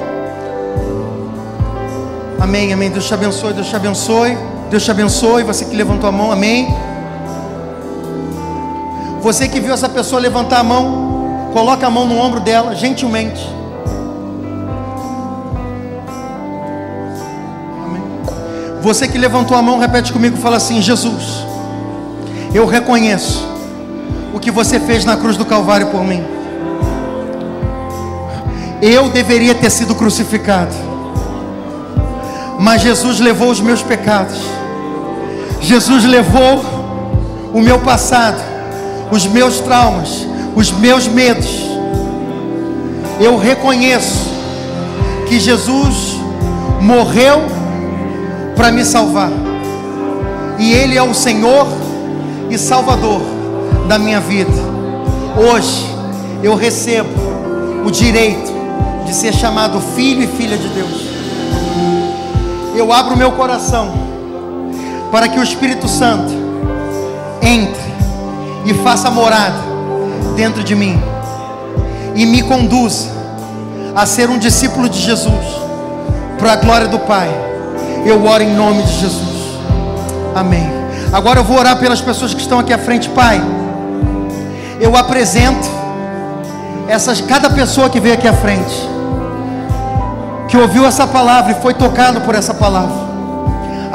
Amém, 2.40 2.72
amém. 2.72 2.92
Deus 2.92 3.08
te 3.08 3.14
abençoe, 3.16 3.54
Deus 3.54 3.68
te 3.68 3.76
abençoe. 3.76 4.38
Deus 4.76 4.84
te 4.84 4.92
abençoe. 4.92 5.42
Você 5.44 5.64
que 5.64 5.74
levantou 5.74 6.10
a 6.10 6.12
mão, 6.12 6.34
amém. 6.34 6.68
Você 9.22 9.48
que 9.48 9.58
viu 9.58 9.74
essa 9.74 9.88
pessoa 9.88 10.20
levantar 10.20 10.60
a 10.60 10.64
mão, 10.64 11.50
coloca 11.54 11.88
a 11.88 11.90
mão 11.90 12.06
no 12.06 12.18
ombro 12.18 12.42
dela, 12.42 12.76
gentilmente. 12.76 13.50
Amém. 17.86 18.04
Você 18.82 19.08
que 19.08 19.18
levantou 19.18 19.56
a 19.56 19.62
mão, 19.62 19.80
repete 19.80 20.12
comigo, 20.12 20.36
fala 20.36 20.58
assim: 20.58 20.82
Jesus, 20.82 21.46
eu 22.54 22.66
reconheço 22.66 23.48
o 24.34 24.42
que 24.42 24.52
você 24.52 24.78
fez 24.78 25.06
na 25.06 25.16
cruz 25.16 25.38
do 25.38 25.46
Calvário 25.46 25.88
por 25.88 26.04
mim. 26.04 26.22
Eu 28.82 29.08
deveria 29.08 29.56
ter 29.56 29.70
sido 29.70 29.96
crucificado, 29.96 30.76
mas 32.60 32.82
Jesus 32.82 33.22
levou 33.22 33.50
os 33.50 33.62
meus 33.62 33.82
pecados 33.82 34.65
Jesus 35.66 36.04
levou 36.06 36.64
o 37.52 37.60
meu 37.60 37.80
passado, 37.80 38.40
os 39.12 39.26
meus 39.26 39.60
traumas, 39.60 40.28
os 40.56 40.72
meus 40.72 41.08
medos. 41.08 41.50
Eu 43.20 43.36
reconheço 43.36 44.30
que 45.28 45.40
Jesus 45.40 46.20
morreu 46.80 47.42
para 48.56 48.72
me 48.72 48.86
salvar. 48.86 49.32
E 50.60 50.72
Ele 50.72 50.98
é 50.98 51.02
o 51.02 51.16
Senhor 51.16 51.68
e 52.50 52.60
Salvador 52.60 53.22
da 53.88 53.98
minha 53.98 54.20
vida. 54.20 54.52
Hoje, 55.36 55.84
eu 56.44 56.54
recebo 56.54 57.10
o 57.84 57.90
direito 57.90 58.54
de 59.04 59.16
ser 59.16 59.34
chamado 59.34 59.82
filho 59.96 60.24
e 60.24 60.28
filha 60.28 60.58
de 60.58 60.68
Deus. 60.68 61.06
Eu 62.76 62.94
abro 62.94 63.18
meu 63.18 63.32
coração 63.32 64.15
para 65.12 65.28
que 65.28 65.40
o 65.40 65.44
Espírito 65.44 65.88
Santo 65.88 66.32
entre 67.42 67.86
e 68.66 68.74
faça 68.74 69.10
morada 69.12 69.58
dentro 70.36 70.64
de 70.64 70.76
mim 70.76 71.02
e 72.16 72.26
me 72.26 72.42
conduza 72.42 73.10
a 73.96 74.06
ser 74.06 74.30
um 74.30 74.38
discípulo 74.38 74.90
de 74.90 75.00
Jesus, 75.00 75.46
para 76.38 76.54
a 76.54 76.56
glória 76.58 76.88
do 76.88 77.00
Pai. 77.00 77.30
Eu 78.06 78.26
oro 78.26 78.44
em 78.44 78.54
nome 78.54 78.84
de 78.84 78.94
Jesus. 79.00 79.60
Amém. 80.36 80.70
Agora 81.14 81.40
eu 81.40 81.44
vou 81.44 81.58
orar 81.58 81.78
pelas 81.78 82.02
pessoas 82.02 82.34
que 82.34 82.42
estão 82.42 82.60
aqui 82.60 82.74
à 82.74 82.78
frente, 82.78 83.08
Pai. 83.10 83.42
Eu 84.82 84.96
apresento 84.98 85.68
essas 86.88 87.22
cada 87.22 87.50
pessoa 87.50 87.90
que 87.90 88.00
veio 88.00 88.16
aqui 88.16 88.28
à 88.28 88.34
frente, 88.34 88.90
que 90.50 90.58
ouviu 90.58 90.86
essa 90.86 91.08
palavra 91.08 91.54
e 91.54 91.62
foi 91.62 91.74
tocado 91.74 92.22
por 92.22 92.36
essa 92.36 92.54
palavra. 92.54 93.05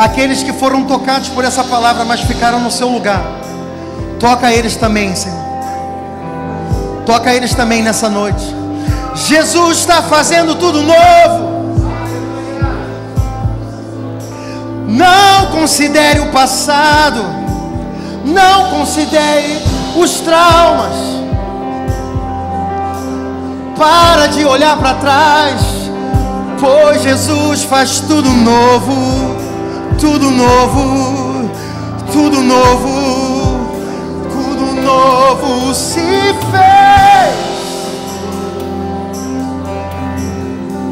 Aqueles 0.01 0.43
que 0.43 0.55
foram 0.55 0.85
tocados 0.85 1.29
por 1.29 1.45
essa 1.45 1.63
palavra, 1.63 2.07
mas 2.07 2.23
ficaram 2.23 2.59
no 2.59 2.71
seu 2.71 2.89
lugar. 2.89 3.23
Toca 4.19 4.51
eles 4.51 4.75
também, 4.75 5.15
Senhor. 5.15 5.39
Toca 7.05 7.35
eles 7.35 7.55
também 7.55 7.83
nessa 7.83 8.09
noite. 8.09 8.43
Jesus 9.15 9.77
está 9.77 10.01
fazendo 10.01 10.55
tudo 10.55 10.81
novo. 10.81 11.51
Não 14.89 15.51
considere 15.53 16.21
o 16.21 16.33
passado. 16.33 17.23
Não 18.25 18.71
considere 18.71 19.63
os 19.95 20.13
traumas. 20.21 20.95
Para 23.77 24.29
de 24.29 24.47
olhar 24.47 24.79
para 24.79 24.95
trás. 24.95 25.61
Pois 26.59 27.03
Jesus 27.03 27.65
faz 27.65 28.01
tudo 28.01 28.31
novo. 28.31 29.50
Tudo 30.01 30.31
novo. 30.31 31.51
Tudo 32.11 32.43
novo. 32.43 33.69
Tudo 34.33 34.81
novo 34.81 35.75
se 35.75 36.01
fez. 36.01 37.37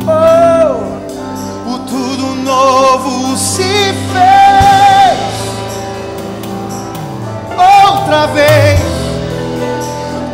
Oh, 0.06 1.72
o 1.72 1.78
tudo 1.86 2.34
novo 2.44 3.34
se 3.36 3.62
fez 4.12 5.18
outra 7.56 8.26
vez. 8.26 8.78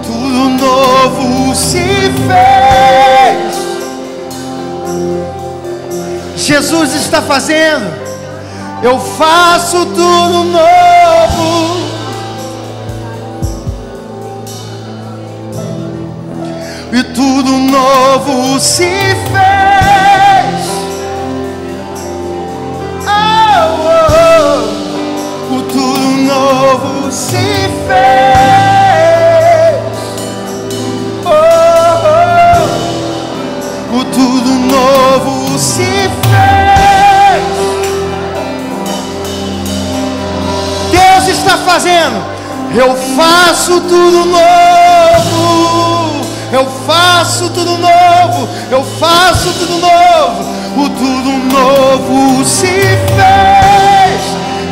Tudo 0.03 0.49
novo 0.51 1.55
se 1.55 2.11
fez. 2.27 3.55
Jesus 6.37 6.93
está 6.95 7.23
fazendo. 7.23 8.04
Eu 8.85 9.01
faço 9.01 9.87
tudo 9.87 10.45
novo. 10.45 11.85
e 16.93 17.03
tudo 17.03 17.51
novo 17.51 18.61
se 18.61 18.85
fez. 18.85 20.65
Oh, 23.07 23.65
oh, 23.81 24.05
oh. 25.51 25.57
O 25.57 25.63
tudo 25.63 26.09
novo 26.29 27.11
se 27.11 27.71
fez. 27.89 28.05
Oh, 31.25 31.31
oh. 32.13 33.99
O 33.99 34.05
tudo 34.05 34.51
novo 34.51 35.59
se 35.59 35.85
fez. 35.85 36.64
Está 41.45 41.59
fazendo. 41.59 42.25
Eu 42.75 42.97
faço 43.17 43.81
tudo 43.83 44.25
novo. 44.25 45.65
Eu 46.55 46.67
faço 46.87 47.51
tudo 47.51 47.79
novo, 47.79 48.49
eu 48.71 48.85
faço 48.85 49.53
tudo 49.55 49.79
novo. 49.79 50.45
O 50.77 50.89
tudo 50.89 51.33
novo 51.53 52.45
se 52.45 52.67
fez. 52.67 54.21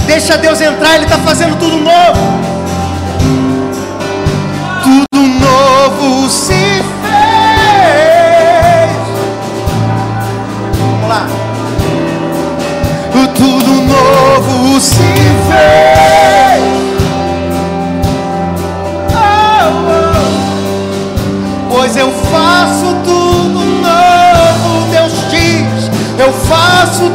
Deixa 0.07 0.39
Deus 0.39 0.61
entrar, 0.61 0.95
Ele 0.95 1.05
está 1.05 1.19
fazendo 1.19 1.59
tudo 1.59 1.79
novo. 1.79 2.21
Tudo 4.85 5.21
novo 5.21 6.31
se 6.31 6.85
fez. 7.03 7.33
Vamos 10.79 11.09
lá. 11.09 11.27
O 13.13 13.27
tudo 13.29 13.73
novo 13.83 14.81
se 14.81 15.03
fez. 15.49 15.92
faço 22.33 22.95
tudo 23.05 23.61
novo. 23.83 24.91
Deus 24.91 25.13
diz: 25.31 25.91
Eu 26.19 26.33
faço 26.33 27.12